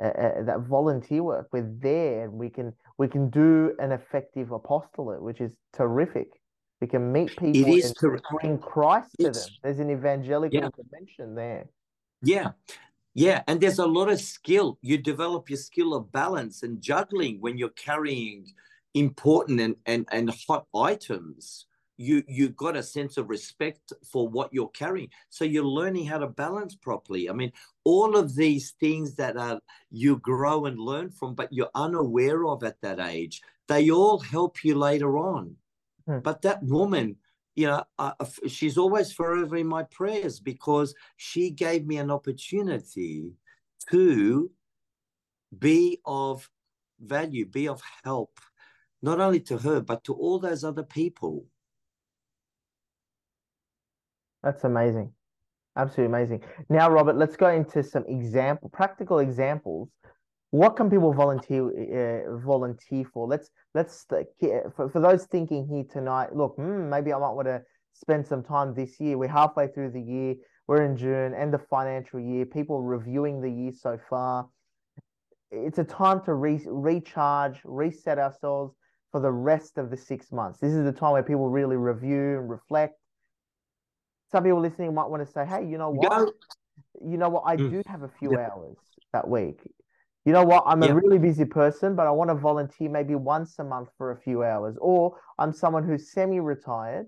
uh, 0.02 0.06
uh, 0.06 0.42
that 0.44 0.60
volunteer 0.60 1.22
work. 1.22 1.48
We're 1.52 1.70
there 1.80 2.24
and 2.24 2.32
we 2.32 2.48
can 2.48 2.72
we 2.96 3.08
can 3.08 3.28
do 3.28 3.74
an 3.78 3.92
effective 3.92 4.52
apostolate, 4.52 5.22
which 5.22 5.42
is 5.42 5.52
terrific. 5.74 6.28
We 6.80 6.86
can 6.86 7.12
meet 7.12 7.36
people 7.36 7.74
it 7.74 7.76
is 7.76 7.84
and 7.84 7.96
ter- 7.98 8.20
bring 8.30 8.58
Christ 8.58 9.10
to 9.20 9.30
them. 9.32 9.42
There's 9.62 9.80
an 9.80 9.90
evangelical 9.90 10.60
yeah. 10.60 10.70
dimension 10.82 11.34
there. 11.34 11.66
Yeah. 12.22 12.52
Yeah. 13.12 13.42
And 13.46 13.60
there's 13.60 13.78
a 13.78 13.86
lot 13.86 14.08
of 14.08 14.18
skill. 14.18 14.78
You 14.80 14.96
develop 14.96 15.50
your 15.50 15.58
skill 15.58 15.92
of 15.92 16.10
balance 16.10 16.62
and 16.62 16.80
juggling 16.80 17.38
when 17.42 17.58
you're 17.58 17.68
carrying 17.88 18.46
important 18.94 19.60
and, 19.60 19.76
and, 19.84 20.08
and 20.10 20.34
hot 20.48 20.64
items. 20.74 21.66
You 22.02 22.22
you 22.26 22.48
got 22.50 22.76
a 22.76 22.82
sense 22.82 23.16
of 23.16 23.30
respect 23.30 23.92
for 24.10 24.28
what 24.28 24.52
you're 24.52 24.68
carrying. 24.68 25.08
So 25.30 25.44
you're 25.44 25.64
learning 25.64 26.06
how 26.06 26.18
to 26.18 26.26
balance 26.26 26.74
properly. 26.74 27.30
I 27.30 27.32
mean, 27.32 27.52
all 27.84 28.16
of 28.16 28.34
these 28.34 28.72
things 28.80 29.14
that 29.16 29.36
are 29.36 29.60
you 29.90 30.18
grow 30.18 30.66
and 30.66 30.78
learn 30.78 31.10
from, 31.10 31.34
but 31.34 31.52
you're 31.52 31.70
unaware 31.74 32.44
of 32.46 32.64
at 32.64 32.80
that 32.82 33.00
age, 33.00 33.40
they 33.68 33.90
all 33.90 34.18
help 34.18 34.64
you 34.64 34.74
later 34.74 35.18
on. 35.18 35.56
Hmm. 36.06 36.18
But 36.18 36.42
that 36.42 36.62
woman 36.62 37.16
you 37.54 37.66
know, 37.66 37.84
uh, 37.98 38.12
she's 38.46 38.78
always 38.78 39.12
forever 39.12 39.56
in 39.56 39.66
my 39.66 39.82
prayers 39.82 40.40
because 40.40 40.94
she 41.16 41.50
gave 41.50 41.86
me 41.86 41.98
an 41.98 42.10
opportunity 42.10 43.32
to 43.90 44.50
be 45.58 46.00
of 46.04 46.48
value, 47.00 47.44
be 47.46 47.68
of 47.68 47.82
help, 48.04 48.38
not 49.02 49.20
only 49.20 49.40
to 49.40 49.58
her, 49.58 49.80
but 49.80 50.04
to 50.04 50.14
all 50.14 50.38
those 50.38 50.64
other 50.64 50.82
people. 50.82 51.46
That's 54.42 54.64
amazing. 54.64 55.12
Absolutely 55.76 56.14
amazing. 56.14 56.40
Now, 56.68 56.90
Robert, 56.90 57.16
let's 57.16 57.36
go 57.36 57.48
into 57.48 57.82
some 57.82 58.04
example, 58.06 58.68
practical 58.68 59.20
examples 59.20 59.88
what 60.52 60.76
can 60.76 60.90
people 60.90 61.14
volunteer 61.14 61.64
uh, 61.64 62.36
volunteer 62.44 63.06
for? 63.12 63.26
Let's 63.26 63.50
let's 63.74 64.04
for, 64.76 64.90
for 64.90 65.00
those 65.00 65.24
thinking 65.24 65.66
here 65.66 65.84
tonight. 65.90 66.36
Look, 66.36 66.56
mm, 66.58 66.90
maybe 66.90 67.12
I 67.12 67.18
might 67.18 67.32
want 67.32 67.48
to 67.48 67.62
spend 67.94 68.26
some 68.26 68.42
time 68.44 68.74
this 68.74 69.00
year. 69.00 69.16
We're 69.16 69.28
halfway 69.28 69.68
through 69.68 69.92
the 69.92 70.00
year. 70.00 70.34
We're 70.68 70.82
in 70.82 70.96
June, 70.96 71.34
end 71.34 71.54
of 71.54 71.66
financial 71.68 72.20
year. 72.20 72.44
People 72.44 72.82
reviewing 72.82 73.40
the 73.40 73.50
year 73.50 73.72
so 73.72 73.98
far. 74.10 74.46
It's 75.50 75.78
a 75.78 75.84
time 75.84 76.22
to 76.26 76.34
re- 76.34 76.66
recharge, 76.66 77.60
reset 77.64 78.18
ourselves 78.18 78.74
for 79.10 79.20
the 79.20 79.32
rest 79.32 79.78
of 79.78 79.88
the 79.90 79.96
six 79.96 80.32
months. 80.32 80.60
This 80.60 80.72
is 80.72 80.84
the 80.84 80.92
time 80.92 81.12
where 81.12 81.22
people 81.22 81.48
really 81.48 81.76
review 81.76 82.38
and 82.38 82.50
reflect. 82.50 82.98
Some 84.32 84.44
people 84.44 84.60
listening 84.60 84.94
might 84.94 85.08
want 85.08 85.24
to 85.24 85.30
say, 85.30 85.44
"Hey, 85.46 85.66
you 85.66 85.78
know 85.78 85.90
what? 85.90 86.10
Go. 86.10 86.32
You 87.04 87.18
know 87.18 87.28
what? 87.28 87.44
I 87.46 87.56
mm. 87.56 87.70
do 87.70 87.82
have 87.86 88.02
a 88.02 88.10
few 88.18 88.32
yeah. 88.32 88.48
hours 88.50 88.76
that 89.12 89.28
week 89.28 89.60
you 90.24 90.32
know 90.32 90.44
what, 90.44 90.62
I'm 90.66 90.82
yep. 90.82 90.92
a 90.92 90.94
really 90.94 91.18
busy 91.18 91.44
person, 91.44 91.96
but 91.96 92.06
I 92.06 92.10
want 92.12 92.30
to 92.30 92.34
volunteer 92.34 92.88
maybe 92.88 93.16
once 93.16 93.58
a 93.58 93.64
month 93.64 93.88
for 93.98 94.12
a 94.12 94.16
few 94.16 94.44
hours. 94.44 94.76
Or 94.80 95.18
I'm 95.38 95.52
someone 95.52 95.84
who's 95.84 96.12
semi 96.12 96.38
retired. 96.38 97.06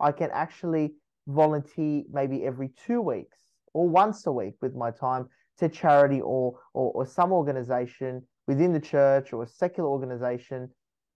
I 0.00 0.10
can 0.10 0.30
actually 0.32 0.94
volunteer 1.28 2.02
maybe 2.10 2.44
every 2.44 2.70
two 2.86 3.00
weeks 3.00 3.38
or 3.72 3.88
once 3.88 4.26
a 4.26 4.32
week 4.32 4.54
with 4.60 4.74
my 4.74 4.90
time 4.90 5.28
to 5.58 5.68
charity 5.68 6.20
or, 6.20 6.58
or, 6.74 6.90
or 6.92 7.06
some 7.06 7.32
organization 7.32 8.26
within 8.48 8.72
the 8.72 8.80
church 8.80 9.32
or 9.32 9.44
a 9.44 9.48
secular 9.48 9.88
organization, 9.88 10.68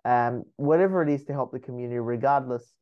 um, 0.04 0.44
whatever 0.56 1.02
it 1.02 1.08
is 1.08 1.24
to 1.24 1.32
help 1.32 1.50
the 1.52 1.58
community, 1.58 1.98
regardless. 1.98 2.72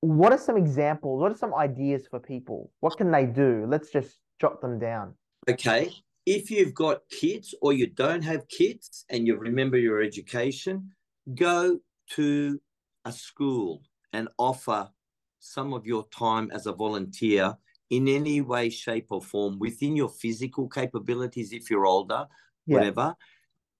What 0.00 0.32
are 0.32 0.38
some 0.38 0.56
examples? 0.56 1.20
What 1.20 1.32
are 1.32 1.36
some 1.36 1.54
ideas 1.54 2.06
for 2.08 2.20
people? 2.20 2.70
What 2.80 2.96
can 2.96 3.10
they 3.10 3.26
do? 3.26 3.66
Let's 3.68 3.90
just 3.90 4.18
jot 4.40 4.60
them 4.60 4.78
down. 4.78 5.14
Okay 5.48 5.90
if 6.28 6.50
you've 6.50 6.74
got 6.74 7.08
kids 7.08 7.54
or 7.62 7.72
you 7.72 7.86
don't 7.86 8.20
have 8.20 8.46
kids 8.48 9.06
and 9.08 9.26
you 9.26 9.34
remember 9.34 9.78
your 9.78 10.02
education, 10.02 10.90
go 11.34 11.78
to 12.10 12.60
a 13.06 13.10
school 13.10 13.80
and 14.12 14.28
offer 14.36 14.90
some 15.38 15.72
of 15.72 15.86
your 15.86 16.06
time 16.08 16.50
as 16.52 16.66
a 16.66 16.72
volunteer 16.72 17.56
in 17.88 18.06
any 18.08 18.42
way, 18.42 18.68
shape, 18.68 19.06
or 19.08 19.22
form 19.22 19.58
within 19.58 19.96
your 19.96 20.10
physical 20.10 20.68
capabilities 20.68 21.54
if 21.54 21.70
you're 21.70 21.86
older, 21.86 22.26
yeah. 22.66 22.74
whatever. 22.76 23.16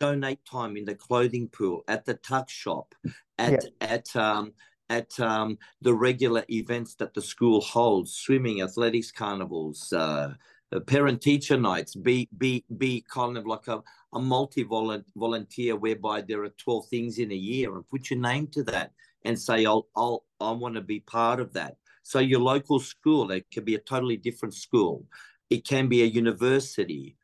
Donate 0.00 0.42
time 0.50 0.74
in 0.78 0.86
the 0.86 0.94
clothing 0.94 1.48
pool, 1.48 1.82
at 1.86 2.06
the 2.06 2.14
tuck 2.14 2.48
shop, 2.48 2.94
at 3.38 3.62
yeah. 3.62 3.86
at 3.86 4.16
um, 4.16 4.54
at 4.90 5.18
um, 5.20 5.58
the 5.82 5.94
regular 5.94 6.44
events 6.50 6.94
that 6.94 7.14
the 7.14 7.22
school 7.22 7.60
holds 7.60 8.12
swimming 8.12 8.62
athletics 8.62 9.10
carnivals 9.10 9.92
uh, 9.92 10.32
uh 10.72 10.80
parent 10.80 11.20
teacher 11.20 11.56
nights 11.56 11.94
be 11.94 12.28
be 12.38 12.64
be 12.76 13.04
kind 13.08 13.36
of 13.36 13.46
like 13.46 13.68
a, 13.68 13.82
a 14.14 14.20
multi 14.20 14.64
volunteer 14.64 15.76
whereby 15.76 16.20
there 16.20 16.42
are 16.44 16.50
12 16.50 16.86
things 16.88 17.18
in 17.18 17.32
a 17.32 17.34
year 17.34 17.74
and 17.74 17.88
put 17.88 18.10
your 18.10 18.18
name 18.20 18.46
to 18.46 18.62
that 18.62 18.92
and 19.24 19.38
say 19.38 19.64
i'll 19.64 19.88
i'll 19.96 20.24
i 20.40 20.50
want 20.50 20.74
to 20.74 20.80
be 20.80 21.00
part 21.00 21.40
of 21.40 21.52
that. 21.52 21.76
So 22.02 22.20
your 22.20 22.40
local 22.40 22.80
school 22.80 23.30
it 23.30 23.46
could 23.52 23.64
be 23.64 23.74
a 23.74 23.80
totally 23.80 24.16
different 24.16 24.54
school. 24.54 25.04
It 25.50 25.66
can 25.66 25.88
be 25.88 26.02
a 26.02 26.06
university. 26.06 27.16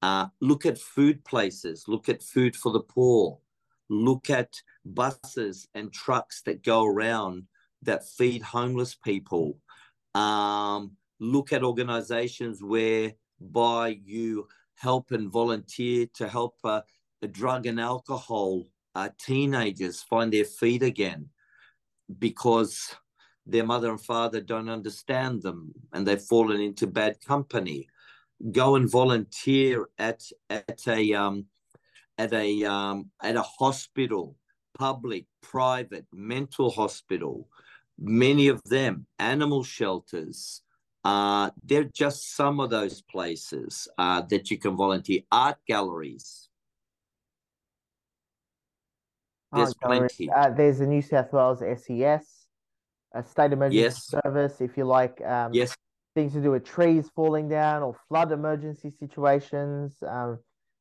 Uh, 0.00 0.26
look 0.40 0.64
at 0.64 0.78
food 0.78 1.24
places. 1.24 1.84
Look 1.88 2.08
at 2.08 2.22
food 2.22 2.54
for 2.54 2.72
the 2.72 2.80
poor. 2.80 3.38
Look 3.88 4.30
at 4.30 4.62
buses 4.94 5.68
and 5.74 5.92
trucks 5.92 6.42
that 6.42 6.62
go 6.62 6.84
around 6.84 7.44
that 7.82 8.08
feed 8.08 8.42
homeless 8.42 8.94
people. 8.94 9.58
Um, 10.14 10.92
look 11.20 11.52
at 11.52 11.62
organizations 11.62 12.62
whereby 12.62 13.98
you 14.04 14.48
help 14.74 15.10
and 15.10 15.30
volunteer 15.30 16.06
to 16.14 16.28
help 16.28 16.56
uh, 16.64 16.82
drug 17.32 17.66
and 17.66 17.80
alcohol 17.80 18.66
uh, 18.94 19.08
teenagers 19.18 20.02
find 20.02 20.32
their 20.32 20.44
feet 20.44 20.82
again 20.82 21.28
because 22.18 22.94
their 23.46 23.64
mother 23.64 23.90
and 23.90 24.00
father 24.00 24.40
don't 24.40 24.68
understand 24.68 25.42
them 25.42 25.72
and 25.92 26.06
they've 26.06 26.20
fallen 26.20 26.60
into 26.60 26.86
bad 26.86 27.20
company. 27.20 27.88
Go 28.52 28.76
and 28.76 28.90
volunteer 28.90 29.88
at 29.98 30.22
at 30.48 30.86
a 30.86 31.12
um, 31.14 31.46
at 32.18 32.32
a 32.32 32.64
um, 32.64 33.10
at 33.20 33.36
a 33.36 33.42
hospital, 33.42 34.36
public, 34.78 35.26
private, 35.42 36.06
mental 36.12 36.70
hospital, 36.70 37.48
many 37.98 38.48
of 38.48 38.62
them 38.64 39.06
animal 39.18 39.64
shelters. 39.64 40.62
Uh, 41.04 41.50
they're 41.64 41.84
just 41.84 42.34
some 42.36 42.60
of 42.60 42.70
those 42.70 43.02
places 43.02 43.88
uh, 43.98 44.20
that 44.22 44.50
you 44.50 44.58
can 44.58 44.76
volunteer. 44.76 45.20
Art 45.30 45.58
galleries. 45.66 46.48
There's 49.52 49.74
plenty. 49.74 50.30
Uh, 50.30 50.50
there's 50.50 50.78
the 50.78 50.86
New 50.86 51.00
South 51.00 51.32
Wales 51.32 51.60
SES, 51.60 52.26
a 53.14 53.22
state 53.24 53.52
emergency 53.52 53.78
yes. 53.78 54.14
service. 54.24 54.60
If 54.60 54.76
you 54.76 54.84
like, 54.84 55.22
um, 55.24 55.54
yes, 55.54 55.74
things 56.14 56.34
to 56.34 56.42
do 56.42 56.50
with 56.50 56.64
trees 56.64 57.08
falling 57.14 57.48
down 57.48 57.82
or 57.82 57.96
flood 58.08 58.32
emergency 58.32 58.90
situations. 58.90 59.96
Um, 60.06 60.38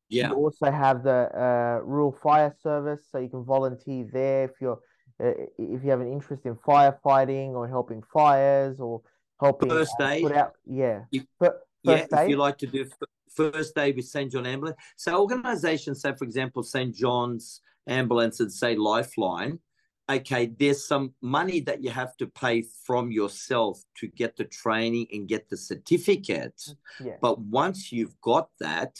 yeah. 0.09 0.29
You 0.29 0.35
also 0.35 0.71
have 0.71 1.03
the 1.03 1.29
uh, 1.33 1.83
rural 1.83 2.11
fire 2.11 2.55
service, 2.61 3.01
so 3.11 3.19
you 3.19 3.29
can 3.29 3.43
volunteer 3.43 4.07
there 4.11 4.45
if 4.45 4.51
you're 4.61 4.79
uh, 5.23 5.31
if 5.57 5.83
you 5.83 5.89
have 5.89 6.01
an 6.01 6.11
interest 6.11 6.45
in 6.45 6.55
firefighting 6.55 7.49
or 7.49 7.67
helping 7.67 8.03
fires 8.13 8.79
or 8.79 9.01
helping 9.39 9.69
first 9.69 9.95
uh, 9.99 10.07
aid. 10.07 10.31
out, 10.31 10.53
yeah, 10.65 11.01
if, 11.11 11.23
first 11.39 11.57
yeah. 11.83 12.19
Aid. 12.19 12.23
If 12.23 12.29
you 12.29 12.37
like 12.37 12.57
to 12.59 12.67
do 12.67 12.85
first 13.33 13.77
aid 13.77 13.95
with 13.95 14.05
St 14.05 14.31
John 14.31 14.45
Ambulance, 14.45 14.77
so 14.95 15.19
organisations 15.19 16.01
say, 16.01 16.13
for 16.13 16.23
example, 16.23 16.63
St 16.63 16.95
John's 16.95 17.61
Ambulance 17.87 18.39
and 18.39 18.51
say 18.51 18.75
Lifeline. 18.75 19.59
Okay, 20.09 20.45
there's 20.45 20.87
some 20.87 21.13
money 21.21 21.59
that 21.61 21.83
you 21.83 21.89
have 21.89 22.15
to 22.17 22.27
pay 22.27 22.63
from 22.85 23.11
yourself 23.11 23.83
to 23.97 24.07
get 24.07 24.37
the 24.37 24.45
training 24.45 25.07
and 25.11 25.27
get 25.27 25.49
the 25.49 25.57
certificate. 25.57 26.61
Yeah. 27.03 27.17
But 27.21 27.39
once 27.39 27.91
you've 27.91 28.15
got 28.21 28.47
that, 28.61 28.95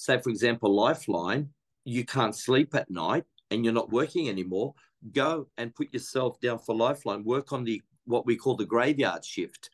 say, 0.00 0.18
for 0.18 0.30
example, 0.30 0.74
Lifeline, 0.74 1.50
you 1.84 2.04
can't 2.04 2.34
sleep 2.34 2.74
at 2.74 2.90
night 2.90 3.24
and 3.50 3.64
you're 3.64 3.74
not 3.74 3.92
working 3.92 4.28
anymore, 4.28 4.74
go 5.12 5.48
and 5.58 5.74
put 5.74 5.92
yourself 5.92 6.40
down 6.40 6.58
for 6.58 6.74
Lifeline. 6.74 7.22
Work 7.22 7.52
on 7.52 7.64
the 7.64 7.82
what 8.06 8.24
we 8.24 8.36
call 8.36 8.56
the 8.56 8.64
graveyard 8.64 9.24
shift 9.24 9.68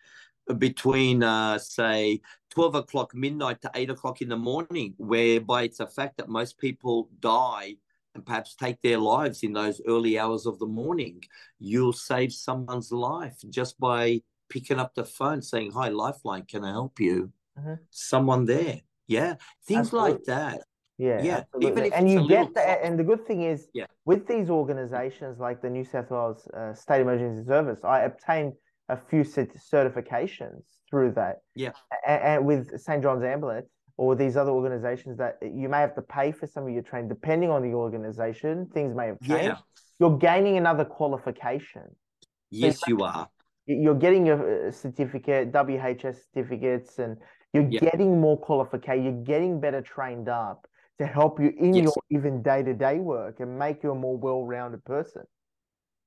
between, 0.59 1.23
uh, 1.23 1.59
say, 1.59 2.21
12 2.51 2.75
o'clock 2.75 3.15
midnight 3.15 3.61
to 3.63 3.71
8 3.75 3.91
o'clock 3.91 4.21
in 4.21 4.29
the 4.29 4.37
morning, 4.37 4.95
whereby 4.99 5.63
it's 5.63 5.81
a 5.81 5.87
fact 5.87 6.17
that 6.17 6.29
most 6.29 6.59
people 6.59 7.09
die 7.21 7.77
and 8.15 8.27
perhaps 8.27 8.57
take 8.57 8.81
their 8.83 8.99
lives 8.99 9.43
in 9.43 9.53
those 9.53 9.81
early 9.87 10.19
hours 10.19 10.47
of 10.47 10.59
the 10.59 10.67
morning. 10.67 11.23
You'll 11.59 11.93
save 11.93 12.33
someone's 12.33 12.91
life 12.91 13.39
just 13.49 13.79
by 13.79 14.23
picking 14.49 14.81
up 14.81 14.95
the 14.95 15.05
phone 15.05 15.41
saying, 15.43 15.73
Hi, 15.73 15.89
Lifeline, 15.89 16.47
can 16.47 16.65
I 16.65 16.71
help 16.71 16.99
you? 16.99 17.33
Mm-hmm. 17.59 17.75
Someone 17.91 18.45
there. 18.45 18.81
Yeah, 19.09 19.35
things 19.67 19.87
absolutely. 19.87 20.13
like 20.13 20.25
that. 20.25 20.61
Yeah, 20.99 21.23
yeah. 21.23 21.43
Absolutely. 21.55 21.93
and 21.93 22.11
you 22.11 22.27
get 22.27 22.55
that. 22.55 22.81
And 22.83 22.99
the 22.99 23.05
good 23.05 23.27
thing 23.27 23.43
is, 23.43 23.69
yeah. 23.75 23.87
with 24.05 24.27
these 24.27 24.49
organizations 24.49 25.39
like 25.39 25.61
the 25.61 25.69
New 25.69 25.85
South 25.85 26.11
Wales 26.11 26.49
uh, 26.57 26.73
State 26.75 27.03
Emergency 27.03 27.47
Service, 27.47 27.81
I 27.85 28.01
obtained 28.01 28.55
a 28.89 28.97
few 28.97 29.23
certifications 29.23 30.63
through 30.89 31.13
that. 31.13 31.39
Yeah. 31.55 31.73
And, 32.07 32.23
and 32.23 32.47
with 32.47 32.81
St. 32.81 33.03
John's 33.03 33.25
Ambulance 33.25 33.69
or 33.97 34.15
these 34.15 34.37
other 34.37 34.51
organizations 34.51 35.19
that 35.19 35.39
you 35.43 35.69
may 35.69 35.79
have 35.79 35.95
to 35.95 36.03
pay 36.03 36.33
for 36.33 36.47
some 36.47 36.65
of 36.65 36.71
your 36.71 36.83
training, 36.83 37.09
depending 37.09 37.51
on 37.51 37.63
the 37.63 37.75
organization, 37.75 38.69
things 38.73 38.95
may 38.95 39.07
have 39.09 39.21
changed. 39.21 39.45
Yeah. 39.45 39.57
You're 39.99 40.19
gaining 40.19 40.57
another 40.57 40.85
qualification. 40.85 41.85
Yes, 42.51 42.81
so 42.81 42.85
you 42.89 43.01
are. 43.01 43.29
You're 43.67 43.95
getting 43.95 44.27
your 44.27 44.69
uh, 44.69 44.71
certificate, 44.71 45.51
WHS 45.53 46.17
certificates, 46.33 46.99
and 46.99 47.17
you're 47.57 47.71
yep. 47.71 47.83
getting 47.83 48.21
more 48.21 48.39
qualification. 48.39 49.05
You're 49.05 49.25
getting 49.25 49.61
better 49.61 49.81
trained 49.81 50.29
up 50.29 50.67
to 50.99 51.07
help 51.07 51.41
you 51.41 51.53
in 51.59 51.75
yes. 51.75 51.85
your 51.85 51.95
even 52.11 52.43
day 52.43 52.63
to 52.63 52.75
day 52.75 52.99
work 52.99 53.41
and 53.41 53.59
make 53.59 53.83
you 53.83 53.93
a 53.93 53.95
more 53.95 54.17
well 54.17 54.45
rounded 54.45 54.85
person. 54.85 55.23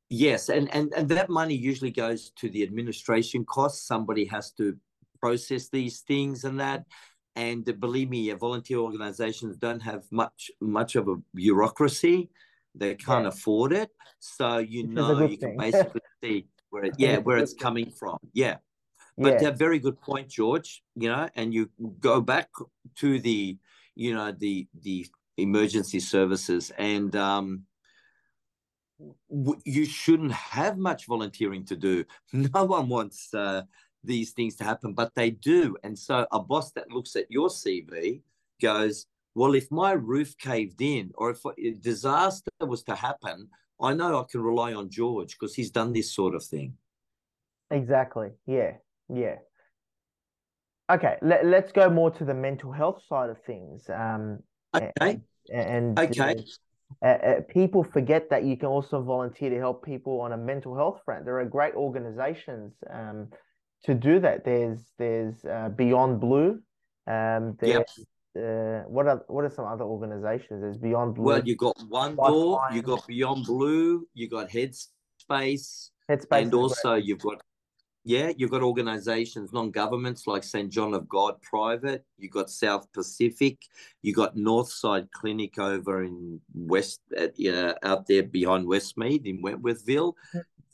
Yes, 0.10 0.50
and, 0.50 0.74
and 0.74 0.92
and 0.96 1.08
that 1.10 1.30
money 1.30 1.56
usually 1.56 1.92
goes 1.92 2.32
to 2.38 2.50
the 2.50 2.64
administration 2.64 3.46
costs. 3.46 3.88
Somebody 3.88 4.26
has 4.26 4.52
to 4.54 4.76
process 5.20 5.70
these 5.70 6.00
things 6.00 6.44
and 6.44 6.60
that. 6.60 6.86
And 7.36 7.64
believe 7.80 8.10
me, 8.10 8.32
volunteer 8.32 8.78
organizations 8.78 9.58
don't 9.58 9.82
have 9.82 10.04
much 10.12 10.52
much 10.60 10.96
of 10.96 11.08
a 11.08 11.16
bureaucracy. 11.34 12.30
They 12.76 12.96
can't 12.96 13.24
yeah. 13.24 13.30
afford 13.30 13.74
it, 13.74 13.90
so 14.20 14.58
you 14.58 14.84
Which 14.84 14.96
know 14.96 15.20
you 15.22 15.38
thing. 15.38 15.40
can 15.40 15.58
basically 15.72 16.02
see 16.24 16.48
where 16.70 16.86
it, 16.86 16.94
yeah 16.98 17.18
where 17.18 17.38
it's 17.38 17.54
coming 17.54 17.92
from. 17.92 18.18
Yeah, 18.34 18.58
but 19.20 19.42
yeah. 19.42 19.50
a 19.50 19.52
very 19.52 19.80
good 19.80 20.00
point, 20.02 20.30
George. 20.30 20.82
You 20.96 21.10
know, 21.10 21.30
and 21.36 21.54
you 21.54 21.70
go 22.00 22.22
back 22.22 22.50
to 22.98 23.20
the, 23.20 23.58
you 23.96 24.14
know, 24.14 24.32
the 24.32 24.68
the 24.82 25.06
emergency 25.38 26.00
services, 26.00 26.72
and 26.78 27.16
um, 27.16 27.64
w- 29.30 29.62
you 29.66 29.86
shouldn't 29.86 30.32
have 30.32 30.78
much 30.78 31.06
volunteering 31.06 31.66
to 31.66 31.76
do. 31.76 32.06
No 32.34 32.64
one 32.64 32.88
wants 32.88 33.34
uh, 33.34 33.64
these 34.04 34.32
things 34.32 34.56
to 34.58 34.64
happen, 34.64 34.94
but 34.94 35.14
they 35.16 35.32
do. 35.32 35.76
And 35.84 35.98
so 35.98 36.26
a 36.32 36.40
boss 36.40 36.72
that 36.72 36.92
looks 36.92 37.16
at 37.16 37.30
your 37.30 37.50
CV 37.50 38.22
goes, 38.62 39.06
well, 39.36 39.54
if 39.54 39.70
my 39.72 39.92
roof 39.92 40.38
caved 40.38 40.82
in 40.82 41.12
or 41.16 41.32
if 41.32 41.44
a 41.46 41.72
disaster 41.72 42.52
was 42.62 42.84
to 42.84 42.96
happen, 42.96 43.50
I 43.82 43.94
know 43.94 44.20
I 44.20 44.24
can 44.30 44.42
rely 44.42 44.74
on 44.74 44.90
George 44.90 45.38
because 45.38 45.56
he's 45.56 45.72
done 45.72 45.94
this 45.94 46.14
sort 46.14 46.36
of 46.36 46.44
thing. 46.44 46.74
Exactly. 47.72 48.32
Yeah. 48.46 48.74
Yeah. 49.10 49.36
Okay, 50.90 51.18
let, 51.22 51.46
let's 51.46 51.72
go 51.72 51.90
more 51.90 52.10
to 52.12 52.26
the 52.26 52.34
mental 52.34 52.72
health 52.72 53.02
side 53.08 53.30
of 53.30 53.38
things. 53.44 53.88
Um, 53.90 54.40
okay. 54.76 55.22
And, 55.52 55.98
and 55.98 56.00
okay. 56.00 56.44
Uh, 57.04 57.06
uh, 57.06 57.42
people 57.50 57.84
forget 57.84 58.30
that 58.32 58.44
you 58.44 58.58
can 58.58 58.68
also 58.68 59.02
volunteer 59.02 59.52
to 59.52 59.58
help 59.58 59.86
people 59.86 60.22
on 60.22 60.32
a 60.32 60.38
mental 60.38 60.76
health 60.76 61.00
front. 61.06 61.24
There 61.24 61.40
are 61.40 61.46
great 61.46 61.76
organizations 61.76 62.74
um, 62.92 63.28
to 63.84 63.94
do 63.94 64.20
that. 64.20 64.44
There's 64.44 64.80
there's 64.98 65.46
uh, 65.46 65.70
Beyond 65.70 66.20
Blue. 66.20 66.60
Um, 67.06 67.56
there's 67.60 67.86
yep. 68.36 68.44
uh, 68.44 68.90
what 68.90 69.08
are 69.08 69.24
what 69.28 69.46
are 69.46 69.52
some 69.52 69.66
other 69.66 69.84
organizations? 69.86 70.62
There's 70.62 70.78
Beyond 70.78 71.16
Blue. 71.16 71.26
Well, 71.26 71.44
you 71.46 71.56
got 71.56 71.80
One 71.88 72.16
Door, 72.16 72.62
you 72.74 72.82
got 72.82 73.06
Beyond 73.06 73.46
Blue, 73.46 74.08
you 74.16 74.28
got 74.28 74.50
Headspace, 74.50 75.92
Headspace, 76.10 76.26
and 76.32 76.54
also 76.56 76.94
great. 76.94 77.06
you've 77.06 77.20
got 77.20 77.42
yeah, 78.10 78.32
you've 78.36 78.50
got 78.50 78.64
organizations, 78.64 79.54
non-governments 79.54 80.26
like 80.26 80.44
St. 80.44 80.72
John 80.72 80.96
of 80.96 81.08
God 81.08 81.40
Private, 81.44 82.04
you've 82.18 82.32
got 82.32 82.50
South 82.50 82.92
Pacific, 82.92 83.60
you've 84.02 84.16
got 84.16 84.36
Northside 84.36 85.12
Clinic 85.12 85.60
over 85.60 86.04
in 86.04 86.42
West, 86.56 87.02
at, 87.16 87.36
uh, 87.46 87.76
out 87.84 88.08
there 88.08 88.24
behind 88.24 88.66
Westmead 88.66 89.28
in 89.28 89.44
Wentworthville. 89.44 90.14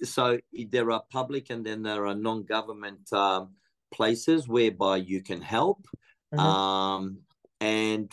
So 0.02 0.40
there 0.72 0.92
are 0.92 1.04
public 1.12 1.50
and 1.50 1.66
then 1.66 1.84
there 1.84 2.08
are 2.08 2.16
non-government 2.16 3.12
um, 3.12 3.50
places 3.94 4.48
whereby 4.48 4.96
you 4.96 5.22
can 5.22 5.42
help. 5.42 5.86
Mm-hmm. 6.34 6.40
Um, 6.40 7.18
and 7.60 8.10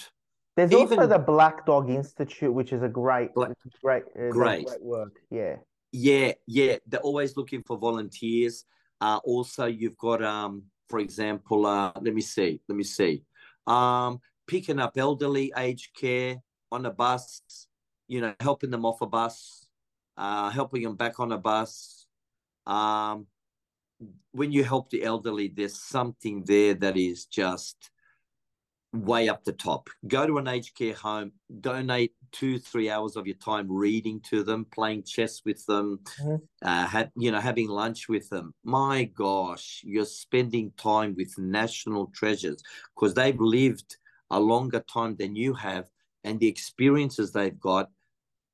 there's 0.57 0.73
even, 0.73 0.99
also 0.99 1.07
the 1.07 1.21
Black 1.21 1.65
Dog 1.65 1.91
Institute, 1.91 2.53
which 2.53 2.73
is 2.73 2.83
a 2.83 2.89
great, 2.89 3.35
Black, 3.35 3.53
great, 3.85 4.03
uh, 4.19 4.31
great. 4.31 4.67
great 4.67 4.83
work. 4.83 5.15
Yeah. 5.31 5.59
Yeah, 5.93 6.33
yeah. 6.49 6.79
They're 6.89 6.99
always 7.01 7.37
looking 7.37 7.63
for 7.63 7.79
volunteers. 7.79 8.65
Uh, 9.03 9.19
also, 9.25 9.67
you've 9.67 9.99
got, 9.99 10.23
um, 10.23 10.63
for 10.89 11.01
example, 11.01 11.67
uh, 11.67 11.91
let 12.01 12.15
me 12.15 12.23
see, 12.23 12.61
let 12.69 12.77
me 12.77 12.85
see, 12.85 13.25
um, 13.67 14.21
picking 14.47 14.79
up 14.79 14.95
elderly 14.97 15.53
aged 15.59 15.91
care 15.95 16.41
on 16.71 16.87
a 16.87 16.91
bus, 16.93 17.43
you 18.07 18.21
know, 18.23 18.33
helping 18.39 18.71
them 18.71 18.87
off 18.87 19.03
a 19.03 19.07
bus. 19.07 19.67
uh, 20.17 20.51
helping 20.51 20.83
them 20.83 20.97
back 20.97 21.19
on 21.21 21.33
a 21.33 21.39
bus. 21.39 22.07
Um, 22.67 23.27
when 24.33 24.53
you 24.53 24.63
help 24.65 24.91
the 24.91 25.03
elderly, 25.03 25.49
there's 25.49 25.79
something 25.81 26.45
there 26.45 26.75
that 26.75 26.97
is 26.97 27.27
just 27.27 27.91
way 28.93 29.29
up 29.29 29.45
the 29.45 29.53
top. 29.53 29.89
Go 30.07 30.27
to 30.27 30.39
an 30.39 30.49
aged 30.49 30.75
care 30.75 30.95
home, 30.95 31.33
donate 31.61 32.13
two, 32.31 32.59
three 32.59 32.91
hours 32.91 33.17
of 33.17 33.27
your 33.27 33.37
time 33.37 33.67
reading 33.71 34.21
to 34.29 34.43
them, 34.43 34.67
playing 34.71 35.05
chess 35.05 35.43
with 35.45 35.65
them, 35.67 36.01
mm-hmm. 36.21 36.37
uh, 36.63 36.87
have, 36.87 37.11
you 37.17 37.31
know, 37.31 37.41
having 37.41 37.69
lunch 37.69 38.09
with 38.09 38.29
them. 38.29 38.55
My 38.65 39.05
gosh, 39.05 39.81
you're 39.85 40.05
spending 40.05 40.73
time 40.77 41.15
with 41.17 41.39
national 41.39 42.09
treasures 42.15 42.63
because 42.95 43.15
they've 43.15 43.41
lived 43.41 43.97
a 44.31 44.41
longer 44.41 44.81
time 44.81 45.17
than 45.17 45.37
you 45.37 45.55
have, 45.55 45.87
and 46.25 46.39
the 46.39 46.49
experiences 46.49 47.33
they've 47.33 47.59
got. 47.59 47.91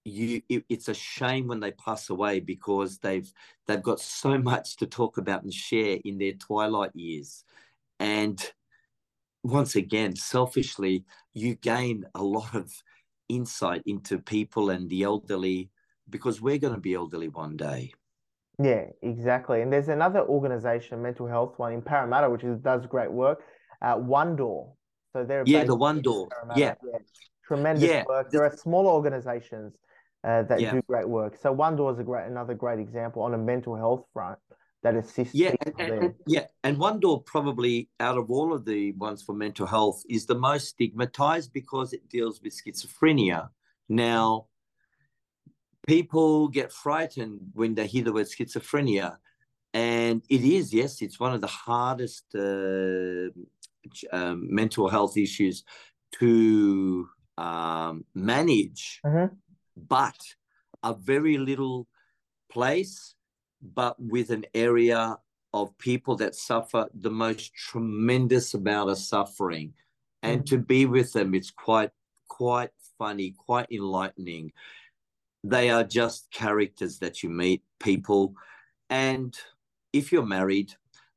You, 0.05 0.41
it, 0.49 0.65
it's 0.71 0.89
a 0.89 0.95
shame 0.95 1.49
when 1.49 1.61
they 1.61 1.73
pass 1.73 2.09
away 2.09 2.41
because 2.41 2.99
they've 2.99 3.31
they've 3.67 3.83
got 3.83 4.01
so 4.01 4.39
much 4.39 4.77
to 4.79 4.87
talk 4.87 5.19
about 5.19 5.43
and 5.43 5.53
share 5.53 5.99
in 6.03 6.17
their 6.17 6.33
twilight 6.33 6.93
years, 6.95 7.45
and 8.01 8.41
once 9.43 9.77
again, 9.77 10.17
selfishly, 10.17 11.05
you 11.33 11.55
gain 11.55 12.05
a 12.15 12.23
lot 12.23 12.55
of 12.55 12.73
insight 13.29 13.83
into 13.87 14.19
people 14.19 14.71
and 14.71 14.89
the 14.89 15.03
elderly 15.03 15.71
because 16.11 16.41
we're 16.41 16.59
going 16.59 16.75
to 16.75 16.81
be 16.81 16.95
elderly 16.95 17.29
one 17.29 17.57
day. 17.57 17.93
Yeah, 18.63 18.87
exactly. 19.03 19.63
And 19.63 19.73
there's 19.73 19.89
another 19.89 20.21
organization, 20.21 21.01
mental 21.03 21.27
health 21.27 21.55
one 21.59 21.73
in 21.73 21.83
Parramatta, 21.83 22.29
which 22.29 22.43
is, 22.43 22.59
does 22.59 22.87
great 22.87 23.11
work. 23.11 23.43
Uh, 23.81 23.95
One 23.95 24.35
Door. 24.35 24.73
So 25.13 25.25
they're 25.25 25.45
yeah, 25.47 25.65
the 25.65 25.77
One 25.77 26.03
Door. 26.03 26.29
Yeah. 26.57 26.75
yeah. 26.85 26.99
tremendous 27.47 27.89
yeah. 27.89 28.05
work. 28.09 28.31
There 28.31 28.43
are 28.43 28.57
smaller 28.57 28.91
organizations 28.91 29.75
uh, 30.25 30.43
that 30.45 30.61
yeah. 30.61 30.73
do 30.73 30.83
great 30.89 31.09
work. 31.09 31.37
So 31.41 31.53
One 31.53 31.77
Door 31.77 31.93
is 31.93 31.99
a 32.01 32.03
great, 32.03 32.27
another 32.27 32.55
great 32.55 32.81
example 32.81 33.23
on 33.23 33.35
a 33.35 33.39
mental 33.39 33.77
health 33.77 34.05
front 34.13 34.39
that 34.93 34.99
assists 34.99 35.35
yeah 35.35 35.55
and, 35.79 35.81
and, 35.81 36.15
yeah 36.27 36.47
and 36.65 36.79
one 36.79 37.01
door 37.01 37.23
probably 37.23 37.89
out 38.01 38.17
of 38.17 38.31
all 38.31 38.53
of 38.53 38.65
the 38.65 38.93
ones 38.93 39.23
for 39.23 39.35
mental 39.35 39.67
health 39.67 40.03
is 40.09 40.27
the 40.27 40.35
most 40.35 40.69
stigmatized 40.69 41.53
because 41.53 41.93
it 41.93 42.09
deals 42.09 42.41
with 42.43 42.55
schizophrenia. 42.55 43.49
Now 43.89 44.47
people 45.87 46.49
get 46.49 46.73
frightened 46.73 47.41
when 47.55 47.75
they 47.75 47.87
hear 47.87 48.05
the 48.05 48.13
word 48.13 48.27
schizophrenia 48.27 49.17
and 49.75 50.23
it 50.29 50.43
is 50.43 50.73
yes 50.73 51.03
it's 51.03 51.21
one 51.21 51.35
of 51.35 51.41
the 51.41 51.47
hardest 51.47 52.25
uh, 52.35 53.29
um, 54.13 54.37
mental 54.55 54.89
health 54.89 55.17
issues 55.17 55.65
to 56.19 57.09
um, 57.37 58.05
manage. 58.15 59.01
Mm-hmm. 59.05 59.35
but 59.77 60.21
a 60.83 60.95
very 60.95 61.39
little 61.39 61.87
place 62.51 63.15
but 63.63 64.01
with 64.01 64.31
an 64.31 64.47
area 64.55 65.19
of 65.53 65.77
people 65.79 66.17
that 66.17 66.35
suffer 66.35 66.87
the 66.95 67.11
most 67.11 67.55
tremendous 67.55 68.55
amount 68.55 68.91
of 68.91 68.99
suffering. 68.99 69.73
And 70.23 70.41
mm-hmm. 70.41 70.57
to 70.57 70.59
be 70.59 70.87
with 70.87 71.13
them, 71.13 71.35
it's 71.35 71.51
quite, 71.51 71.91
quite 72.29 72.71
funny, 72.99 73.35
quite 73.37 73.71
enlightening. 73.71 74.53
They 75.45 75.71
are 75.71 75.85
just 75.85 76.31
characters 76.31 76.99
that 76.99 77.23
you 77.23 77.31
meet, 77.31 77.63
people. 77.81 78.35
And 78.91 79.37
if 79.93 80.13
you're 80.13 80.27
married, 80.27 80.75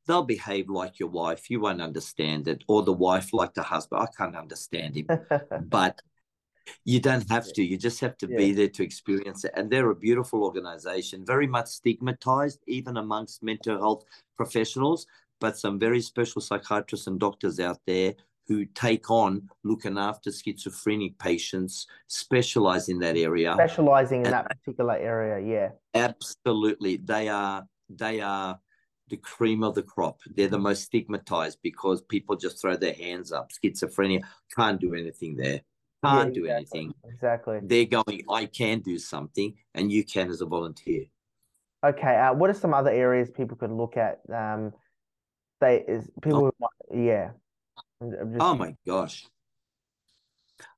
they'll 0.07 0.23
behave 0.23 0.69
like 0.69 0.99
your 0.99 1.09
wife. 1.09 1.49
You 1.49 1.59
won't 1.59 1.81
understand 1.81 2.47
it. 2.47 2.63
Or 2.67 2.83
the 2.83 2.93
wife 2.93 3.33
like 3.33 3.53
the 3.53 3.63
husband. 3.63 4.01
I 4.01 4.07
can't 4.15 4.35
understand 4.35 4.95
him. 4.95 5.07
but 5.61 6.01
you 6.85 6.99
don't 6.99 7.27
have 7.29 7.51
to. 7.53 7.63
You 7.63 7.77
just 7.77 7.99
have 8.01 8.17
to 8.17 8.27
yeah. 8.29 8.37
be 8.37 8.53
there 8.53 8.69
to 8.69 8.83
experience 8.83 9.43
it. 9.45 9.51
And 9.55 9.69
they're 9.69 9.89
a 9.89 9.95
beautiful 9.95 10.43
organization, 10.43 11.25
very 11.25 11.47
much 11.47 11.67
stigmatized, 11.67 12.59
even 12.67 12.97
amongst 12.97 13.43
mental 13.43 13.77
health 13.77 14.05
professionals, 14.37 15.05
but 15.39 15.57
some 15.57 15.79
very 15.79 16.01
special 16.01 16.41
psychiatrists 16.41 17.07
and 17.07 17.19
doctors 17.19 17.59
out 17.59 17.79
there 17.85 18.13
who 18.47 18.65
take 18.65 19.09
on 19.09 19.49
looking 19.63 19.97
after 19.97 20.31
schizophrenic 20.31 21.17
patients, 21.19 21.87
specialize 22.07 22.89
in 22.89 22.99
that 22.99 23.15
area. 23.15 23.53
Specializing 23.53 24.21
in 24.21 24.25
and, 24.25 24.33
that 24.33 24.49
particular 24.49 24.95
area, 24.95 25.39
yeah. 25.39 25.69
Absolutely. 25.93 26.97
They 26.97 27.29
are 27.29 27.65
they 27.89 28.21
are 28.21 28.59
the 29.09 29.17
cream 29.17 29.63
of 29.63 29.75
the 29.75 29.83
crop. 29.83 30.19
They're 30.35 30.47
the 30.47 30.57
most 30.57 30.83
stigmatized 30.83 31.59
because 31.61 32.01
people 32.01 32.35
just 32.35 32.61
throw 32.61 32.75
their 32.75 32.93
hands 32.93 33.31
up. 33.31 33.51
Schizophrenia 33.51 34.21
can't 34.55 34.79
do 34.79 34.95
anything 34.95 35.35
there 35.35 35.61
can't 36.03 36.29
yeah, 36.29 36.41
do 36.41 36.45
exactly. 36.45 36.79
anything. 36.79 36.93
Exactly. 37.05 37.59
They're 37.63 37.85
going, 37.85 38.23
I 38.29 38.45
can 38.45 38.79
do 38.79 38.97
something, 38.97 39.55
and 39.73 39.91
you 39.91 40.03
can 40.03 40.29
as 40.29 40.41
a 40.41 40.45
volunteer. 40.45 41.05
Okay. 41.83 42.15
Uh, 42.15 42.33
what 42.33 42.49
are 42.49 42.53
some 42.53 42.73
other 42.73 42.91
areas 42.91 43.29
people 43.29 43.57
could 43.57 43.71
look 43.71 43.97
at? 43.97 44.19
Um, 44.33 44.73
they 45.59 45.83
is 45.87 46.09
people. 46.21 46.51
Oh. 46.61 46.67
Who, 46.91 47.05
yeah. 47.05 47.31
Just... 48.01 48.17
Oh 48.39 48.55
my 48.55 48.75
gosh. 48.85 49.25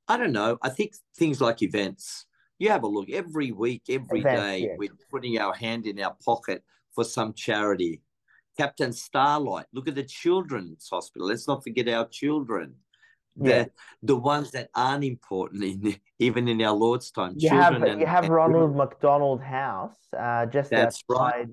I 0.08 0.18
don't 0.18 0.34
know. 0.34 0.58
I 0.62 0.70
think 0.70 0.94
things 1.16 1.40
like 1.40 1.62
events. 1.62 2.26
You 2.60 2.70
have 2.70 2.84
a 2.84 2.88
look 2.88 3.10
every 3.10 3.52
week, 3.52 3.84
every 3.90 4.20
events, 4.20 4.42
day. 4.42 4.58
Yeah. 4.60 4.76
We're 4.78 4.90
putting 5.10 5.38
our 5.40 5.54
hand 5.54 5.86
in 5.86 6.00
our 6.02 6.16
pocket 6.24 6.64
for 6.94 7.04
some 7.04 7.34
charity. 7.34 8.02
Captain 8.58 8.94
Starlight. 8.94 9.66
Look 9.74 9.88
at 9.88 9.96
the 9.96 10.04
children's 10.04 10.88
hospital. 10.90 11.28
Let's 11.28 11.48
not 11.48 11.64
forget 11.64 11.88
our 11.90 12.08
children 12.08 12.76
the 13.36 13.50
yeah. 13.50 13.66
the 14.02 14.16
ones 14.16 14.52
that 14.52 14.70
aren't 14.76 15.04
important 15.04 15.64
in 15.64 15.96
even 16.20 16.48
in 16.48 16.62
our 16.62 16.74
Lord's 16.76 17.12
time. 17.12 17.34
You 17.38 17.50
have 17.50 17.82
and, 17.82 18.00
you 18.00 18.06
have 18.06 18.30
Ronald 18.30 18.76
McDonald 18.76 19.42
House, 19.42 19.98
uh, 20.18 20.46
just 20.46 20.70
that's 20.70 21.04
outside. 21.10 21.32
Right. 21.34 21.48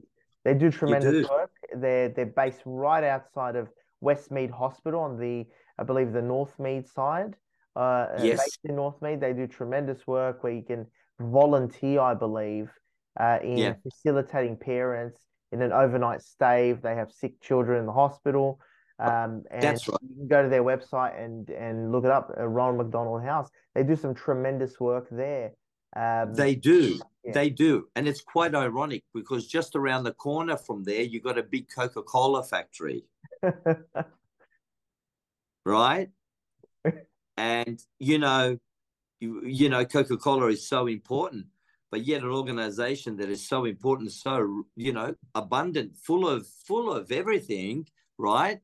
They 0.44 0.54
do 0.54 0.70
tremendous 0.70 1.26
do. 1.26 1.28
work. 1.30 1.50
They're 1.74 2.08
they're 2.08 2.26
based 2.26 2.62
right 2.64 3.04
outside 3.04 3.56
of 3.56 3.68
Westmead 4.02 4.50
Hospital 4.50 5.00
on 5.00 5.18
the 5.18 5.46
I 5.78 5.84
believe 5.84 6.12
the 6.12 6.20
Northmead 6.20 6.92
side. 6.92 7.36
Uh, 7.76 7.78
uh, 7.78 8.20
yes. 8.22 8.38
based 8.38 8.58
in 8.64 8.76
Northmead, 8.76 9.20
they 9.20 9.32
do 9.32 9.46
tremendous 9.46 10.06
work 10.06 10.42
where 10.42 10.52
you 10.52 10.62
can 10.62 10.86
volunteer, 11.20 12.00
I 12.00 12.14
believe, 12.14 12.70
uh, 13.18 13.38
in 13.42 13.58
yeah. 13.58 13.74
facilitating 13.82 14.56
parents 14.56 15.20
in 15.52 15.62
an 15.62 15.72
overnight 15.72 16.22
stay 16.22 16.70
if 16.70 16.82
they 16.82 16.94
have 16.94 17.12
sick 17.12 17.40
children 17.40 17.80
in 17.80 17.86
the 17.86 17.92
hospital. 17.92 18.60
Um, 19.00 19.44
and 19.50 19.62
That's 19.62 19.88
right. 19.88 19.98
You 20.02 20.14
can 20.14 20.28
go 20.28 20.42
to 20.42 20.48
their 20.48 20.62
website 20.62 21.22
and 21.22 21.48
and 21.50 21.90
look 21.90 22.04
it 22.04 22.10
up. 22.10 22.34
Uh, 22.38 22.46
Ron 22.46 22.76
McDonald 22.76 23.22
House. 23.22 23.48
They 23.74 23.82
do 23.82 23.96
some 23.96 24.14
tremendous 24.14 24.78
work 24.78 25.08
there. 25.10 25.52
Um, 25.96 26.34
they 26.34 26.54
do. 26.54 27.00
Yeah. 27.24 27.32
They 27.32 27.50
do. 27.50 27.88
And 27.96 28.06
it's 28.06 28.20
quite 28.20 28.54
ironic 28.54 29.04
because 29.14 29.46
just 29.46 29.74
around 29.74 30.04
the 30.04 30.12
corner 30.12 30.56
from 30.56 30.84
there, 30.84 31.02
you've 31.02 31.24
got 31.24 31.38
a 31.38 31.42
big 31.42 31.66
Coca 31.74 32.02
Cola 32.02 32.44
factory. 32.44 33.04
right? 35.64 36.10
and, 37.36 37.82
you 37.98 38.18
know, 38.18 38.58
you, 39.20 39.42
you 39.44 39.68
know, 39.68 39.84
Coca 39.84 40.16
Cola 40.16 40.46
is 40.46 40.66
so 40.66 40.86
important, 40.86 41.46
but 41.90 42.06
yet 42.06 42.22
an 42.22 42.30
organization 42.30 43.16
that 43.16 43.28
is 43.28 43.46
so 43.46 43.64
important, 43.64 44.12
so, 44.12 44.64
you 44.76 44.92
know, 44.92 45.14
abundant, 45.34 45.96
full 45.96 46.28
of, 46.28 46.46
full 46.46 46.92
of 46.92 47.12
everything, 47.12 47.86
right? 48.16 48.60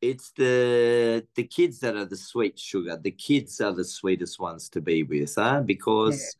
It's 0.00 0.30
the 0.32 1.26
the 1.34 1.44
kids 1.44 1.80
that 1.80 1.96
are 1.96 2.04
the 2.04 2.16
sweet 2.16 2.58
sugar. 2.58 2.98
The 3.00 3.10
kids 3.10 3.60
are 3.60 3.72
the 3.72 3.84
sweetest 3.84 4.38
ones 4.38 4.68
to 4.70 4.80
be 4.80 5.02
with, 5.02 5.34
huh? 5.36 5.62
Because 5.62 6.36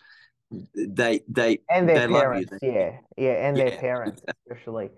yeah. 0.51 0.61
they 0.75 1.21
they 1.29 1.59
and 1.71 1.89
their 1.89 2.07
they 2.07 2.13
parents, 2.13 2.53
yeah, 2.63 2.99
yeah, 3.17 3.49
and 3.49 3.57
their 3.57 3.73
parents 3.73 4.23
especially. 4.51 4.91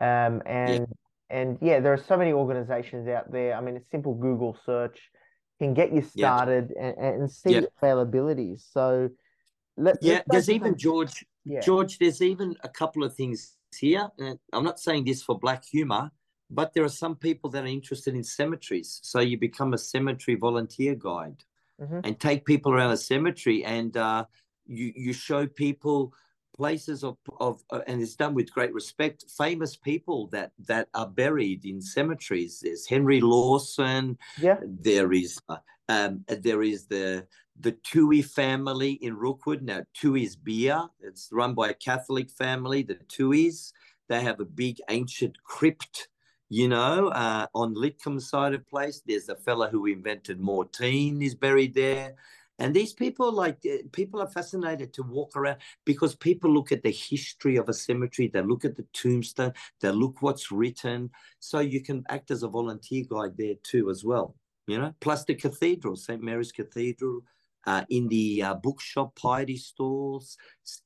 Um, 0.00 0.42
and 0.46 0.86
yeah. 0.88 1.36
and 1.36 1.58
yeah, 1.60 1.80
there 1.80 1.92
are 1.92 2.04
so 2.08 2.16
many 2.16 2.32
organizations 2.32 3.08
out 3.08 3.30
there. 3.32 3.54
I 3.54 3.60
mean, 3.60 3.76
a 3.76 3.82
simple 3.90 4.14
Google 4.14 4.56
search 4.64 4.98
can 5.60 5.74
get 5.74 5.92
you 5.92 6.02
started 6.02 6.72
and, 6.78 6.96
and 6.96 7.30
see 7.30 7.62
availabilities. 7.80 8.64
So 8.72 9.10
let, 9.76 9.96
yeah, 10.02 10.22
there's 10.26 10.50
even 10.50 10.76
George. 10.76 11.24
George, 11.62 11.98
there's 11.98 12.22
even 12.22 12.56
a 12.62 12.68
couple 12.68 13.04
of 13.04 13.14
things 13.14 13.56
here. 13.78 14.08
I'm 14.52 14.64
not 14.64 14.80
saying 14.80 15.04
this 15.04 15.22
for 15.22 15.38
black 15.38 15.64
humor 15.64 16.10
but 16.50 16.72
there 16.72 16.84
are 16.84 16.88
some 16.88 17.16
people 17.16 17.50
that 17.50 17.64
are 17.64 17.68
interested 17.68 18.14
in 18.14 18.22
cemeteries. 18.24 19.00
So 19.02 19.20
you 19.20 19.38
become 19.38 19.74
a 19.74 19.78
cemetery 19.78 20.36
volunteer 20.36 20.94
guide 20.94 21.44
mm-hmm. 21.80 22.00
and 22.04 22.18
take 22.18 22.44
people 22.44 22.72
around 22.72 22.92
a 22.92 22.96
cemetery 22.96 23.64
and 23.64 23.96
uh, 23.96 24.24
you, 24.66 24.92
you 24.94 25.12
show 25.12 25.46
people 25.46 26.12
places 26.56 27.02
of, 27.02 27.16
of 27.40 27.64
uh, 27.70 27.80
and 27.88 28.00
it's 28.00 28.14
done 28.14 28.32
with 28.32 28.52
great 28.52 28.72
respect 28.72 29.24
famous 29.36 29.74
people 29.74 30.28
that 30.28 30.52
that 30.56 30.88
are 30.94 31.08
buried 31.08 31.64
in 31.64 31.82
cemeteries 31.82 32.60
there's 32.62 32.86
henry 32.86 33.20
lawson 33.20 34.16
yeah 34.40 34.56
there 34.62 35.12
is 35.12 35.40
uh, 35.48 35.56
um, 35.88 36.24
there 36.28 36.62
is 36.62 36.86
the 36.86 37.26
the 37.58 37.72
Toohey 37.72 38.24
family 38.24 38.92
in 38.92 39.16
Rookwood. 39.16 39.62
Now, 39.62 39.82
Toohey's 39.96 40.34
beer, 40.36 40.88
it's 41.00 41.28
run 41.30 41.54
by 41.54 41.70
a 41.70 41.74
Catholic 41.74 42.30
family, 42.30 42.82
the 42.82 42.96
Tooheys. 42.96 43.72
They 44.08 44.20
have 44.22 44.40
a 44.40 44.44
big 44.44 44.80
ancient 44.90 45.36
crypt 45.44 46.08
you 46.54 46.68
know, 46.68 47.08
uh, 47.08 47.48
on 47.52 47.74
Lidcombe 47.74 48.22
side 48.22 48.54
of 48.54 48.64
place, 48.68 49.02
there's 49.04 49.28
a 49.28 49.34
fella 49.34 49.68
who 49.68 49.86
invented 49.86 50.38
Mortein 50.38 51.20
is 51.20 51.34
buried 51.34 51.74
there. 51.74 52.14
And 52.60 52.72
these 52.72 52.92
people, 52.92 53.32
like 53.32 53.58
eh, 53.66 53.78
people, 53.90 54.20
are 54.20 54.28
fascinated 54.28 54.92
to 54.92 55.02
walk 55.02 55.34
around 55.34 55.56
because 55.84 56.14
people 56.14 56.54
look 56.54 56.70
at 56.70 56.84
the 56.84 56.92
history 56.92 57.56
of 57.56 57.68
a 57.68 57.72
cemetery. 57.72 58.28
They 58.28 58.40
look 58.40 58.64
at 58.64 58.76
the 58.76 58.86
tombstone. 58.92 59.54
They 59.80 59.90
look 59.90 60.22
what's 60.22 60.52
written. 60.52 61.10
So 61.40 61.58
you 61.58 61.82
can 61.82 62.04
act 62.08 62.30
as 62.30 62.44
a 62.44 62.48
volunteer 62.48 63.02
guide 63.10 63.36
there 63.36 63.56
too, 63.64 63.90
as 63.90 64.04
well. 64.04 64.36
You 64.68 64.78
know, 64.78 64.94
plus 65.00 65.24
the 65.24 65.34
cathedral, 65.34 65.96
St 65.96 66.22
Mary's 66.22 66.52
Cathedral, 66.52 67.22
uh, 67.66 67.82
in 67.88 68.06
the 68.06 68.44
uh, 68.44 68.54
bookshop 68.54 69.16
piety 69.16 69.56
stalls. 69.56 70.38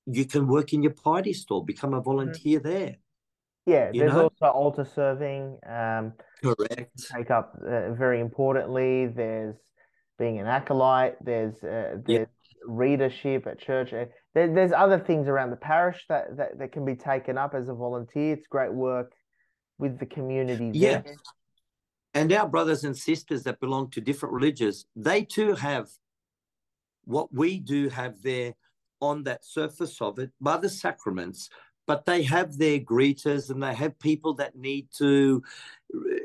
You 0.07 0.25
can 0.25 0.49
work 0.49 0.73
in 0.73 0.83
your 0.83 0.95
piety 0.95 1.35
stall, 1.35 1.62
become 1.62 1.93
a 1.93 1.99
mm-hmm. 1.99 2.05
volunteer 2.05 2.59
mm-hmm. 2.59 2.69
there. 2.71 2.97
Yeah, 3.69 3.91
there's 3.93 4.12
know? 4.12 4.25
also 4.25 4.47
altar 4.47 4.87
serving. 4.95 5.59
Um, 5.69 6.12
Correct. 6.43 7.11
Take 7.14 7.31
up 7.31 7.55
uh, 7.61 7.93
very 7.93 8.21
importantly. 8.21 9.07
There's 9.07 9.57
being 10.19 10.39
an 10.39 10.47
acolyte. 10.47 11.16
There's 11.25 11.55
uh, 11.62 11.99
there's 12.07 12.07
yep. 12.07 12.31
readership 12.66 13.47
at 13.47 13.59
church. 13.59 13.93
Uh, 13.93 14.07
there, 14.35 14.53
there's 14.53 14.73
other 14.73 14.99
things 14.99 15.29
around 15.29 15.51
the 15.51 15.57
parish 15.57 16.05
that, 16.09 16.37
that 16.37 16.59
that 16.59 16.73
can 16.73 16.85
be 16.85 16.95
taken 16.95 17.37
up 17.37 17.55
as 17.55 17.69
a 17.69 17.75
volunteer. 17.75 18.35
It's 18.35 18.47
great 18.47 18.73
work 18.73 19.12
with 19.79 19.99
the 19.99 20.07
community. 20.07 20.71
Yeah. 20.75 21.03
And 22.14 22.33
our 22.33 22.49
brothers 22.49 22.85
and 22.85 22.97
sisters 22.97 23.43
that 23.45 23.61
belong 23.61 23.91
to 23.91 24.01
different 24.01 24.35
religions, 24.35 24.87
they 24.97 25.23
too 25.25 25.55
have 25.55 25.89
what 27.05 27.33
we 27.33 27.59
do 27.59 27.89
have 27.89 28.23
there 28.23 28.55
on 29.01 29.23
that 29.25 29.45
surface 29.45 30.01
of 30.01 30.19
it 30.19 30.31
by 30.41 30.57
the 30.57 30.69
sacraments 30.69 31.49
but 31.89 32.05
they 32.05 32.22
have 32.22 32.59
their 32.59 32.78
greeters 32.78 33.49
and 33.51 33.62
they 33.62 33.74
have 33.74 33.99
people 33.99 34.34
that 34.34 34.55
need 34.55 34.86
to 34.99 35.43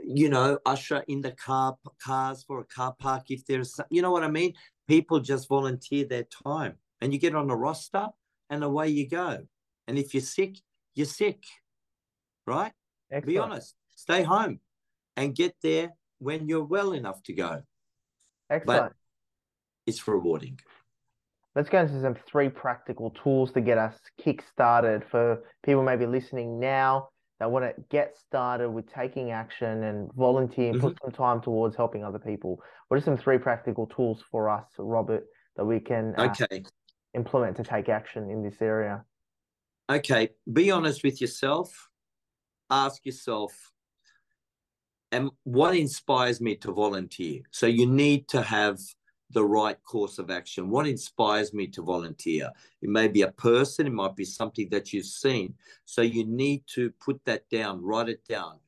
you 0.06 0.30
know 0.30 0.60
usher 0.66 1.04
in 1.08 1.22
the 1.22 1.32
car 1.32 1.76
cars 2.04 2.44
for 2.44 2.60
a 2.60 2.66
car 2.66 2.94
park 3.00 3.32
if 3.32 3.46
there's 3.46 3.80
you 3.90 4.02
know 4.04 4.12
what 4.12 4.24
i 4.24 4.30
mean? 4.30 4.54
People 4.88 5.22
just 5.22 5.48
volunteer 5.48 6.06
their 6.06 6.26
time 6.26 6.74
and 7.00 7.14
you 7.14 7.18
get 7.18 7.34
on 7.34 7.50
a 7.50 7.56
roster 7.56 8.10
and 8.50 8.66
away 8.66 8.90
you 8.90 9.08
go. 9.08 9.48
And 9.88 9.98
if 9.98 10.14
you're 10.14 10.22
sick 10.22 10.58
you're 10.94 11.08
sick 11.08 11.42
right? 12.46 12.74
Excellent. 13.10 13.28
be 13.28 13.38
honest. 13.38 13.76
Stay 13.96 14.24
home 14.24 14.60
and 15.16 15.34
get 15.34 15.56
there 15.64 15.94
when 16.20 16.48
you're 16.50 16.66
well 16.66 16.92
enough 16.92 17.24
to 17.24 17.34
go. 17.34 17.64
Excellent. 18.50 18.92
but 18.92 18.94
it's 19.88 20.06
rewarding 20.08 20.60
let's 21.56 21.70
go 21.70 21.80
into 21.82 22.02
some 22.02 22.16
three 22.28 22.50
practical 22.50 23.12
tools 23.12 23.52
to 23.52 23.62
get 23.62 23.78
us 23.78 23.96
kick 24.22 24.44
started 24.52 25.04
for 25.10 25.44
people 25.64 25.84
maybe 25.84 26.06
listening 26.06 26.60
now 26.60 27.10
that 27.40 27.52
want 27.52 27.66
to 27.66 27.84
get 27.90 28.16
started 28.18 28.70
with 28.70 28.92
taking 28.94 29.32
action 29.32 29.84
and 29.84 30.10
volunteer 30.14 30.70
and 30.70 30.78
mm-hmm. 30.78 30.88
put 30.88 30.98
some 31.04 31.12
time 31.12 31.42
towards 31.42 31.76
helping 31.76 32.04
other 32.04 32.20
people. 32.20 32.60
What 32.88 32.98
are 32.98 33.04
some 33.04 33.18
three 33.18 33.38
practical 33.38 33.88
tools 33.88 34.24
for 34.32 34.50
us, 34.50 34.66
Robert, 34.78 35.26
that 35.56 35.66
we 35.66 35.80
can 35.80 36.14
uh, 36.18 36.30
okay. 36.30 36.64
implement 37.14 37.58
to 37.58 37.64
take 37.64 37.90
action 37.90 38.30
in 38.30 38.44
this 38.44 38.62
area? 38.62 39.04
Okay, 39.90 40.30
be 40.52 40.72
honest 40.72 41.04
with 41.04 41.20
yourself. 41.20 41.90
Ask 42.70 43.06
yourself, 43.06 43.52
and 45.12 45.30
what 45.44 45.76
inspires 45.76 46.40
me 46.40 46.56
to 46.58 46.72
volunteer? 46.72 47.42
So 47.52 47.68
you 47.68 47.86
need 47.86 48.30
to 48.30 48.42
have 48.42 48.80
the 49.34 49.44
right 49.44 49.82
course 49.84 50.20
of 50.20 50.30
action? 50.30 50.70
What 50.70 50.88
inspires 50.88 51.54
me 51.54 51.68
to 51.68 51.82
volunteer? 51.82 52.50
It 52.82 52.90
may 52.90 53.08
be 53.08 53.24
a 53.24 53.32
person, 53.32 53.88
it 53.88 53.94
might 53.94 54.16
be 54.16 54.26
something 54.26 54.70
that 54.70 54.94
you've 54.94 55.06
seen. 55.06 55.56
So 55.86 56.02
you 56.02 56.26
need 56.26 56.64
to 56.76 56.92
put 57.04 57.20
that 57.26 57.50
down, 57.50 57.84
write 57.84 58.10
it 58.10 58.26
down. 58.28 58.60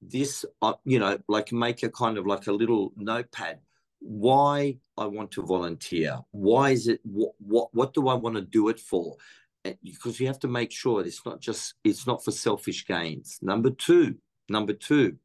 This, 0.00 0.44
uh, 0.62 0.74
you 0.84 0.98
know, 0.98 1.18
like 1.28 1.52
make 1.52 1.82
a 1.82 1.90
kind 1.90 2.18
of 2.18 2.26
like 2.26 2.46
a 2.46 2.52
little 2.52 2.92
notepad. 2.96 3.60
Why 4.00 4.78
I 4.98 5.06
want 5.06 5.30
to 5.32 5.42
volunteer? 5.42 6.18
Why 6.32 6.70
is 6.70 6.88
it? 6.88 7.00
What 7.04 7.32
what 7.38 7.68
what 7.72 7.94
do 7.94 8.08
I 8.08 8.14
want 8.14 8.34
to 8.34 8.42
do 8.42 8.68
it 8.68 8.80
for? 8.80 9.16
Because 9.62 10.18
you 10.18 10.26
have 10.26 10.40
to 10.40 10.48
make 10.48 10.72
sure 10.72 11.02
it's 11.02 11.24
not 11.24 11.40
just 11.40 11.74
it's 11.84 12.04
not 12.04 12.24
for 12.24 12.32
selfish 12.32 12.84
gains. 12.84 13.38
Number 13.42 13.70
two, 13.70 14.16
number 14.48 14.72
two, 14.72 15.18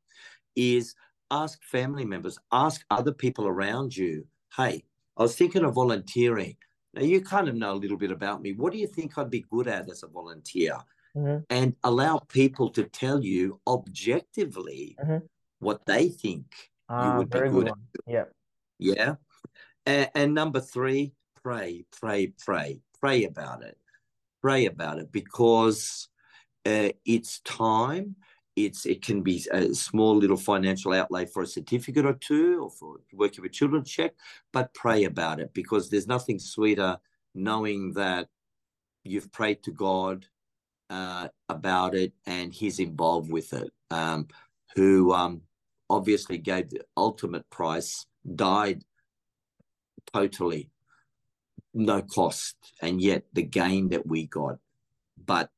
is 0.56 0.94
ask 1.32 1.64
family 1.64 2.06
members, 2.06 2.38
ask 2.52 2.86
other 2.92 3.12
people 3.12 3.48
around 3.48 3.96
you 3.98 4.26
hey, 4.58 4.84
I 5.16 5.22
was 5.22 5.36
thinking 5.36 5.64
of 5.64 5.76
volunteering. 5.76 6.58
Now, 6.94 7.04
you 7.04 7.22
kind 7.22 7.48
of 7.48 7.56
know 7.56 7.74
a 7.74 7.76
little 7.76 7.98
bit 7.98 8.12
about 8.12 8.42
me. 8.42 8.54
What 8.54 8.74
do 8.74 8.80
you 8.80 8.88
think 8.88 9.18
I'd 9.18 9.30
be 9.30 9.46
good 9.50 9.68
at 9.68 9.90
as 9.90 10.04
a 10.04 10.08
volunteer? 10.08 10.78
Mm-hmm. 11.16 11.44
And 11.50 11.76
allow 11.84 12.18
people 12.18 12.70
to 12.72 12.84
tell 12.84 13.24
you 13.24 13.60
objectively 13.68 14.96
mm-hmm. 15.00 15.26
what 15.60 15.86
they 15.86 16.10
think 16.10 16.46
you 16.90 17.12
would 17.18 17.30
be 17.30 17.40
good, 17.40 17.52
good 17.52 17.68
at. 17.70 17.74
Yeah. 18.08 18.24
Yeah. 18.80 19.16
And, 19.86 20.10
and 20.16 20.34
number 20.34 20.60
three, 20.60 21.14
pray, 21.44 21.86
pray, 22.00 22.34
pray, 22.44 22.82
pray 23.00 23.24
about 23.24 23.64
it. 23.64 23.78
Pray 24.42 24.66
about 24.66 25.00
it 25.00 25.12
because 25.12 26.08
uh, 26.66 26.90
it's 27.06 27.40
time 27.40 28.16
it's 28.58 28.86
it 28.86 29.02
can 29.02 29.22
be 29.22 29.46
a 29.54 29.74
small 29.74 30.18
little 30.18 30.36
financial 30.38 30.92
outlay 30.92 31.26
for 31.26 31.44
a 31.44 31.48
certificate 31.48 32.06
or 32.06 32.14
two 32.14 32.64
or 32.64 32.70
for 32.70 32.98
working 33.14 33.42
with 33.42 33.54
children 33.54 33.84
check 33.84 34.14
but 34.52 34.74
pray 34.74 35.06
about 35.06 35.40
it 35.40 35.54
because 35.54 35.90
there's 35.90 36.08
nothing 36.08 36.40
sweeter 36.40 36.98
knowing 37.34 37.94
that 37.94 38.28
you've 39.04 39.32
prayed 39.32 39.64
to 39.64 39.72
god 39.72 40.26
uh, 40.90 41.28
about 41.50 41.96
it 41.96 42.14
and 42.26 42.54
he's 42.54 42.80
involved 42.80 43.32
with 43.32 43.54
it 43.54 43.72
um, 43.92 44.28
who 44.76 45.14
um, 45.14 45.42
obviously 45.90 46.38
gave 46.38 46.70
the 46.70 46.82
ultimate 46.98 47.50
price 47.50 48.06
died 48.36 48.84
totally 50.14 50.70
no 51.78 52.02
cost 52.02 52.56
and 52.82 53.02
yet 53.02 53.24
the 53.34 53.44
gain 53.44 53.90
that 53.90 54.06
we 54.08 54.26
got. 54.26 54.58
But 55.24 55.50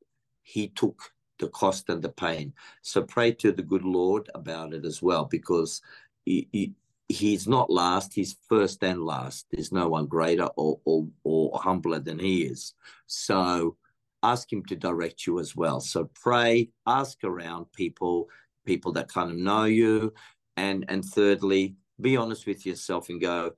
he 0.41 0.67
took 0.67 1.11
the 1.39 1.47
cost 1.49 1.89
and 1.89 2.01
the 2.01 2.09
pain. 2.09 2.53
So 2.81 3.01
pray 3.01 3.31
to 3.33 3.51
the 3.51 3.63
good 3.63 3.83
Lord 3.83 4.29
about 4.35 4.73
it 4.73 4.85
as 4.85 5.01
well, 5.01 5.25
because 5.25 5.81
he, 6.25 6.47
he, 6.51 6.73
he's 7.07 7.47
not 7.47 7.69
last, 7.69 8.13
he's 8.13 8.37
first 8.47 8.83
and 8.83 9.03
last. 9.03 9.47
There's 9.51 9.71
no 9.71 9.87
one 9.89 10.05
greater 10.05 10.49
or, 10.55 10.79
or, 10.85 11.07
or 11.23 11.59
humbler 11.59 11.99
than 11.99 12.19
he 12.19 12.43
is. 12.43 12.73
So 13.07 13.77
ask 14.21 14.51
him 14.51 14.63
to 14.65 14.75
direct 14.75 15.25
you 15.25 15.39
as 15.39 15.55
well. 15.55 15.79
So 15.79 16.09
pray, 16.13 16.69
ask 16.85 17.23
around 17.23 17.71
people, 17.73 18.29
people 18.65 18.91
that 18.91 19.11
kind 19.11 19.31
of 19.31 19.37
know 19.37 19.63
you. 19.63 20.13
And, 20.57 20.85
and 20.89 21.03
thirdly, 21.03 21.75
be 22.01 22.17
honest 22.17 22.45
with 22.45 22.65
yourself 22.65 23.09
and 23.09 23.21
go, 23.21 23.53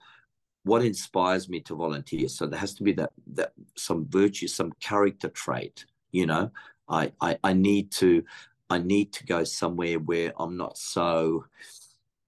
what 0.64 0.86
inspires 0.86 1.50
me 1.50 1.60
to 1.62 1.76
volunteer? 1.76 2.28
So 2.30 2.46
there 2.46 2.60
has 2.60 2.76
to 2.76 2.84
be 2.84 2.94
that, 2.94 3.12
that 3.34 3.54
some 3.76 4.06
virtue, 4.08 4.48
some 4.48 4.72
character 4.80 5.30
trait, 5.30 5.86
you 6.12 6.28
know, 6.28 6.52
I, 6.90 7.12
I, 7.22 7.38
I 7.44 7.54
need 7.54 7.92
to 7.94 8.24
I 8.70 8.78
need 8.78 9.12
to 9.14 9.26
go 9.26 9.44
somewhere 9.44 10.00
where 10.00 10.34
I'm 10.38 10.56
not 10.56 10.78
so 10.78 11.46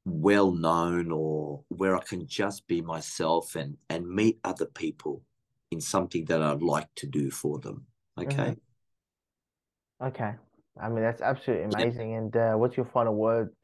well 0.06 0.52
known 0.52 1.12
or 1.12 1.64
where 1.70 1.96
I 1.96 2.02
can 2.02 2.28
just 2.28 2.68
be 2.68 2.82
myself 2.82 3.56
and 3.56 3.78
and 3.90 4.10
meet 4.10 4.40
other 4.44 4.66
people 4.66 5.22
in 5.72 5.80
something 5.80 6.26
that 6.26 6.42
I'd 6.42 6.62
like 6.62 6.90
to 6.96 7.08
do 7.08 7.32
for 7.32 7.60
them. 7.60 7.86
Okay. 8.20 8.56
Mm-hmm. 10.02 10.08
Okay. 10.08 10.34
I 10.82 10.90
mean 10.90 11.04
that's 11.04 11.22
absolutely 11.22 11.66
amazing. 11.66 12.12
Yeah. 12.12 12.18
And 12.18 12.36
uh, 12.36 12.54
what's 12.54 12.76
your 12.76 12.88
final 12.88 13.16
word 13.16 13.56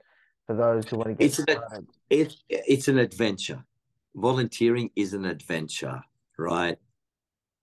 for 0.48 0.56
those 0.56 0.90
who 0.90 0.96
want 0.98 1.10
to 1.10 1.16
get 1.16 1.26
it's 1.26 1.42
started? 1.42 1.64
An, 1.72 1.88
it's 2.10 2.44
it's 2.50 2.88
an 2.88 2.98
adventure. 2.98 3.64
Volunteering 4.16 4.90
is 4.96 5.14
an 5.14 5.26
adventure, 5.26 6.02
right? 6.38 6.78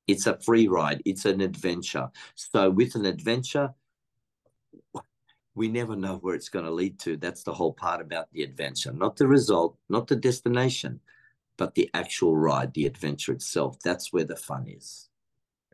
It's 0.07 0.27
a 0.27 0.39
free 0.39 0.69
ride. 0.69 1.03
It's 1.05 1.25
an 1.25 1.41
adventure. 1.41 2.11
So 2.35 2.71
with 2.71 2.95
an 2.95 3.07
adventure, 3.07 3.75
we 5.55 5.69
never 5.69 5.97
know 5.97 6.17
where 6.17 6.35
it's 6.35 6.49
going 6.49 6.67
to 6.67 6.71
lead 6.71 6.99
to. 7.01 7.17
That's 7.17 7.43
the 7.43 7.55
whole 7.55 7.73
part 7.73 8.01
about 8.01 8.31
the 8.33 8.43
adventure, 8.43 8.93
not 8.93 9.17
the 9.17 9.27
result, 9.27 9.77
not 9.89 10.07
the 10.07 10.17
destination, 10.17 11.01
but 11.57 11.75
the 11.75 11.91
actual 11.95 12.37
ride, 12.37 12.75
the 12.75 12.87
adventure 12.87 13.33
itself. 13.33 13.79
That's 13.83 14.13
where 14.13 14.25
the 14.25 14.37
fun 14.37 14.67
is. 14.69 15.09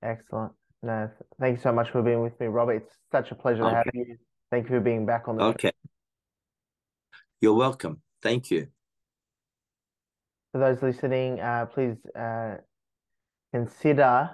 Excellent. 0.03 0.53
No, 0.85 1.11
thank 1.39 1.59
you 1.59 1.63
so 1.63 1.73
much 1.73 1.91
for 1.91 2.03
being 2.03 2.23
with 2.23 2.39
me, 2.41 2.47
Robert. 2.47 2.75
It's 2.75 2.97
such 3.11 3.31
a 3.31 3.35
pleasure 3.35 3.65
okay. 3.65 3.71
to 3.71 3.77
have 3.77 3.87
you. 3.95 4.17
Thank 4.51 4.65
you 4.65 4.77
for 4.77 4.81
being 4.81 5.07
back 5.07 5.29
on 5.29 5.37
the 5.37 5.45
Okay. 5.45 5.69
Show. 5.69 5.91
You're 7.41 7.55
welcome. 7.55 8.01
Thank 8.23 8.51
you. 8.51 8.69
For 10.53 10.59
those 10.59 10.83
listening, 10.83 11.41
uh, 11.41 11.67
please 11.67 11.97
uh, 12.15 12.57
consider 13.53 14.31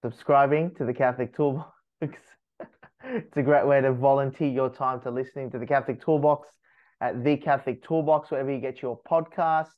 subscribing 0.00 0.72
to 0.76 0.84
the 0.84 0.94
Catholic 0.94 1.34
Toolbox. 1.34 1.66
it's 2.00 3.36
a 3.36 3.42
great 3.42 3.66
way 3.66 3.80
to 3.80 3.92
volunteer 3.92 4.48
your 4.48 4.70
time 4.70 5.00
to 5.00 5.10
listening 5.10 5.50
to 5.50 5.58
the 5.58 5.66
Catholic 5.66 6.02
Toolbox 6.02 6.48
at 7.00 7.24
the 7.24 7.36
Catholic 7.36 7.82
Toolbox, 7.82 8.30
wherever 8.30 8.50
you 8.50 8.60
get 8.60 8.80
your 8.80 9.00
podcast. 9.10 9.70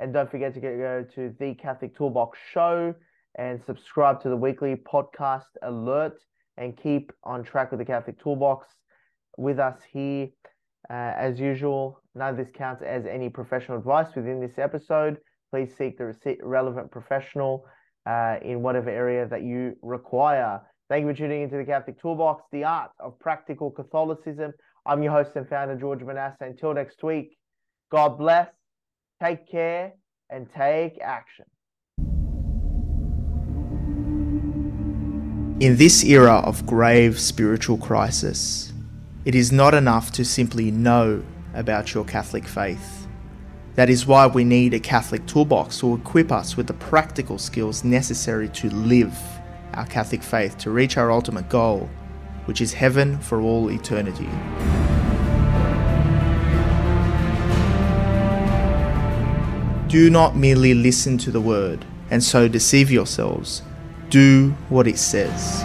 And 0.00 0.12
don't 0.12 0.30
forget 0.30 0.52
to 0.54 0.60
go 0.60 1.04
to 1.14 1.34
the 1.40 1.54
Catholic 1.54 1.96
Toolbox 1.96 2.38
show 2.52 2.94
and 3.36 3.62
subscribe 3.64 4.20
to 4.22 4.28
the 4.28 4.36
weekly 4.36 4.76
podcast 4.76 5.48
alert 5.62 6.18
and 6.58 6.76
keep 6.76 7.10
on 7.24 7.42
track 7.42 7.70
with 7.70 7.78
the 7.78 7.86
Catholic 7.86 8.22
Toolbox 8.22 8.66
with 9.38 9.58
us 9.58 9.78
here. 9.90 10.28
Uh, 10.90 10.92
as 11.16 11.40
usual, 11.40 12.00
none 12.14 12.30
of 12.30 12.36
this 12.36 12.50
counts 12.54 12.82
as 12.82 13.06
any 13.06 13.28
professional 13.28 13.78
advice 13.78 14.14
within 14.14 14.40
this 14.40 14.58
episode 14.58 15.18
please 15.50 15.74
seek 15.76 15.98
the 15.98 16.36
relevant 16.42 16.90
professional 16.90 17.64
uh, 18.08 18.36
in 18.42 18.62
whatever 18.62 18.88
area 18.88 19.26
that 19.28 19.42
you 19.42 19.76
require. 19.82 20.62
Thank 20.88 21.04
you 21.04 21.12
for 21.12 21.18
tuning 21.18 21.42
into 21.42 21.58
the 21.58 21.64
Catholic 21.64 22.00
Toolbox, 22.00 22.42
the 22.50 22.64
art 22.64 22.90
of 22.98 23.18
practical 23.20 23.70
Catholicism. 23.70 24.52
I'm 24.86 25.02
your 25.02 25.12
host 25.12 25.32
and 25.36 25.46
founder, 25.46 25.76
George 25.76 26.00
Manassa. 26.00 26.40
Until 26.40 26.72
next 26.72 27.02
week, 27.02 27.36
God 27.92 28.16
bless, 28.16 28.48
take 29.22 29.50
care, 29.50 29.92
and 30.30 30.48
take 30.56 30.98
action. 31.02 31.44
In 35.60 35.76
this 35.76 36.02
era 36.04 36.36
of 36.36 36.64
grave 36.64 37.20
spiritual 37.20 37.76
crisis, 37.76 38.72
it 39.26 39.34
is 39.34 39.52
not 39.52 39.74
enough 39.74 40.12
to 40.12 40.24
simply 40.24 40.70
know 40.70 41.22
about 41.52 41.92
your 41.92 42.04
Catholic 42.04 42.46
faith. 42.46 42.97
That 43.78 43.90
is 43.90 44.08
why 44.08 44.26
we 44.26 44.42
need 44.42 44.74
a 44.74 44.80
Catholic 44.80 45.24
toolbox 45.26 45.78
to 45.78 45.94
equip 45.94 46.32
us 46.32 46.56
with 46.56 46.66
the 46.66 46.72
practical 46.72 47.38
skills 47.38 47.84
necessary 47.84 48.48
to 48.48 48.68
live 48.70 49.16
our 49.74 49.86
Catholic 49.86 50.20
faith 50.20 50.58
to 50.58 50.72
reach 50.72 50.96
our 50.96 51.12
ultimate 51.12 51.48
goal, 51.48 51.88
which 52.46 52.60
is 52.60 52.72
heaven 52.72 53.20
for 53.20 53.40
all 53.40 53.70
eternity. 53.70 54.28
Do 59.86 60.10
not 60.10 60.34
merely 60.34 60.74
listen 60.74 61.16
to 61.18 61.30
the 61.30 61.40
word 61.40 61.84
and 62.10 62.24
so 62.24 62.48
deceive 62.48 62.90
yourselves. 62.90 63.62
Do 64.10 64.56
what 64.70 64.88
it 64.88 64.98
says. 64.98 65.64